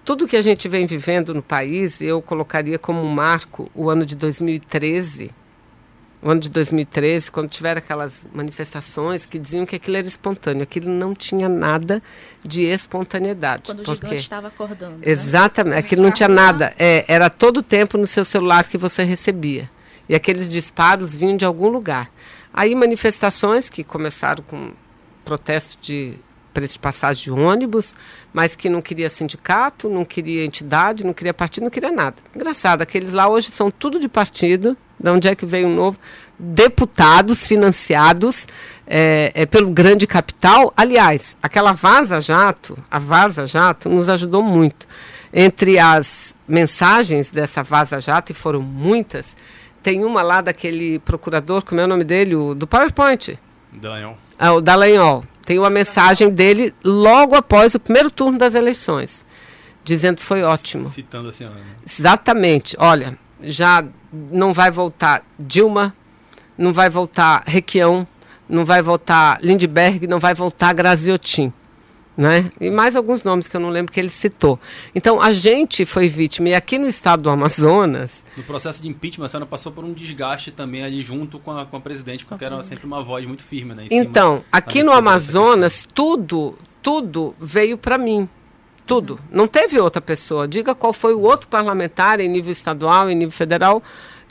Tudo 0.05 0.27
que 0.27 0.37
a 0.37 0.41
gente 0.41 0.69
vem 0.69 0.87
vivendo 0.87 1.35
no 1.35 1.43
país, 1.43 2.01
eu 2.01 2.23
colocaria 2.23 2.79
como 2.79 3.01
um 3.01 3.09
marco 3.09 3.71
o 3.75 3.91
ano 3.91 4.07
de 4.07 4.17
2013, 4.17 5.31
o 6.21 6.31
ano 6.31 6.41
de 6.41 6.49
2013, 6.49 7.31
quando 7.31 7.49
tiveram 7.49 7.79
aquelas 7.79 8.27
manifestações 8.33 9.25
que 9.25 9.39
diziam 9.39 9.65
que 9.65 9.77
aquilo 9.77 9.97
era 9.97 10.07
espontâneo, 10.07 10.63
aquilo 10.63 10.91
não 10.91 11.15
tinha 11.15 11.49
nada 11.49 12.03
de 12.45 12.63
espontaneidade. 12.65 13.63
Quando 13.67 13.85
porque... 13.85 13.93
o 13.93 13.95
gigante 13.95 14.23
estava 14.23 14.49
acordando. 14.49 14.97
Né? 14.97 15.03
Exatamente, 15.03 15.75
né? 15.75 15.79
aquilo 15.79 16.03
não 16.03 16.11
tinha 16.11 16.29
nada. 16.29 16.75
É, 16.79 17.05
era 17.07 17.31
todo 17.31 17.59
o 17.59 17.63
tempo 17.63 17.97
no 17.97 18.07
seu 18.07 18.25
celular 18.25 18.65
que 18.65 18.77
você 18.77 19.05
recebia. 19.05 19.71
E 20.09 20.15
aqueles 20.15 20.49
disparos 20.49 21.15
vinham 21.15 21.37
de 21.37 21.45
algum 21.45 21.69
lugar. 21.69 22.11
Aí 22.53 22.75
manifestações 22.75 23.71
que 23.71 23.85
começaram 23.85 24.43
com 24.43 24.73
protesto 25.25 25.79
de 25.81 26.17
preço 26.53 26.75
de 26.75 26.81
passagem 26.81 27.25
de 27.25 27.31
ônibus, 27.31 27.95
mas 28.33 28.57
que 28.57 28.69
não 28.69 28.83
queria 28.83 29.09
sindicato, 29.09 29.89
não 29.89 30.05
queria 30.05 30.45
entidade, 30.45 31.05
não 31.05 31.13
queria 31.13 31.33
partido, 31.33 31.65
não 31.65 31.71
queria 31.71 31.93
nada. 31.93 32.17
Engraçado, 32.35 32.83
aqueles 32.83 33.13
lá 33.13 33.29
hoje 33.29 33.53
são 33.53 33.71
tudo 33.71 34.01
de 34.01 34.09
partido, 34.09 34.77
De 34.99 35.11
onde 35.11 35.29
é 35.29 35.35
que 35.35 35.47
veio 35.47 35.69
o 35.69 35.75
novo? 35.75 35.99
Deputados 36.39 37.47
financiados 37.47 38.47
é, 38.87 39.33
é, 39.35 39.47
pelo 39.47 39.71
grande 39.71 40.07
capital. 40.07 40.73
Aliás, 40.77 41.37
aquela 41.43 41.73
Vaza 41.73 42.21
Jato, 42.21 42.77
a 42.91 42.99
Vaza 42.99 43.47
Jato, 43.47 43.89
nos 43.89 44.09
ajudou 44.09 44.43
muito. 44.43 44.87
Entre 45.33 45.79
as 45.79 46.35
mensagens 46.47 47.31
dessa 47.31 47.63
Vaza 47.63 48.01
Jato, 48.01 48.33
e 48.33 48.35
foram 48.35 48.61
muitas, 48.61 49.37
tem 49.83 50.05
uma 50.05 50.23
lá 50.23 50.41
daquele 50.41 50.99
procurador, 51.01 51.65
como 51.65 51.81
é 51.81 51.85
o 51.85 51.89
nome 51.89 52.05
dele? 52.05 52.35
O, 52.35 52.55
do 52.55 52.67
PowerPoint. 52.67 53.39
Dallagnol. 53.73 54.19
Ah, 54.39 54.53
o 54.53 54.61
Dallagnol. 54.61 55.25
Tem 55.45 55.59
uma 55.59 55.71
mensagem 55.71 56.31
dele 56.31 56.75
logo 56.85 57.35
após 57.35 57.75
o 57.75 57.81
primeiro 57.81 58.11
turno 58.11 58.39
das 58.39 58.55
eleições, 58.55 59.25
dizendo 59.83 60.17
que 60.17 60.23
foi 60.23 60.43
ótimo. 60.43 60.91
Citando 60.91 61.29
a 61.29 61.33
senhora. 61.33 61.57
Né? 61.57 61.63
Exatamente. 61.87 62.77
Olha, 62.79 63.19
já 63.43 63.85
não 64.13 64.53
vai 64.53 64.71
voltar 64.71 65.25
Dilma, 65.39 65.95
não 66.57 66.73
vai 66.73 66.91
voltar 66.91 67.43
Requião, 67.47 68.07
não 68.49 68.65
vai 68.65 68.83
voltar 68.83 69.39
Lindbergh, 69.43 70.07
não 70.07 70.19
vai 70.19 70.35
voltar 70.35 70.73
Graziotin 70.73 71.53
né? 72.19 72.51
E 72.61 72.69
mais 72.69 72.97
alguns 72.97 73.23
nomes 73.23 73.47
que 73.47 73.57
eu 73.57 73.61
não 73.61 73.71
lembro 73.71 73.93
que 73.93 74.01
ele 74.01 74.11
citou. 74.11 74.59
Então, 74.93 75.23
a 75.23 75.31
gente 75.31 75.87
foi 75.87 76.09
vítima, 76.09 76.49
e 76.49 76.55
aqui 76.55 76.77
no 76.77 76.89
estado 76.89 77.23
do 77.23 77.31
Amazonas... 77.31 78.25
No 78.37 78.43
processo 78.43 78.83
de 78.83 78.89
impeachment, 78.89 79.27
a 79.27 79.29
senhora 79.29 79.47
passou 79.47 79.71
por 79.71 79.85
um 79.85 79.93
desgaste 79.93 80.51
também 80.51 80.83
ali 80.83 81.01
junto 81.01 81.39
com 81.39 81.53
a, 81.53 81.65
com 81.65 81.77
a 81.77 81.81
presidente, 81.81 82.25
porque 82.25 82.45
era 82.45 82.61
sempre 82.65 82.87
uma 82.87 83.05
voz 83.05 83.25
muito 83.25 83.45
firme, 83.45 83.73
né? 83.73 83.87
então, 83.89 84.43
aqui 84.51 84.83
no 84.83 84.91
Amazonas, 84.91 85.87
tudo, 85.95 86.59
tudo 86.83 87.37
veio 87.39 87.79
para 87.79 87.97
mim. 87.97 88.29
Tudo. 88.89 89.21
Não 89.31 89.47
teve 89.47 89.79
outra 89.79 90.01
pessoa. 90.01 90.49
Diga 90.49 90.75
qual 90.75 90.93
foi 90.93 91.15
o 91.15 91.21
outro 91.21 91.47
parlamentar 91.47 92.19
em 92.19 92.29
nível 92.29 92.51
estadual, 92.51 93.11
em 93.11 93.15
nível 93.15 93.31
federal, 93.31 93.83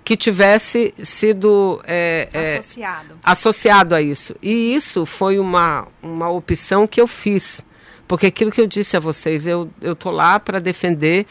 que 0.03 0.17
tivesse 0.17 0.93
sido 1.03 1.79
é, 1.85 2.27
associado. 2.33 3.13
É, 3.13 3.17
associado 3.23 3.95
a 3.95 4.01
isso. 4.01 4.35
E 4.41 4.73
isso 4.73 5.05
foi 5.05 5.37
uma, 5.37 5.87
uma 6.01 6.29
opção 6.29 6.87
que 6.87 6.99
eu 6.99 7.05
fiz. 7.05 7.63
Porque 8.07 8.25
aquilo 8.25 8.51
que 8.51 8.59
eu 8.59 8.67
disse 8.67 8.97
a 8.97 8.99
vocês, 8.99 9.45
eu 9.45 9.69
estou 9.81 10.11
lá 10.11 10.39
para 10.39 10.59
defender 10.59 11.27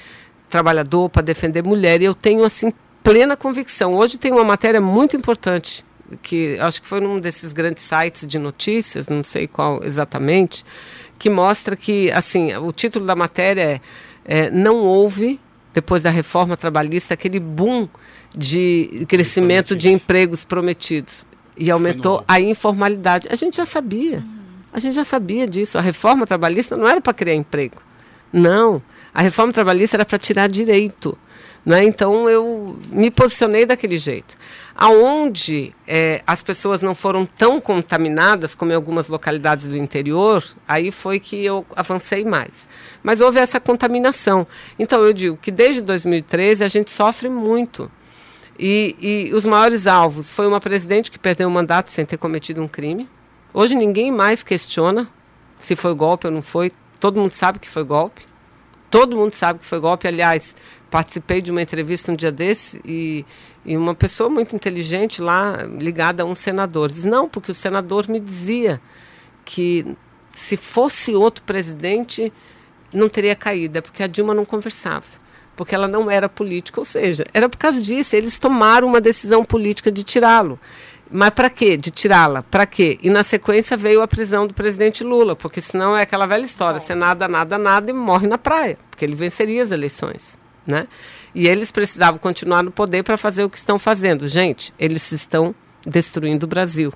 trabalhador, 0.48 1.08
para 1.08 1.22
defender 1.22 1.64
mulher, 1.64 2.00
e 2.00 2.04
eu 2.04 2.14
tenho, 2.14 2.44
assim, 2.44 2.72
plena 3.02 3.36
convicção. 3.36 3.94
Hoje 3.94 4.18
tem 4.18 4.32
uma 4.32 4.44
matéria 4.44 4.80
muito 4.80 5.16
importante, 5.16 5.84
que 6.22 6.58
acho 6.60 6.82
que 6.82 6.88
foi 6.88 7.00
num 7.00 7.18
desses 7.18 7.52
grandes 7.52 7.82
sites 7.82 8.26
de 8.26 8.38
notícias, 8.38 9.08
não 9.08 9.24
sei 9.24 9.46
qual 9.46 9.82
exatamente, 9.82 10.64
que 11.18 11.30
mostra 11.30 11.76
que, 11.76 12.10
assim, 12.12 12.54
o 12.56 12.72
título 12.72 13.06
da 13.06 13.16
matéria 13.16 13.62
é, 13.62 13.80
é 14.24 14.50
Não 14.50 14.76
houve, 14.76 15.40
depois 15.72 16.02
da 16.02 16.10
reforma 16.10 16.56
trabalhista, 16.56 17.14
aquele 17.14 17.38
boom 17.38 17.88
de 18.36 19.04
crescimento 19.08 19.76
de 19.76 19.92
empregos 19.92 20.44
prometidos. 20.44 21.26
E 21.56 21.70
aumentou 21.70 22.22
a 22.28 22.38
informalidade. 22.38 23.28
A 23.30 23.34
gente 23.34 23.56
já 23.56 23.64
sabia. 23.64 24.22
A 24.72 24.78
gente 24.78 24.94
já 24.94 25.04
sabia 25.04 25.46
disso. 25.46 25.78
A 25.78 25.80
reforma 25.80 26.26
trabalhista 26.26 26.76
não 26.76 26.86
era 26.86 27.00
para 27.00 27.14
criar 27.14 27.34
emprego. 27.34 27.80
Não. 28.30 28.82
A 29.14 29.22
reforma 29.22 29.52
trabalhista 29.52 29.96
era 29.96 30.04
para 30.04 30.18
tirar 30.18 30.48
direito. 30.48 31.16
Né? 31.66 31.82
Então 31.82 32.30
eu 32.30 32.78
me 32.90 33.10
posicionei 33.10 33.66
daquele 33.66 33.98
jeito. 33.98 34.38
Aonde 34.72 35.74
é, 35.84 36.22
as 36.24 36.40
pessoas 36.40 36.80
não 36.80 36.94
foram 36.94 37.26
tão 37.26 37.60
contaminadas 37.60 38.54
como 38.54 38.70
em 38.70 38.74
algumas 38.76 39.08
localidades 39.08 39.66
do 39.66 39.76
interior, 39.76 40.44
aí 40.68 40.92
foi 40.92 41.18
que 41.18 41.44
eu 41.44 41.66
avancei 41.74 42.24
mais. 42.24 42.68
Mas 43.02 43.20
houve 43.20 43.40
essa 43.40 43.58
contaminação. 43.58 44.46
Então 44.78 45.04
eu 45.04 45.12
digo 45.12 45.36
que 45.36 45.50
desde 45.50 45.80
2013 45.80 46.62
a 46.62 46.68
gente 46.68 46.92
sofre 46.92 47.28
muito. 47.28 47.90
E, 48.56 48.94
e 49.00 49.34
os 49.34 49.44
maiores 49.44 49.88
alvos 49.88 50.30
foi 50.30 50.46
uma 50.46 50.60
presidente 50.60 51.10
que 51.10 51.18
perdeu 51.18 51.48
o 51.48 51.50
mandato 51.50 51.90
sem 51.90 52.06
ter 52.06 52.16
cometido 52.16 52.62
um 52.62 52.68
crime. 52.68 53.08
Hoje 53.52 53.74
ninguém 53.74 54.12
mais 54.12 54.44
questiona 54.44 55.08
se 55.58 55.74
foi 55.74 55.94
golpe 55.94 56.28
ou 56.28 56.32
não 56.32 56.42
foi. 56.42 56.70
Todo 57.00 57.18
mundo 57.18 57.32
sabe 57.32 57.58
que 57.58 57.68
foi 57.68 57.82
golpe. 57.82 58.22
Todo 58.88 59.16
mundo 59.16 59.34
sabe 59.34 59.58
que 59.58 59.66
foi 59.66 59.80
golpe. 59.80 60.06
Aliás, 60.06 60.54
participei 60.96 61.42
de 61.42 61.50
uma 61.50 61.60
entrevista 61.60 62.10
um 62.10 62.16
dia 62.16 62.32
desse 62.32 62.80
e, 62.82 63.22
e 63.66 63.76
uma 63.76 63.94
pessoa 63.94 64.30
muito 64.30 64.56
inteligente 64.56 65.20
lá, 65.20 65.64
ligada 65.78 66.22
a 66.22 66.26
um 66.26 66.34
senador, 66.34 66.90
diz: 66.90 67.04
Não, 67.04 67.28
porque 67.28 67.50
o 67.50 67.54
senador 67.54 68.08
me 68.08 68.18
dizia 68.18 68.80
que 69.44 69.94
se 70.34 70.56
fosse 70.56 71.14
outro 71.14 71.44
presidente, 71.44 72.32
não 72.94 73.10
teria 73.10 73.36
caído. 73.36 73.76
É 73.76 73.82
porque 73.82 74.02
a 74.02 74.06
Dilma 74.06 74.32
não 74.32 74.46
conversava. 74.46 75.04
Porque 75.54 75.74
ela 75.74 75.86
não 75.86 76.10
era 76.10 76.30
política. 76.30 76.80
Ou 76.80 76.84
seja, 76.86 77.26
era 77.34 77.46
por 77.46 77.58
causa 77.58 77.78
disso. 77.78 78.16
Eles 78.16 78.38
tomaram 78.38 78.88
uma 78.88 79.00
decisão 79.00 79.44
política 79.44 79.92
de 79.92 80.02
tirá-lo. 80.02 80.58
Mas 81.10 81.28
para 81.28 81.50
quê? 81.50 81.76
De 81.76 81.90
tirá-la? 81.90 82.42
Para 82.42 82.64
quê? 82.64 82.98
E 83.02 83.10
na 83.10 83.22
sequência 83.22 83.76
veio 83.76 84.00
a 84.00 84.08
prisão 84.08 84.46
do 84.46 84.54
presidente 84.54 85.04
Lula, 85.04 85.36
porque 85.36 85.60
senão 85.60 85.94
é 85.94 86.02
aquela 86.02 86.24
velha 86.24 86.44
história: 86.44 86.80
você 86.80 86.94
nada, 86.94 87.28
nada, 87.28 87.58
nada 87.58 87.90
e 87.90 87.94
morre 87.94 88.26
na 88.26 88.38
praia, 88.38 88.78
porque 88.90 89.04
ele 89.04 89.14
venceria 89.14 89.62
as 89.62 89.70
eleições. 89.70 90.38
Né? 90.66 90.88
E 91.34 91.46
eles 91.46 91.70
precisavam 91.70 92.18
continuar 92.18 92.62
no 92.62 92.70
poder 92.70 93.02
para 93.02 93.16
fazer 93.16 93.44
o 93.44 93.50
que 93.50 93.58
estão 93.58 93.78
fazendo. 93.78 94.26
Gente, 94.26 94.74
eles 94.78 95.12
estão 95.12 95.54
destruindo 95.86 96.44
o 96.44 96.48
Brasil. 96.48 96.92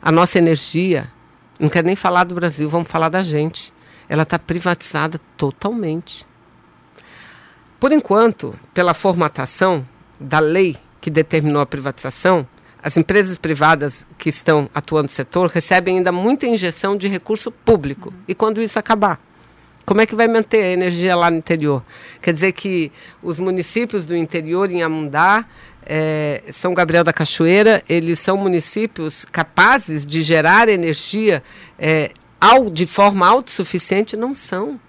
A 0.00 0.10
nossa 0.10 0.38
energia, 0.38 1.10
não 1.58 1.68
quero 1.68 1.86
nem 1.86 1.96
falar 1.96 2.24
do 2.24 2.34
Brasil, 2.34 2.68
vamos 2.68 2.88
falar 2.88 3.08
da 3.08 3.20
gente. 3.20 3.72
Ela 4.08 4.22
está 4.22 4.38
privatizada 4.38 5.20
totalmente. 5.36 6.26
Por 7.78 7.92
enquanto, 7.92 8.54
pela 8.72 8.94
formatação 8.94 9.86
da 10.18 10.38
lei 10.38 10.76
que 11.00 11.10
determinou 11.10 11.60
a 11.60 11.66
privatização, 11.66 12.46
as 12.82 12.96
empresas 12.96 13.38
privadas 13.38 14.06
que 14.18 14.28
estão 14.28 14.68
atuando 14.74 15.04
no 15.04 15.08
setor 15.08 15.50
recebem 15.50 15.98
ainda 15.98 16.12
muita 16.12 16.46
injeção 16.46 16.96
de 16.96 17.08
recurso 17.08 17.50
público. 17.50 18.10
Uhum. 18.10 18.22
E 18.28 18.34
quando 18.34 18.60
isso 18.62 18.78
acabar? 18.78 19.18
Como 19.84 20.00
é 20.00 20.06
que 20.06 20.14
vai 20.14 20.26
manter 20.26 20.62
a 20.62 20.70
energia 20.70 21.14
lá 21.14 21.30
no 21.30 21.36
interior? 21.36 21.82
Quer 22.22 22.32
dizer 22.32 22.52
que 22.52 22.90
os 23.22 23.38
municípios 23.38 24.06
do 24.06 24.16
interior, 24.16 24.70
em 24.70 24.82
Amundá, 24.82 25.44
é, 25.84 26.42
São 26.50 26.72
Gabriel 26.72 27.04
da 27.04 27.12
Cachoeira, 27.12 27.82
eles 27.88 28.18
são 28.18 28.36
municípios 28.36 29.24
capazes 29.26 30.06
de 30.06 30.22
gerar 30.22 30.68
energia 30.68 31.42
é, 31.78 32.12
ao, 32.40 32.70
de 32.70 32.86
forma 32.86 33.26
autossuficiente? 33.26 34.16
Não 34.16 34.34
são. 34.34 34.80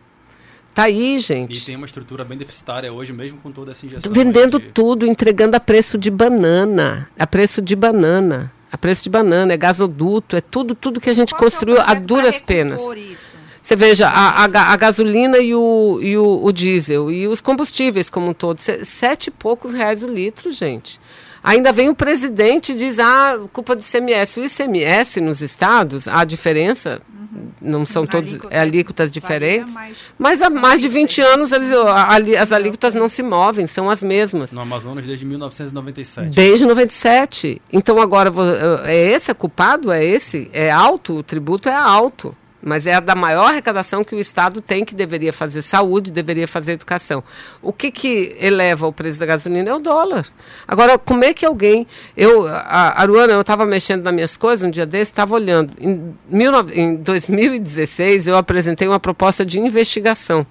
Tá 0.73 0.83
aí, 0.83 1.19
gente. 1.19 1.57
E 1.57 1.61
tem 1.61 1.75
uma 1.75 1.85
estrutura 1.85 2.25
bem 2.25 2.37
deficitária 2.37 2.91
hoje, 2.91 3.13
mesmo 3.13 3.37
com 3.39 3.49
toda 3.49 3.71
essa 3.71 3.85
injeção. 3.85 4.11
Vendendo 4.11 4.59
de... 4.59 4.67
tudo, 4.67 5.05
entregando 5.05 5.55
a 5.55 5.59
preço 5.59 5.97
de 5.97 6.11
banana. 6.11 7.09
A 7.17 7.25
preço 7.25 7.61
de 7.61 7.75
banana. 7.77 8.51
A 8.69 8.77
preço 8.77 9.03
de 9.03 9.09
banana, 9.09 9.53
é 9.53 9.57
gasoduto, 9.57 10.35
é 10.35 10.41
tudo, 10.41 10.75
tudo 10.75 10.99
que 10.99 11.09
a 11.09 11.13
gente 11.13 11.29
Qual 11.33 11.43
construiu 11.43 11.77
é 11.77 11.83
a 11.85 11.93
duras 11.93 12.41
penas. 12.41 12.81
Isso? 12.97 13.44
Você 13.65 13.75
veja, 13.75 14.07
a, 14.07 14.45
a, 14.45 14.73
a, 14.73 14.75
gasolina 14.75 15.39
e, 15.39 15.55
o, 15.55 15.99
e 15.99 16.15
o, 16.15 16.39
o, 16.43 16.51
diesel 16.51 17.09
e 17.09 17.27
os 17.27 17.41
combustíveis 17.41 18.11
como 18.11 18.29
um 18.29 18.33
todo, 18.33 18.59
sete 18.59 19.29
e 19.29 19.31
poucos 19.31 19.73
reais 19.73 20.03
o 20.03 20.07
litro, 20.07 20.51
gente. 20.51 21.01
Ainda 21.43 21.73
vem 21.73 21.89
o 21.89 21.95
presidente 21.95 22.73
e 22.73 22.75
diz, 22.75 22.99
ah, 22.99 23.39
culpa 23.51 23.75
do 23.75 23.81
ICMS. 23.81 24.39
O 24.39 24.45
ICMS 24.45 25.19
nos 25.19 25.41
estados, 25.41 26.07
a 26.07 26.23
diferença, 26.23 27.01
uhum. 27.11 27.47
não 27.59 27.87
são 27.87 28.05
todos 28.05 28.33
alíquotas, 28.33 28.59
alíquotas 28.59 29.11
diferentes, 29.11 29.73
mas 30.15 30.43
há 30.43 30.49
mais 30.51 30.79
de 30.79 30.87
20 30.87 31.21
anos 31.21 31.51
eles, 31.51 31.71
as 32.39 32.51
alíquotas 32.51 32.93
não 32.93 33.09
se 33.09 33.23
movem, 33.23 33.65
são 33.65 33.89
as 33.89 34.03
mesmas. 34.03 34.51
No 34.51 34.61
Amazonas 34.61 35.05
desde 35.05 35.25
1997. 35.25 36.35
Desde 36.35 36.67
97. 36.67 37.59
Então 37.73 37.99
agora, 37.99 38.31
é 38.85 38.95
esse 38.95 39.31
é 39.31 39.33
culpado? 39.33 39.91
É 39.91 40.05
esse? 40.05 40.51
É 40.53 40.69
alto? 40.69 41.15
O 41.15 41.23
tributo 41.23 41.67
é 41.67 41.73
alto 41.73 42.37
mas 42.65 42.87
é 42.87 42.95
a 42.95 42.99
da 42.99 43.13
maior 43.13 43.49
arrecadação 43.49 44.03
que 44.03 44.15
o 44.15 44.19
Estado 44.19 44.59
tem, 44.59 44.83
que 44.83 44.95
deveria 44.95 45.31
fazer 45.31 45.61
saúde, 45.61 46.11
deveria 46.11 46.47
fazer 46.47 46.71
educação. 46.71 47.23
O 47.61 47.71
que, 47.71 47.91
que 47.91 48.35
eleva 48.39 48.87
o 48.87 48.91
preço 48.91 49.19
da 49.19 49.25
gasolina 49.27 49.69
é 49.69 49.73
o 49.75 49.79
dólar. 49.79 50.25
Agora, 50.67 50.97
como 50.97 51.23
é 51.23 51.31
que 51.31 51.45
alguém. 51.45 51.85
Eu, 52.17 52.47
a 52.47 52.99
Aruana, 52.99 53.33
eu 53.33 53.41
estava 53.41 53.67
mexendo 53.67 54.03
nas 54.03 54.13
minhas 54.13 54.35
coisas 54.35 54.67
um 54.67 54.71
dia 54.71 54.85
desse, 54.85 55.11
estava 55.11 55.35
olhando. 55.35 55.73
Em, 55.79 56.15
em 56.73 56.95
2016, 56.95 58.25
eu 58.25 58.35
apresentei 58.35 58.87
uma 58.87 58.99
proposta 58.99 59.45
de 59.45 59.59
investigação 59.59 60.43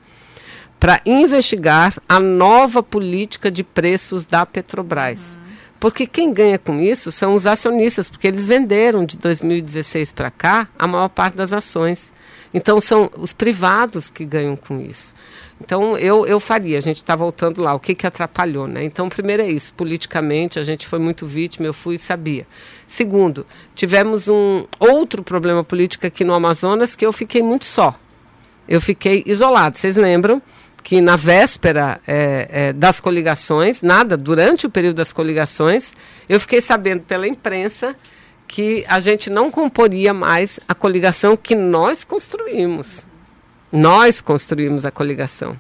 para 0.79 1.01
investigar 1.05 1.95
a 2.09 2.21
nova 2.21 2.81
política 2.81 3.51
de 3.51 3.65
preços 3.65 4.25
da 4.25 4.47
Petrobras. 4.47 5.37
Porque 5.79 6.07
quem 6.07 6.33
ganha 6.33 6.59
com 6.59 6.81
isso 6.81 7.13
são 7.13 7.35
os 7.35 7.47
acionistas, 7.47 8.09
porque 8.09 8.27
eles 8.27 8.47
venderam 8.47 9.05
de 9.05 9.19
2016 9.19 10.13
para 10.13 10.31
cá 10.31 10.69
a 10.79 10.87
maior 10.87 11.09
parte 11.09 11.37
das 11.37 11.53
ações. 11.53 12.13
Então 12.53 12.81
são 12.81 13.11
os 13.19 13.33
privados 13.33 14.09
que 14.09 14.25
ganham 14.25 14.57
com 14.57 14.81
isso. 14.81 15.15
Então 15.61 15.97
eu, 15.99 16.27
eu 16.27 16.39
faria, 16.39 16.79
a 16.79 16.81
gente 16.81 16.99
está 16.99 17.17
voltando 17.17 17.63
lá, 17.63 17.75
o 17.75 17.81
que, 17.81 17.95
que 17.95 18.07
atrapalhou, 18.07 18.67
né? 18.67 18.85
Então, 18.85 19.09
primeiro 19.09 19.43
é 19.43 19.49
isso, 19.49 19.73
politicamente 19.75 20.59
a 20.59 20.65
gente 20.65 20.87
foi 20.87 20.99
muito 20.99 21.27
vítima, 21.27 21.67
eu 21.67 21.75
fui 21.75 21.97
e 21.97 21.99
sabia. 21.99 22.47
Segundo, 22.87 23.47
tivemos 23.75 24.29
um 24.29 24.67
outro 24.79 25.23
problema 25.23 25.65
político 25.65 26.07
aqui 26.07 26.23
no 26.23 26.35
Amazonas 26.35 26.95
que 26.95 27.05
eu 27.05 27.13
fiquei 27.13 27.43
muito 27.43 27.65
só. 27.65 27.99
Eu 28.69 28.81
fiquei 28.81 29.23
isolado. 29.27 29.77
Vocês 29.77 29.97
lembram 29.97 30.41
que 30.85 31.01
na 31.01 31.17
véspera 31.17 31.99
é, 32.07 32.49
é, 32.51 32.73
das 32.75 33.01
coligações, 33.01 33.81
nada, 33.81 34.19
durante 34.19 34.67
o 34.67 34.71
período 34.71 34.97
das 34.97 35.15
coligações, 35.15 35.95
eu 36.29 36.39
fiquei 36.39 36.61
sabendo 36.61 37.01
pela 37.01 37.27
imprensa 37.27 37.97
que 38.47 38.85
a 38.87 39.01
gente 39.01 39.31
não 39.31 39.51
comporia 39.51 40.13
mais 40.13 40.61
a 40.69 40.75
coligação 40.75 41.39
que 41.39 41.55
nós 41.55 42.05
construímos. 42.05 43.07
Nós 43.73 44.21
construímos 44.21 44.85
a 44.85 44.91
coligação. 44.91 45.59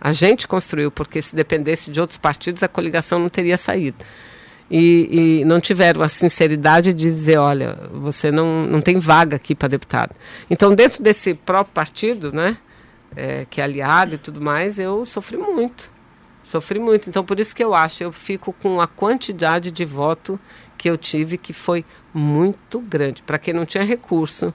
A 0.00 0.10
gente 0.10 0.48
construiu, 0.48 0.90
porque 0.90 1.22
se 1.22 1.34
dependesse 1.34 1.88
de 1.88 2.00
outros 2.00 2.18
partidos, 2.18 2.64
a 2.64 2.68
coligação 2.68 3.20
não 3.20 3.28
teria 3.28 3.56
saído. 3.56 4.04
E, 4.68 5.38
e 5.40 5.44
não 5.44 5.60
tiveram 5.60 6.02
a 6.02 6.08
sinceridade 6.08 6.92
de 6.92 7.04
dizer, 7.04 7.38
olha, 7.38 7.78
você 7.92 8.32
não, 8.32 8.66
não 8.66 8.82
tem 8.82 8.98
vaga 8.98 9.36
aqui 9.36 9.54
para 9.54 9.68
deputado. 9.68 10.12
Então, 10.50 10.74
dentro 10.74 11.04
desse 11.04 11.34
próprio 11.34 11.72
partido, 11.72 12.32
né, 12.32 12.56
é, 13.14 13.46
que 13.48 13.60
é 13.60 13.64
aliado 13.64 14.14
e 14.14 14.18
tudo 14.18 14.40
mais, 14.40 14.78
eu 14.78 15.04
sofri 15.04 15.36
muito. 15.36 15.90
Sofri 16.42 16.78
muito. 16.78 17.08
Então, 17.08 17.24
por 17.24 17.40
isso 17.40 17.54
que 17.54 17.62
eu 17.62 17.74
acho, 17.74 18.02
eu 18.02 18.12
fico 18.12 18.52
com 18.52 18.80
a 18.80 18.86
quantidade 18.86 19.70
de 19.70 19.84
voto 19.84 20.38
que 20.78 20.88
eu 20.88 20.96
tive, 20.96 21.36
que 21.36 21.52
foi 21.52 21.84
muito 22.14 22.80
grande. 22.80 23.22
Para 23.22 23.38
quem 23.38 23.52
não 23.52 23.66
tinha 23.66 23.82
recurso, 23.82 24.54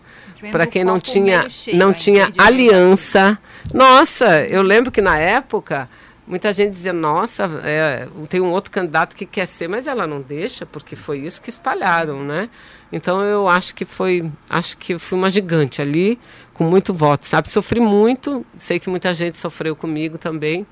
para 0.52 0.66
quem 0.66 0.84
não 0.84 1.00
tinha, 1.00 1.46
não 1.74 1.94
tinha 1.94 2.32
aliança. 2.38 3.38
Nossa, 3.74 4.46
eu 4.46 4.62
lembro 4.62 4.92
que 4.92 5.02
na 5.02 5.18
época 5.18 5.90
muita 6.26 6.54
gente 6.54 6.72
dizia, 6.72 6.94
nossa, 6.94 7.44
é, 7.64 8.08
tem 8.30 8.40
um 8.40 8.52
outro 8.52 8.72
candidato 8.72 9.16
que 9.16 9.26
quer 9.26 9.46
ser, 9.46 9.68
mas 9.68 9.86
ela 9.86 10.08
não 10.08 10.22
deixa, 10.22 10.66
porque 10.66 10.96
foi 10.96 11.20
isso 11.20 11.42
que 11.42 11.50
espalharam, 11.50 12.24
né? 12.24 12.50
Então 12.92 13.22
eu 13.22 13.50
acho 13.50 13.76
que 13.76 13.84
foi, 13.84 14.32
acho 14.50 14.78
que 14.78 14.98
fui 14.98 15.18
uma 15.18 15.30
gigante 15.30 15.82
ali, 15.82 16.18
com 16.54 16.64
muito 16.64 16.94
voto, 16.94 17.26
sabe? 17.26 17.50
Sofri 17.50 17.80
muito, 17.80 18.46
sei 18.58 18.80
que 18.80 18.90
muita 18.90 19.14
gente 19.14 19.38
sofreu 19.38 19.76
comigo 19.76 20.18
também, 20.18 20.66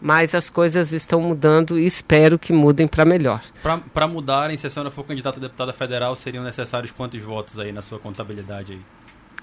mas 0.00 0.34
as 0.34 0.50
coisas 0.50 0.92
estão 0.92 1.20
mudando 1.20 1.78
e 1.78 1.86
espero 1.86 2.38
que 2.38 2.52
mudem 2.52 2.86
para 2.86 3.04
melhor. 3.04 3.42
Para 3.92 4.06
mudarem, 4.06 4.56
se 4.56 4.66
a 4.66 4.70
senhora 4.70 4.90
for 4.90 5.04
candidata 5.04 5.38
a 5.38 5.40
deputada 5.40 5.72
federal, 5.72 6.14
seriam 6.14 6.44
necessários 6.44 6.92
quantos 6.92 7.22
votos 7.22 7.58
aí 7.58 7.72
na 7.72 7.82
sua 7.82 7.98
contabilidade 7.98 8.72
aí? 8.72 8.80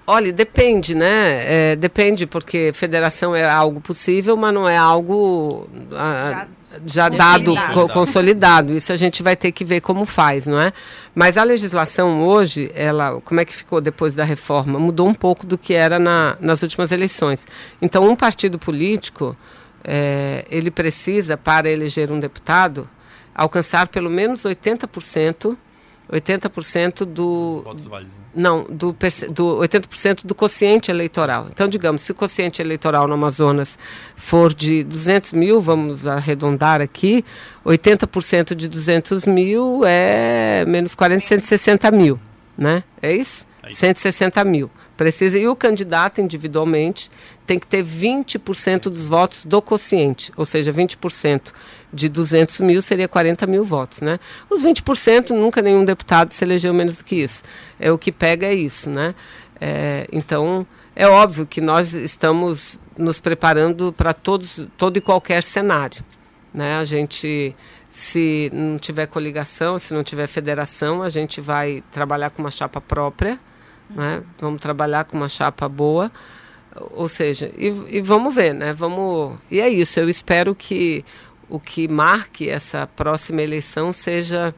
Olha, 0.05 0.33
depende, 0.33 0.95
né? 0.95 1.71
É, 1.71 1.75
depende, 1.75 2.25
porque 2.25 2.71
federação 2.73 3.35
é 3.35 3.47
algo 3.47 3.79
possível, 3.79 4.35
mas 4.35 4.53
não 4.53 4.67
é 4.67 4.75
algo 4.75 5.69
ah, 5.93 6.31
já, 6.39 6.47
já 6.85 7.09
dado, 7.09 7.53
co 7.73 7.89
consolidado. 7.89 8.73
Isso 8.73 8.91
a 8.91 8.95
gente 8.95 9.21
vai 9.21 9.35
ter 9.35 9.51
que 9.51 9.63
ver 9.65 9.81
como 9.81 10.05
faz, 10.05 10.47
não 10.47 10.59
é? 10.59 10.71
Mas 11.13 11.37
a 11.37 11.43
legislação 11.43 12.21
hoje, 12.21 12.71
ela, 12.73 13.19
como 13.21 13.39
é 13.39 13.45
que 13.45 13.53
ficou 13.53 13.81
depois 13.81 14.15
da 14.15 14.23
reforma? 14.23 14.79
Mudou 14.79 15.07
um 15.07 15.13
pouco 15.13 15.45
do 15.45 15.57
que 15.57 15.73
era 15.73 15.99
na, 15.99 16.37
nas 16.39 16.61
últimas 16.63 16.91
eleições. 16.91 17.47
Então, 17.81 18.07
um 18.07 18.15
partido 18.15 18.57
político, 18.57 19.35
é, 19.83 20.45
ele 20.49 20.71
precisa, 20.71 21.37
para 21.37 21.69
eleger 21.69 22.11
um 22.11 22.19
deputado, 22.19 22.89
alcançar 23.35 23.87
pelo 23.87 24.09
menos 24.09 24.43
80% 24.43 25.57
80% 26.11 27.05
do. 27.05 27.61
Votos 27.63 27.85
válidos. 27.85 28.13
Né? 28.15 28.23
Não, 28.35 28.63
do, 28.63 28.95
do 29.33 29.57
80% 29.59 30.25
do 30.25 30.35
quociente 30.35 30.91
eleitoral. 30.91 31.47
Então, 31.49 31.67
digamos, 31.67 32.01
se 32.01 32.11
o 32.11 32.15
quociente 32.15 32.61
eleitoral 32.61 33.07
no 33.07 33.13
Amazonas 33.13 33.79
for 34.15 34.53
de 34.53 34.83
200 34.83 35.33
mil, 35.33 35.61
vamos 35.61 36.05
arredondar 36.05 36.81
aqui, 36.81 37.23
80% 37.65 38.53
de 38.53 38.67
200 38.67 39.25
mil 39.25 39.81
é 39.85 40.65
menos 40.67 40.93
40, 40.93 41.25
160 41.25 41.91
mil. 41.91 42.19
Né? 42.57 42.83
É 43.01 43.13
isso? 43.13 43.47
É 43.63 43.69
isso. 43.69 43.77
160 43.77 44.43
mil. 44.43 44.69
Precisa, 45.01 45.39
e 45.39 45.47
o 45.47 45.55
candidato 45.55 46.21
individualmente 46.21 47.09
tem 47.47 47.57
que 47.57 47.65
ter 47.65 47.83
20% 47.83 48.83
dos 48.83 49.07
votos 49.07 49.45
do 49.45 49.59
quociente, 49.59 50.31
ou 50.37 50.45
seja, 50.45 50.71
20% 50.71 51.51
de 51.91 52.07
200 52.07 52.59
mil 52.59 52.83
seria 52.83 53.07
40 53.07 53.47
mil 53.47 53.63
votos, 53.63 54.01
né? 54.01 54.19
Os 54.47 54.61
20% 54.61 55.31
nunca 55.31 55.59
nenhum 55.59 55.83
deputado 55.83 56.31
se 56.33 56.45
elegeu 56.45 56.71
menos 56.71 56.97
do 56.97 57.03
que 57.03 57.15
isso. 57.15 57.41
É 57.79 57.91
o 57.91 57.97
que 57.97 58.11
pega 58.11 58.45
é 58.45 58.53
isso, 58.53 58.91
né? 58.91 59.15
É, 59.59 60.07
então 60.11 60.67
é 60.95 61.07
óbvio 61.07 61.47
que 61.47 61.59
nós 61.59 61.93
estamos 61.93 62.79
nos 62.95 63.19
preparando 63.19 63.91
para 63.91 64.13
todos, 64.13 64.67
todo 64.77 64.97
e 64.97 65.01
qualquer 65.01 65.41
cenário, 65.41 66.05
né? 66.53 66.75
A 66.75 66.83
gente 66.83 67.55
se 67.89 68.51
não 68.53 68.77
tiver 68.77 69.07
coligação, 69.07 69.79
se 69.79 69.95
não 69.95 70.03
tiver 70.03 70.27
federação, 70.27 71.01
a 71.01 71.09
gente 71.09 71.41
vai 71.41 71.83
trabalhar 71.89 72.29
com 72.29 72.43
uma 72.43 72.51
chapa 72.51 72.79
própria 72.79 73.39
né? 73.95 74.23
Vamos 74.39 74.61
trabalhar 74.61 75.05
com 75.05 75.17
uma 75.17 75.29
chapa 75.29 75.67
boa, 75.67 76.11
ou 76.91 77.07
seja, 77.07 77.51
e, 77.57 77.97
e 77.97 78.01
vamos 78.01 78.33
ver, 78.33 78.53
né? 78.53 78.73
Vamos 78.73 79.37
e 79.49 79.59
é 79.59 79.69
isso. 79.69 79.99
Eu 79.99 80.09
espero 80.09 80.55
que 80.55 81.03
o 81.49 81.59
que 81.59 81.87
marque 81.87 82.49
essa 82.49 82.87
próxima 82.87 83.41
eleição 83.41 83.91
seja 83.91 84.55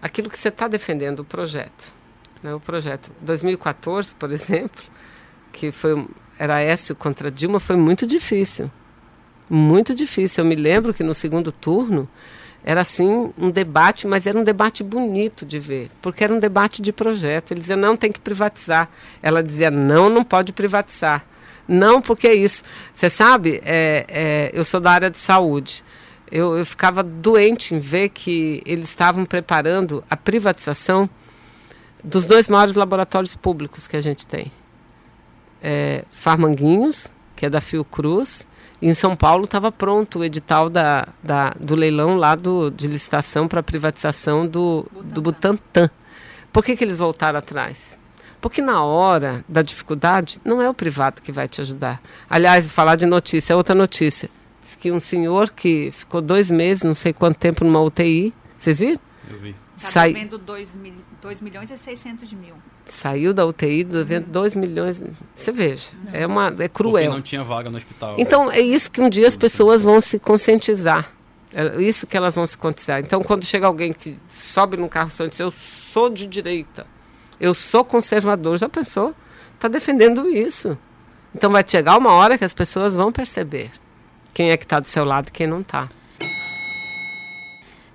aquilo 0.00 0.30
que 0.30 0.38
você 0.38 0.48
está 0.48 0.68
defendendo, 0.68 1.20
o 1.20 1.24
projeto. 1.24 1.92
Né? 2.42 2.54
O 2.54 2.60
projeto 2.60 3.10
2014, 3.20 4.14
por 4.14 4.30
exemplo, 4.30 4.82
que 5.52 5.72
foi 5.72 6.06
era 6.38 6.60
Écio 6.60 6.94
contra 6.94 7.32
Dilma, 7.32 7.58
foi 7.58 7.74
muito 7.74 8.06
difícil, 8.06 8.70
muito 9.50 9.92
difícil. 9.92 10.44
Eu 10.44 10.48
me 10.48 10.54
lembro 10.54 10.94
que 10.94 11.02
no 11.02 11.12
segundo 11.12 11.50
turno 11.50 12.08
era 12.68 12.82
assim 12.82 13.32
um 13.38 13.50
debate, 13.50 14.06
mas 14.06 14.26
era 14.26 14.38
um 14.38 14.44
debate 14.44 14.84
bonito 14.84 15.46
de 15.46 15.58
ver, 15.58 15.90
porque 16.02 16.22
era 16.22 16.34
um 16.34 16.38
debate 16.38 16.82
de 16.82 16.92
projeto. 16.92 17.52
Ele 17.52 17.60
dizia, 17.60 17.76
não, 17.76 17.96
tem 17.96 18.12
que 18.12 18.20
privatizar. 18.20 18.90
Ela 19.22 19.42
dizia, 19.42 19.70
não, 19.70 20.10
não 20.10 20.22
pode 20.22 20.52
privatizar. 20.52 21.24
Não, 21.66 22.02
porque 22.02 22.28
é 22.28 22.34
isso. 22.34 22.62
Você 22.92 23.08
sabe, 23.08 23.58
é, 23.64 24.04
é, 24.06 24.50
eu 24.52 24.62
sou 24.64 24.80
da 24.80 24.90
área 24.90 25.08
de 25.08 25.16
saúde. 25.16 25.82
Eu, 26.30 26.58
eu 26.58 26.66
ficava 26.66 27.02
doente 27.02 27.74
em 27.74 27.78
ver 27.78 28.10
que 28.10 28.62
eles 28.66 28.90
estavam 28.90 29.24
preparando 29.24 30.04
a 30.10 30.14
privatização 30.14 31.08
dos 32.04 32.26
dois 32.26 32.48
maiores 32.48 32.74
laboratórios 32.74 33.34
públicos 33.34 33.88
que 33.88 33.96
a 33.96 34.00
gente 34.02 34.26
tem. 34.26 34.52
É, 35.62 36.04
Farmanguinhos, 36.10 37.14
que 37.34 37.46
é 37.46 37.48
da 37.48 37.62
Fiocruz, 37.62 38.46
em 38.80 38.94
São 38.94 39.16
Paulo 39.16 39.44
estava 39.44 39.72
pronto 39.72 40.20
o 40.20 40.24
edital 40.24 40.70
da, 40.70 41.08
da, 41.22 41.50
do 41.58 41.74
leilão 41.74 42.16
lá 42.16 42.34
do, 42.34 42.70
de 42.70 42.86
licitação 42.86 43.48
para 43.48 43.62
privatização 43.62 44.46
do 44.46 44.86
Butantan. 44.92 45.14
do 45.14 45.22
Butantan. 45.22 45.90
Por 46.52 46.64
que, 46.64 46.76
que 46.76 46.84
eles 46.84 46.98
voltaram 46.98 47.38
atrás? 47.38 47.98
Porque 48.40 48.62
na 48.62 48.84
hora 48.84 49.44
da 49.48 49.62
dificuldade, 49.62 50.40
não 50.44 50.62
é 50.62 50.70
o 50.70 50.74
privado 50.74 51.20
que 51.20 51.32
vai 51.32 51.48
te 51.48 51.60
ajudar. 51.60 52.00
Aliás, 52.30 52.70
falar 52.70 52.94
de 52.94 53.04
notícia, 53.04 53.52
é 53.52 53.56
outra 53.56 53.74
notícia. 53.74 54.30
Diz 54.62 54.76
que 54.76 54.92
um 54.92 55.00
senhor 55.00 55.50
que 55.50 55.90
ficou 55.90 56.20
dois 56.20 56.50
meses, 56.50 56.84
não 56.84 56.94
sei 56.94 57.12
quanto 57.12 57.36
tempo, 57.36 57.64
numa 57.64 57.80
UTI. 57.80 58.32
Vocês 58.56 58.78
viram? 58.78 59.00
Eu 59.28 59.38
vi. 59.38 59.56
Está 59.76 59.90
Sai... 59.90 60.12
devendo 60.12 60.38
2 60.38 61.40
milhões 61.40 61.70
e 61.70 61.76
600 61.76 62.32
mil. 62.32 62.54
Saiu 62.88 63.34
da 63.34 63.44
UTI 63.46 63.84
devendo 63.84 64.26
2 64.26 64.54
milhões. 64.54 65.02
Você 65.34 65.52
veja, 65.52 65.90
é, 66.12 66.26
uma, 66.26 66.54
é 66.58 66.68
cruel. 66.68 67.04
Porque 67.04 67.08
não 67.08 67.22
tinha 67.22 67.44
vaga 67.44 67.70
no 67.70 67.76
hospital. 67.76 68.16
Então, 68.18 68.50
é 68.50 68.60
isso 68.60 68.90
que 68.90 69.00
um 69.00 69.10
dia 69.10 69.28
as 69.28 69.36
pessoas 69.36 69.82
vão 69.82 70.00
se 70.00 70.18
conscientizar. 70.18 71.12
É 71.52 71.80
isso 71.80 72.06
que 72.06 72.16
elas 72.16 72.34
vão 72.34 72.46
se 72.46 72.56
conscientizar. 72.56 73.00
Então, 73.00 73.22
quando 73.22 73.44
chega 73.44 73.66
alguém 73.66 73.92
que 73.92 74.18
sobe 74.28 74.76
num 74.76 74.88
carro 74.88 75.10
e 75.20 75.28
diz, 75.28 75.40
eu 75.40 75.50
sou 75.50 76.08
de 76.08 76.26
direita, 76.26 76.86
eu 77.40 77.54
sou 77.54 77.84
conservador, 77.84 78.58
já 78.58 78.68
pensou? 78.68 79.14
Está 79.54 79.68
defendendo 79.68 80.26
isso. 80.28 80.76
Então, 81.34 81.50
vai 81.50 81.64
chegar 81.66 81.96
uma 81.98 82.12
hora 82.12 82.38
que 82.38 82.44
as 82.44 82.54
pessoas 82.54 82.96
vão 82.96 83.12
perceber 83.12 83.70
quem 84.32 84.50
é 84.50 84.56
que 84.56 84.64
está 84.64 84.80
do 84.80 84.86
seu 84.86 85.04
lado 85.04 85.28
e 85.28 85.32
quem 85.32 85.46
não 85.46 85.60
está. 85.60 85.88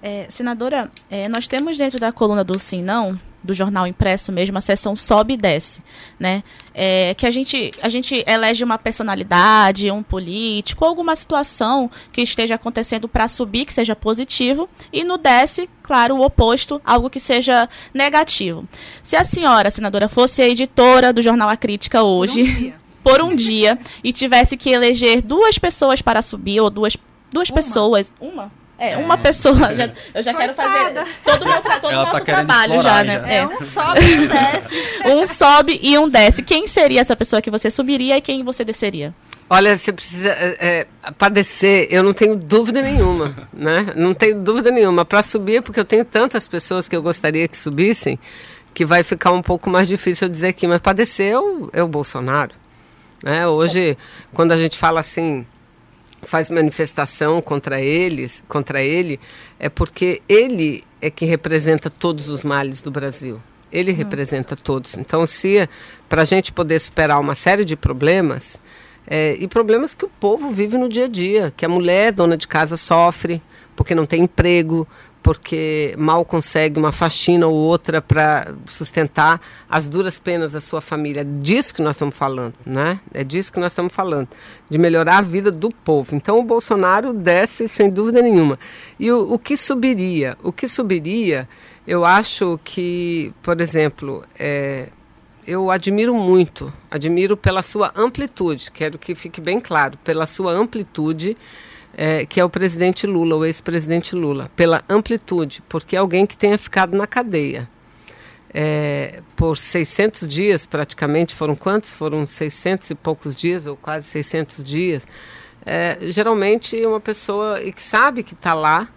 É, 0.01 0.27
senadora, 0.29 0.91
é, 1.09 1.29
nós 1.29 1.47
temos 1.47 1.77
dentro 1.77 1.97
da 1.97 2.11
coluna 2.11 2.43
do 2.43 2.59
Sim 2.59 2.83
Não, 2.83 3.17
do 3.43 3.53
jornal 3.53 3.85
impresso 3.85 4.31
mesmo, 4.31 4.57
a 4.57 4.61
seção 4.61 4.95
sobe 4.95 5.33
e 5.33 5.37
desce, 5.37 5.83
né? 6.19 6.43
É, 6.73 7.13
que 7.13 7.27
a 7.27 7.31
gente, 7.31 7.71
a 7.81 7.89
gente 7.89 8.23
elege 8.25 8.63
uma 8.63 8.77
personalidade, 8.77 9.91
um 9.91 10.01
político, 10.01 10.85
alguma 10.85 11.15
situação 11.15 11.91
que 12.11 12.21
esteja 12.21 12.55
acontecendo 12.55 13.07
para 13.07 13.27
subir, 13.27 13.65
que 13.65 13.73
seja 13.73 13.95
positivo, 13.95 14.67
e 14.91 15.03
no 15.03 15.17
desce, 15.17 15.69
claro, 15.83 16.15
o 16.15 16.25
oposto, 16.25 16.81
algo 16.83 17.09
que 17.09 17.19
seja 17.19 17.69
negativo. 17.93 18.67
Se 19.03 19.15
a 19.15 19.23
senhora, 19.23 19.69
senadora, 19.69 20.07
fosse 20.07 20.41
a 20.41 20.47
editora 20.47 21.11
do 21.11 21.21
jornal 21.21 21.49
A 21.49 21.57
Crítica 21.57 22.01
hoje, 22.01 22.43
por 22.43 22.49
um 22.49 22.55
dia, 22.55 22.75
por 23.03 23.21
um 23.21 23.35
dia 23.35 23.79
e 24.03 24.13
tivesse 24.13 24.57
que 24.57 24.71
eleger 24.71 25.21
duas 25.21 25.59
pessoas 25.59 26.01
para 26.01 26.21
subir, 26.21 26.59
ou 26.59 26.69
duas, 26.69 26.97
duas 27.31 27.49
uma. 27.49 27.55
pessoas. 27.55 28.13
Uma? 28.19 28.51
É, 28.77 28.97
uma 28.97 29.17
pessoa. 29.17 29.75
Já, 29.75 29.91
eu 30.13 30.23
já 30.23 30.33
quero 30.33 30.53
fazer 30.53 31.05
todo 31.23 31.43
o 31.43 31.45
meu 31.47 31.61
todo 31.61 31.87
o 31.87 31.91
nosso 31.91 32.11
tá 32.11 32.19
trabalho 32.21 32.81
já, 32.81 33.03
né? 33.03 33.19
Já. 33.19 33.27
É. 33.27 33.37
é. 33.37 33.47
um 33.47 33.61
sobe 33.61 34.01
e 34.01 34.19
um 34.19 34.27
desce. 34.27 34.83
um 35.05 35.25
sobe 35.25 35.79
e 35.81 35.97
um 35.97 36.09
desce. 36.09 36.43
Quem 36.43 36.67
seria 36.67 37.01
essa 37.01 37.15
pessoa 37.15 37.41
que 37.41 37.51
você 37.51 37.69
subiria 37.69 38.17
e 38.17 38.21
quem 38.21 38.43
você 38.43 38.65
desceria? 38.65 39.13
Olha, 39.49 39.77
você 39.77 39.93
precisa. 39.93 40.29
É, 40.29 40.57
é 40.59 41.11
para 41.17 41.29
descer, 41.29 41.87
eu 41.91 42.01
não 42.01 42.13
tenho 42.13 42.35
dúvida 42.35 42.81
nenhuma, 42.81 43.35
né? 43.53 43.93
Não 43.95 44.13
tenho 44.13 44.39
dúvida 44.41 44.71
nenhuma. 44.71 45.05
Para 45.05 45.21
subir, 45.21 45.61
porque 45.61 45.79
eu 45.79 45.85
tenho 45.85 46.03
tantas 46.03 46.47
pessoas 46.47 46.89
que 46.89 46.95
eu 46.95 47.01
gostaria 47.01 47.47
que 47.47 47.57
subissem, 47.57 48.17
que 48.73 48.85
vai 48.85 49.03
ficar 49.03 49.31
um 49.31 49.41
pouco 49.41 49.69
mais 49.69 49.87
difícil 49.87 50.27
eu 50.27 50.31
dizer 50.31 50.47
aqui. 50.47 50.65
Mas 50.65 50.81
para 50.81 50.93
descer 50.93 51.33
é 51.33 51.39
o, 51.39 51.69
é 51.71 51.83
o 51.83 51.87
Bolsonaro. 51.87 52.55
Né? 53.23 53.47
Hoje, 53.47 53.97
quando 54.33 54.51
a 54.51 54.57
gente 54.57 54.77
fala 54.77 54.99
assim, 54.99 55.45
faz 56.23 56.49
manifestação 56.49 57.41
contra 57.41 57.81
eles, 57.81 58.43
contra 58.47 58.81
ele, 58.81 59.19
é 59.59 59.69
porque 59.69 60.21
ele 60.27 60.83
é 61.01 61.09
que 61.09 61.25
representa 61.25 61.89
todos 61.89 62.29
os 62.29 62.43
males 62.43 62.81
do 62.81 62.91
Brasil. 62.91 63.39
Ele 63.71 63.91
hum. 63.91 63.95
representa 63.95 64.55
todos. 64.55 64.97
Então, 64.97 65.25
se 65.25 65.67
para 66.07 66.21
a 66.21 66.25
gente 66.25 66.51
poder 66.51 66.79
superar 66.79 67.19
uma 67.19 67.35
série 67.35 67.65
de 67.65 67.75
problemas, 67.75 68.59
é, 69.05 69.35
e 69.39 69.47
problemas 69.47 69.93
que 69.93 70.05
o 70.05 70.09
povo 70.09 70.49
vive 70.49 70.77
no 70.77 70.87
dia 70.87 71.05
a 71.05 71.09
dia, 71.09 71.53
que 71.55 71.65
a 71.65 71.69
mulher, 71.69 72.13
dona 72.13 72.37
de 72.37 72.47
casa, 72.47 72.77
sofre 72.77 73.41
porque 73.75 73.95
não 73.95 74.05
tem 74.05 74.23
emprego, 74.23 74.87
porque 75.23 75.95
mal 75.97 76.25
consegue 76.25 76.77
uma 76.77 76.91
faxina 76.91 77.47
ou 77.47 77.55
outra 77.55 78.01
para 78.01 78.53
sustentar 78.65 79.39
as 79.69 79.87
duras 79.87 80.19
penas 80.19 80.51
da 80.51 80.59
sua 80.59 80.81
família. 80.81 81.21
É 81.21 81.23
disso 81.23 81.73
que 81.73 81.81
nós 81.81 81.95
estamos 81.95 82.15
falando, 82.15 82.53
né? 82.65 82.99
É 83.13 83.23
disso 83.23 83.51
que 83.51 83.59
nós 83.59 83.71
estamos 83.71 83.93
falando, 83.93 84.27
de 84.69 84.77
melhorar 84.77 85.19
a 85.19 85.21
vida 85.21 85.49
do 85.49 85.69
povo. 85.69 86.13
Então 86.13 86.37
o 86.37 86.43
Bolsonaro 86.43 87.13
desce 87.13 87.69
sem 87.69 87.89
dúvida 87.89 88.21
nenhuma. 88.21 88.59
E 88.99 89.09
o, 89.09 89.33
o 89.33 89.39
que 89.39 89.55
subiria? 89.55 90.37
O 90.43 90.51
que 90.51 90.67
subiria, 90.67 91.47
eu 91.87 92.03
acho 92.03 92.59
que, 92.61 93.33
por 93.41 93.61
exemplo, 93.61 94.25
é, 94.37 94.89
eu 95.47 95.71
admiro 95.71 96.13
muito, 96.13 96.71
admiro 96.91 97.37
pela 97.37 97.61
sua 97.61 97.93
amplitude, 97.95 98.71
quero 98.71 98.97
que 98.97 99.15
fique 99.15 99.39
bem 99.39 99.61
claro, 99.61 99.97
pela 100.03 100.25
sua 100.25 100.51
amplitude 100.51 101.37
é, 101.95 102.25
que 102.25 102.39
é 102.39 102.45
o 102.45 102.49
presidente 102.49 103.05
Lula, 103.05 103.35
o 103.35 103.45
ex-presidente 103.45 104.15
Lula, 104.15 104.49
pela 104.55 104.83
amplitude, 104.89 105.63
porque 105.69 105.95
é 105.95 105.99
alguém 105.99 106.25
que 106.25 106.35
tenha 106.35 106.57
ficado 106.57 106.97
na 106.97 107.05
cadeia. 107.05 107.69
É, 108.53 109.21
por 109.35 109.57
600 109.57 110.27
dias, 110.27 110.65
praticamente, 110.65 111.33
foram 111.33 111.55
quantos? 111.55 111.91
Foram 111.93 112.25
600 112.25 112.91
e 112.91 112.95
poucos 112.95 113.35
dias, 113.35 113.65
ou 113.65 113.75
quase 113.75 114.07
600 114.07 114.63
dias. 114.63 115.03
É, 115.65 115.97
geralmente, 116.01 116.75
uma 116.85 116.99
pessoa 116.99 117.59
que 117.59 117.81
sabe 117.81 118.21
que 118.21 118.33
está 118.33 118.53
lá, 118.53 118.89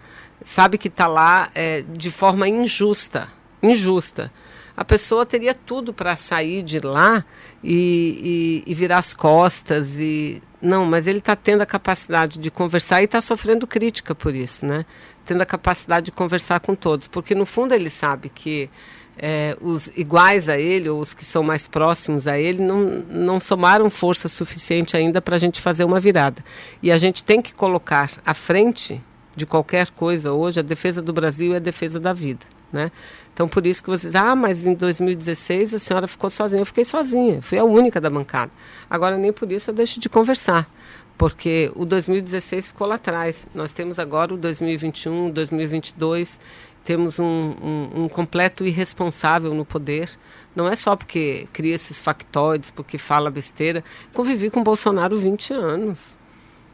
sabe 0.43 0.77
que 0.77 0.87
está 0.87 1.07
lá 1.07 1.49
é, 1.55 1.83
de 1.87 2.11
forma 2.11 2.47
injusta, 2.47 3.29
injusta. 3.61 4.31
A 4.77 4.85
pessoa 4.85 5.25
teria 5.25 5.55
tudo 5.55 5.91
para 5.91 6.15
sair 6.15 6.61
de 6.61 6.79
lá 6.79 7.25
e, 7.63 8.63
e, 8.65 8.71
e 8.71 8.75
virar 8.75 8.99
as 8.99 9.15
costas 9.15 9.99
e 9.99 10.41
não, 10.61 10.85
mas 10.85 11.07
ele 11.07 11.19
está 11.19 11.35
tendo 11.35 11.61
a 11.61 11.65
capacidade 11.65 12.39
de 12.39 12.49
conversar 12.49 13.01
e 13.01 13.05
está 13.05 13.19
sofrendo 13.19 13.67
crítica 13.67 14.15
por 14.15 14.33
isso, 14.33 14.65
né? 14.65 14.85
Tendo 15.25 15.41
a 15.41 15.45
capacidade 15.45 16.05
de 16.05 16.11
conversar 16.11 16.59
com 16.59 16.75
todos, 16.75 17.07
porque 17.07 17.35
no 17.35 17.45
fundo 17.45 17.73
ele 17.73 17.89
sabe 17.89 18.29
que 18.29 18.69
é, 19.17 19.57
os 19.61 19.87
iguais 19.95 20.47
a 20.47 20.59
ele, 20.59 20.89
ou 20.89 20.99
os 20.99 21.13
que 21.13 21.25
são 21.25 21.43
mais 21.43 21.67
próximos 21.67 22.27
a 22.27 22.39
ele, 22.39 22.61
não, 22.61 22.79
não 23.09 23.39
somaram 23.39 23.89
força 23.89 24.27
suficiente 24.27 24.95
ainda 24.95 25.21
para 25.21 25.35
a 25.35 25.39
gente 25.39 25.59
fazer 25.59 25.83
uma 25.83 25.99
virada. 25.99 26.43
E 26.81 26.91
a 26.91 26.97
gente 26.97 27.23
tem 27.23 27.41
que 27.41 27.53
colocar 27.53 28.11
à 28.25 28.33
frente 28.33 29.01
de 29.35 29.45
qualquer 29.45 29.89
coisa 29.91 30.33
hoje 30.33 30.59
a 30.59 30.63
defesa 30.63 31.01
do 31.01 31.13
Brasil 31.13 31.53
e 31.53 31.55
a 31.55 31.59
defesa 31.59 31.99
da 31.99 32.13
vida, 32.13 32.45
né? 32.71 32.91
Então, 33.37 33.47
por 33.47 33.67
isso 33.67 33.83
que 33.83 33.89
vocês, 33.91 34.15
ah, 34.15 34.35
mas 34.35 34.65
em 34.65 34.73
2016 34.73 35.75
a 35.75 35.77
senhora 35.77 36.07
ficou 36.07 36.27
sozinha. 36.27 36.59
Eu 36.59 36.65
fiquei 36.65 36.83
sozinha, 36.83 37.39
fui 37.39 37.59
a 37.59 37.63
única 37.63 38.01
da 38.01 38.09
bancada. 38.09 38.51
Agora, 38.89 39.15
nem 39.15 39.31
por 39.31 39.51
isso 39.51 39.69
eu 39.69 39.75
deixo 39.75 39.99
de 39.99 40.09
conversar, 40.09 40.67
porque 41.15 41.71
o 41.75 41.85
2016 41.85 42.69
ficou 42.69 42.87
lá 42.87 42.95
atrás. 42.95 43.47
Nós 43.53 43.73
temos 43.73 43.99
agora 43.99 44.33
o 44.33 44.37
2021, 44.37 45.29
2022, 45.29 46.41
temos 46.83 47.19
um, 47.19 47.25
um, 47.61 48.05
um 48.05 48.09
completo 48.09 48.65
irresponsável 48.65 49.53
no 49.53 49.63
poder. 49.63 50.09
Não 50.55 50.67
é 50.67 50.75
só 50.75 50.95
porque 50.95 51.47
cria 51.53 51.75
esses 51.75 52.01
factoides, 52.01 52.71
porque 52.71 52.97
fala 52.97 53.29
besteira. 53.29 53.83
Convivi 54.15 54.49
com 54.49 54.63
Bolsonaro 54.63 55.15
20 55.15 55.53
anos. 55.53 56.17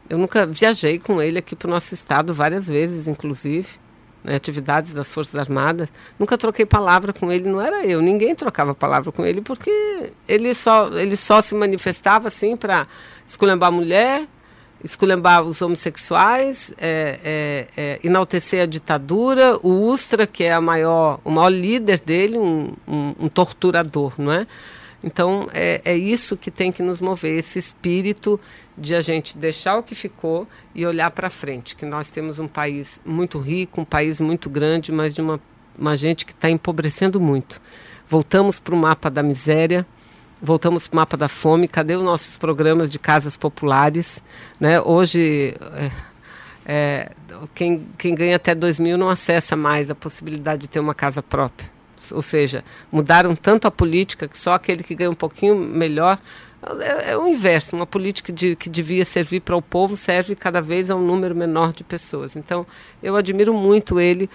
Eu 0.08 0.16
nunca 0.16 0.46
viajei 0.46 0.98
com 0.98 1.20
ele 1.20 1.38
aqui 1.38 1.54
para 1.54 1.68
o 1.68 1.70
nosso 1.70 1.92
estado 1.92 2.32
várias 2.32 2.68
vezes, 2.68 3.06
inclusive 3.06 3.83
né, 4.24 4.34
atividades 4.34 4.92
das 4.92 5.12
Forças 5.12 5.36
Armadas. 5.36 5.88
Nunca 6.18 6.38
troquei 6.38 6.64
palavra 6.64 7.12
com 7.12 7.30
ele, 7.30 7.48
não 7.48 7.60
era 7.60 7.84
eu. 7.84 8.00
Ninguém 8.00 8.34
trocava 8.34 8.74
palavra 8.74 9.12
com 9.12 9.24
ele 9.24 9.42
porque 9.42 10.10
ele 10.26 10.54
só, 10.54 10.88
ele 10.88 11.14
só 11.14 11.42
se 11.42 11.54
manifestava 11.54 12.28
assim 12.28 12.56
para 12.56 12.86
esculhambar 13.26 13.68
a 13.68 13.72
mulher, 13.72 14.26
esculhambar 14.82 15.42
os 15.42 15.60
homossexuais, 15.60 16.72
é, 16.78 17.18
é, 17.24 17.66
é, 17.76 18.00
enaltecer 18.02 18.62
a 18.62 18.66
ditadura, 18.66 19.58
o 19.62 19.82
Ustra, 19.82 20.26
que 20.26 20.44
é 20.44 20.52
a 20.52 20.60
maior, 20.60 21.20
o 21.24 21.30
maior 21.30 21.50
líder 21.50 22.00
dele, 22.00 22.38
um, 22.38 22.72
um, 22.88 23.14
um 23.20 23.28
torturador, 23.28 24.14
não 24.18 24.32
é? 24.32 24.46
Então, 25.04 25.50
é, 25.52 25.82
é 25.84 25.94
isso 25.94 26.34
que 26.34 26.50
tem 26.50 26.72
que 26.72 26.82
nos 26.82 26.98
mover, 26.98 27.38
esse 27.38 27.58
espírito 27.58 28.40
de 28.76 28.94
a 28.94 29.02
gente 29.02 29.36
deixar 29.36 29.76
o 29.76 29.82
que 29.82 29.94
ficou 29.94 30.48
e 30.74 30.86
olhar 30.86 31.10
para 31.10 31.28
frente, 31.28 31.76
que 31.76 31.84
nós 31.84 32.08
temos 32.08 32.38
um 32.38 32.48
país 32.48 33.02
muito 33.04 33.38
rico, 33.38 33.82
um 33.82 33.84
país 33.84 34.18
muito 34.18 34.48
grande, 34.48 34.90
mas 34.90 35.12
de 35.12 35.20
uma, 35.20 35.38
uma 35.78 35.94
gente 35.94 36.24
que 36.24 36.32
está 36.32 36.48
empobrecendo 36.48 37.20
muito. 37.20 37.60
Voltamos 38.08 38.58
para 38.58 38.74
o 38.74 38.78
mapa 38.78 39.10
da 39.10 39.22
miséria, 39.22 39.86
voltamos 40.40 40.86
para 40.86 40.94
o 40.94 40.96
mapa 40.96 41.18
da 41.18 41.28
fome, 41.28 41.68
cadê 41.68 41.96
os 41.96 42.02
nossos 42.02 42.38
programas 42.38 42.88
de 42.88 42.98
casas 42.98 43.36
populares? 43.36 44.24
Né? 44.58 44.80
Hoje, 44.80 45.54
é, 45.74 45.90
é, 46.64 47.10
quem, 47.54 47.86
quem 47.98 48.14
ganha 48.14 48.36
até 48.36 48.54
2 48.54 48.78
mil 48.78 48.96
não 48.96 49.10
acessa 49.10 49.54
mais 49.54 49.90
a 49.90 49.94
possibilidade 49.94 50.62
de 50.62 50.68
ter 50.68 50.80
uma 50.80 50.94
casa 50.94 51.22
própria 51.22 51.73
ou 52.12 52.22
seja, 52.22 52.64
mudaram 52.90 53.34
tanto 53.34 53.66
a 53.66 53.70
política 53.70 54.28
que 54.28 54.38
só 54.38 54.54
aquele 54.54 54.82
que 54.82 54.94
ganha 54.94 55.10
um 55.10 55.14
pouquinho 55.14 55.54
melhor. 55.54 56.18
É, 56.80 57.10
é 57.10 57.16
o 57.16 57.28
inverso, 57.28 57.76
uma 57.76 57.86
política 57.86 58.32
de, 58.32 58.56
que 58.56 58.70
devia 58.70 59.04
servir 59.04 59.40
para 59.40 59.54
o 59.54 59.60
povo 59.60 59.96
serve 59.96 60.34
cada 60.34 60.62
vez 60.62 60.90
a 60.90 60.96
um 60.96 61.04
número 61.04 61.34
menor 61.34 61.72
de 61.72 61.84
pessoas. 61.84 62.36
Então, 62.36 62.66
eu 63.02 63.16
admiro 63.16 63.52
muito 63.52 64.00
ele 64.00 64.30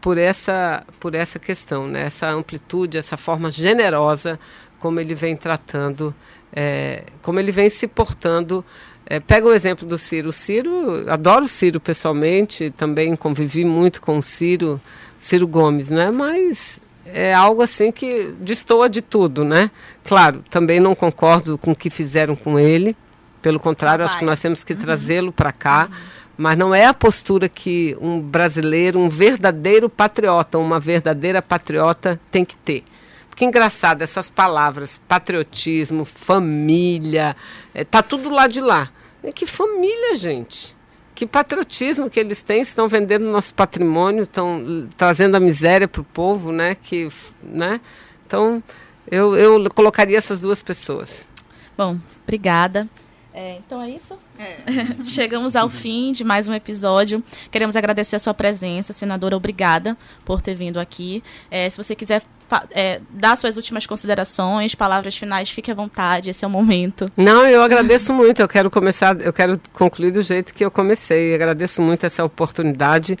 por 0.00 0.18
essa, 0.18 0.84
por 0.98 1.14
essa 1.14 1.38
questão, 1.38 1.86
né? 1.86 2.06
essa 2.06 2.28
amplitude, 2.28 2.98
essa 2.98 3.16
forma 3.16 3.50
generosa 3.50 4.38
como 4.80 4.98
ele 4.98 5.14
vem 5.14 5.36
tratando, 5.36 6.12
é, 6.52 7.04
como 7.22 7.38
ele 7.38 7.52
vem 7.52 7.68
se 7.68 7.86
portando 7.86 8.64
é, 9.10 9.18
pega 9.18 9.48
o 9.48 9.52
exemplo 9.52 9.86
do 9.86 9.98
Ciro. 9.98 10.28
O 10.28 10.32
Ciro, 10.32 11.04
adoro 11.10 11.44
o 11.44 11.48
Ciro 11.48 11.80
pessoalmente, 11.80 12.72
também 12.76 13.16
convivi 13.16 13.64
muito 13.64 14.00
com 14.00 14.18
o 14.18 14.22
Ciro, 14.22 14.80
Ciro 15.18 15.48
Gomes, 15.48 15.90
né? 15.90 16.12
Mas 16.12 16.80
é 17.04 17.32
algo 17.34 17.62
assim 17.62 17.90
que 17.90 18.34
destoa 18.40 18.88
de 18.88 19.00
tudo, 19.00 19.44
né? 19.44 19.70
Claro, 20.04 20.42
também 20.50 20.80
não 20.80 20.94
concordo 20.94 21.56
com 21.56 21.72
o 21.72 21.76
que 21.76 21.90
fizeram 21.90 22.36
com 22.36 22.58
ele. 22.58 22.96
Pelo 23.42 23.58
contrário, 23.58 24.04
acho 24.04 24.18
que 24.18 24.24
nós 24.24 24.40
temos 24.40 24.62
que 24.62 24.74
uhum. 24.74 24.80
trazê-lo 24.80 25.32
para 25.32 25.52
cá. 25.52 25.88
Uhum. 25.90 25.96
Mas 26.36 26.58
não 26.58 26.74
é 26.74 26.86
a 26.86 26.94
postura 26.94 27.48
que 27.48 27.96
um 28.00 28.20
brasileiro, 28.20 28.98
um 28.98 29.08
verdadeiro 29.08 29.88
patriota, 29.88 30.58
uma 30.58 30.80
verdadeira 30.80 31.42
patriota 31.42 32.18
tem 32.30 32.44
que 32.44 32.56
ter. 32.56 32.82
Porque 33.28 33.44
engraçado, 33.44 34.02
essas 34.02 34.30
palavras, 34.30 35.00
patriotismo, 35.06 36.04
família, 36.04 37.36
é, 37.74 37.84
tá 37.84 38.02
tudo 38.02 38.30
lá 38.30 38.46
de 38.46 38.60
lá. 38.60 38.90
É 39.22 39.32
que 39.32 39.46
família, 39.46 40.14
gente 40.14 40.79
que 41.20 41.26
patriotismo 41.26 42.08
que 42.08 42.18
eles 42.18 42.40
têm, 42.40 42.62
estão 42.62 42.88
vendendo 42.88 43.26
nosso 43.26 43.52
patrimônio, 43.52 44.22
estão 44.22 44.88
trazendo 44.96 45.36
a 45.36 45.40
miséria 45.40 45.86
para 45.86 46.00
o 46.00 46.04
povo, 46.04 46.50
né? 46.50 46.74
Que, 46.74 47.10
né? 47.42 47.78
Então, 48.26 48.62
eu, 49.06 49.36
eu 49.36 49.68
colocaria 49.74 50.16
essas 50.16 50.40
duas 50.40 50.62
pessoas. 50.62 51.28
Bom, 51.76 51.98
obrigada. 52.22 52.88
É, 53.34 53.56
então 53.56 53.82
é 53.82 53.90
isso? 53.90 54.18
É. 54.38 54.56
Chegamos 55.04 55.54
ao 55.54 55.68
fim 55.68 56.10
de 56.10 56.24
mais 56.24 56.48
um 56.48 56.54
episódio. 56.54 57.22
Queremos 57.50 57.76
agradecer 57.76 58.16
a 58.16 58.18
sua 58.18 58.32
presença, 58.32 58.94
senadora. 58.94 59.36
Obrigada 59.36 59.98
por 60.24 60.40
ter 60.40 60.54
vindo 60.54 60.80
aqui. 60.80 61.22
É, 61.50 61.68
se 61.68 61.76
você 61.76 61.94
quiser 61.94 62.22
é, 62.72 63.00
dar 63.10 63.36
suas 63.36 63.56
últimas 63.56 63.86
considerações, 63.86 64.74
palavras 64.74 65.16
finais, 65.16 65.50
fique 65.50 65.70
à 65.70 65.74
vontade, 65.74 66.30
esse 66.30 66.44
é 66.44 66.48
o 66.48 66.50
momento. 66.50 67.10
Não, 67.16 67.46
eu 67.46 67.62
agradeço 67.62 68.12
muito. 68.12 68.40
Eu 68.40 68.48
quero 68.48 68.70
começar, 68.70 69.20
eu 69.20 69.32
quero 69.32 69.60
concluir 69.72 70.10
do 70.10 70.22
jeito 70.22 70.52
que 70.52 70.64
eu 70.64 70.70
comecei. 70.70 71.34
Agradeço 71.34 71.80
muito 71.80 72.04
essa 72.06 72.24
oportunidade, 72.24 73.18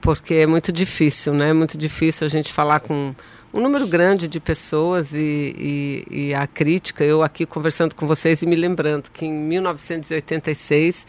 porque 0.00 0.34
é 0.34 0.46
muito 0.46 0.70
difícil, 0.72 1.32
né? 1.32 1.50
É 1.50 1.52
muito 1.52 1.78
difícil 1.78 2.26
a 2.26 2.30
gente 2.30 2.52
falar 2.52 2.80
com 2.80 3.14
um 3.52 3.60
número 3.60 3.86
grande 3.86 4.28
de 4.28 4.38
pessoas 4.38 5.14
e, 5.14 5.54
e, 5.58 6.28
e 6.28 6.34
a 6.34 6.46
crítica. 6.46 7.02
Eu 7.02 7.22
aqui 7.22 7.46
conversando 7.46 7.94
com 7.94 8.06
vocês 8.06 8.42
e 8.42 8.46
me 8.46 8.54
lembrando 8.54 9.10
que 9.10 9.24
em 9.24 9.32
1986 9.32 11.06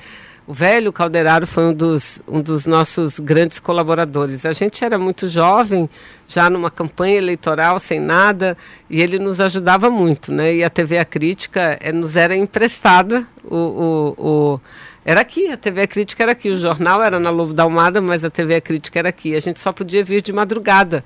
o 0.48 0.54
velho 0.54 0.94
Calderaro 0.94 1.46
foi 1.46 1.66
um 1.66 1.74
dos, 1.74 2.22
um 2.26 2.42
dos 2.42 2.66
nossos 2.66 3.20
grandes 3.20 3.60
colaboradores. 3.60 4.46
A 4.46 4.54
gente 4.54 4.84
era 4.84 4.98
muito 4.98 5.28
jovem, 5.28 5.90
já 6.26 6.50
numa 6.50 6.72
campanha 6.72 7.18
eleitoral, 7.18 7.78
sem 7.80 8.00
nada, 8.00 8.58
e 8.90 9.02
ele 9.02 9.20
nos 9.20 9.42
ajudava 9.42 9.90
muito, 9.90 10.32
né? 10.32 10.56
E 10.56 10.64
a 10.64 10.70
TV 10.70 11.00
A 11.00 11.04
Crítica 11.04 11.78
é, 11.82 11.92
nos 11.92 12.16
era 12.16 12.34
emprestada. 12.34 13.28
O, 13.44 13.56
o, 13.56 14.16
o, 14.18 14.62
era 15.04 15.20
aqui, 15.20 15.52
a 15.52 15.58
TV 15.58 15.82
A 15.82 15.88
Crítica 15.88 16.24
era 16.24 16.32
aqui. 16.32 16.48
O 16.50 16.58
jornal 16.58 17.04
era 17.04 17.20
na 17.20 17.30
Lobo 17.30 17.54
da 17.54 17.64
Almada, 17.64 18.00
mas 18.00 18.24
a 18.24 18.30
TV 18.30 18.56
A 18.56 18.62
Crítica 18.62 19.00
era 19.00 19.10
aqui. 19.10 19.36
A 19.36 19.42
gente 19.42 19.60
só 19.60 19.74
podia 19.74 20.02
vir 20.02 20.22
de 20.22 20.32
madrugada 20.32 21.04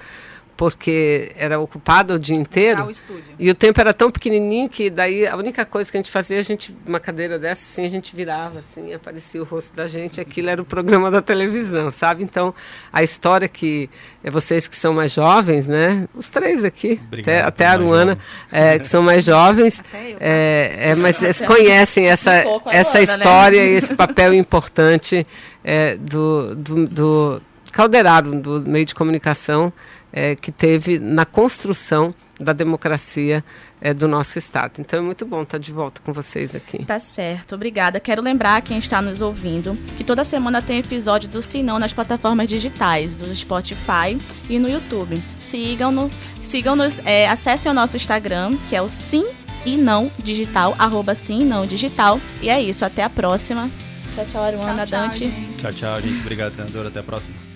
porque 0.61 1.31
era 1.35 1.59
ocupado 1.59 2.13
o 2.13 2.19
dia 2.19 2.35
inteiro. 2.35 2.85
O. 2.85 2.91
E 3.39 3.49
o 3.49 3.55
tempo 3.55 3.81
era 3.81 3.91
tão 3.95 4.11
pequenininho 4.11 4.69
que 4.69 4.91
daí 4.91 5.25
a 5.25 5.35
única 5.35 5.65
coisa 5.65 5.89
que 5.89 5.97
a 5.97 5.99
gente 5.99 6.11
fazia, 6.11 6.37
a 6.37 6.43
gente, 6.43 6.77
uma 6.85 6.99
cadeira 6.99 7.39
dessa, 7.39 7.63
assim, 7.63 7.83
a 7.83 7.89
gente 7.89 8.15
virava, 8.15 8.59
assim, 8.59 8.93
aparecia 8.93 9.41
o 9.41 9.43
rosto 9.43 9.75
da 9.75 9.87
gente, 9.87 10.21
aquilo 10.21 10.51
era 10.51 10.61
o 10.61 10.65
programa 10.65 11.09
da 11.09 11.19
televisão, 11.19 11.89
sabe? 11.89 12.21
Então, 12.21 12.53
a 12.93 13.01
história 13.01 13.47
que 13.47 13.89
é 14.23 14.29
vocês 14.29 14.67
que 14.67 14.75
são 14.75 14.93
mais 14.93 15.11
jovens, 15.11 15.67
né? 15.67 16.07
Os 16.13 16.29
três 16.29 16.63
aqui, 16.63 17.01
Obrigado, 17.07 17.37
até, 17.37 17.41
até 17.41 17.65
a 17.65 17.71
Aruana, 17.71 18.19
é, 18.51 18.77
que 18.77 18.87
são 18.87 19.01
mais 19.01 19.23
jovens, 19.25 19.83
é, 20.19 20.91
é, 20.91 20.95
mas 20.95 21.19
eles 21.23 21.41
conhecem 21.41 22.05
essa, 22.05 22.45
Um 22.45 22.69
essa 22.69 22.99
né? 22.99 23.03
história 23.03 23.65
e 23.65 23.77
esse 23.77 23.95
papel 23.95 24.31
importante 24.35 25.25
é, 25.63 25.95
do, 25.97 26.53
do, 26.53 26.85
do 26.85 27.41
Calderaro, 27.71 28.39
do 28.39 28.61
meio 28.61 28.85
de 28.85 28.93
comunicação, 28.93 29.73
é, 30.11 30.35
que 30.35 30.51
teve 30.51 30.99
na 30.99 31.25
construção 31.25 32.13
da 32.39 32.53
democracia 32.53 33.43
é, 33.79 33.93
do 33.93 34.07
nosso 34.07 34.37
Estado. 34.37 34.73
Então 34.79 34.99
é 34.99 35.01
muito 35.01 35.25
bom 35.25 35.43
estar 35.43 35.57
de 35.57 35.71
volta 35.71 36.01
com 36.03 36.11
vocês 36.11 36.55
aqui. 36.55 36.83
Tá 36.85 36.99
certo, 36.99 37.55
obrigada. 37.55 37.99
Quero 37.99 38.21
lembrar 38.21 38.57
a 38.57 38.61
quem 38.61 38.77
está 38.77 39.01
nos 39.01 39.21
ouvindo 39.21 39.75
que 39.95 40.03
toda 40.03 40.23
semana 40.23 40.61
tem 40.61 40.79
episódio 40.79 41.29
do 41.29 41.41
Sinão 41.41 41.79
nas 41.79 41.93
plataformas 41.93 42.49
digitais, 42.49 43.15
do 43.15 43.33
Spotify 43.35 44.17
e 44.49 44.59
no 44.59 44.69
YouTube. 44.69 45.21
Sigam-no, 45.39 46.09
sigam-nos, 46.41 46.99
é, 47.05 47.27
acessem 47.27 47.71
o 47.71 47.75
nosso 47.75 47.95
Instagram, 47.95 48.57
que 48.67 48.75
é 48.75 48.81
o 48.81 48.89
Sim 48.89 49.25
e 49.65 49.77
Não 49.77 50.11
Digital, 50.17 50.75
arroba 50.79 51.13
Sim 51.13 51.41
e 51.41 51.45
Não 51.45 51.65
Digital. 51.65 52.19
E 52.41 52.49
é 52.49 52.59
isso, 52.61 52.83
até 52.83 53.03
a 53.03 53.09
próxima. 53.09 53.69
Tchau, 54.15 54.25
tchau, 54.25 54.43
Aruana, 54.43 54.75
Tchau, 54.75 54.87
tchau, 54.87 54.99
Dante. 54.99 55.19
gente. 55.19 55.57
Tchau, 55.57 55.73
tchau, 55.73 56.01
gente. 56.01 56.19
Obrigado, 56.19 56.55
senadora. 56.55 56.89
Até 56.89 56.99
a 56.99 57.03
próxima. 57.03 57.50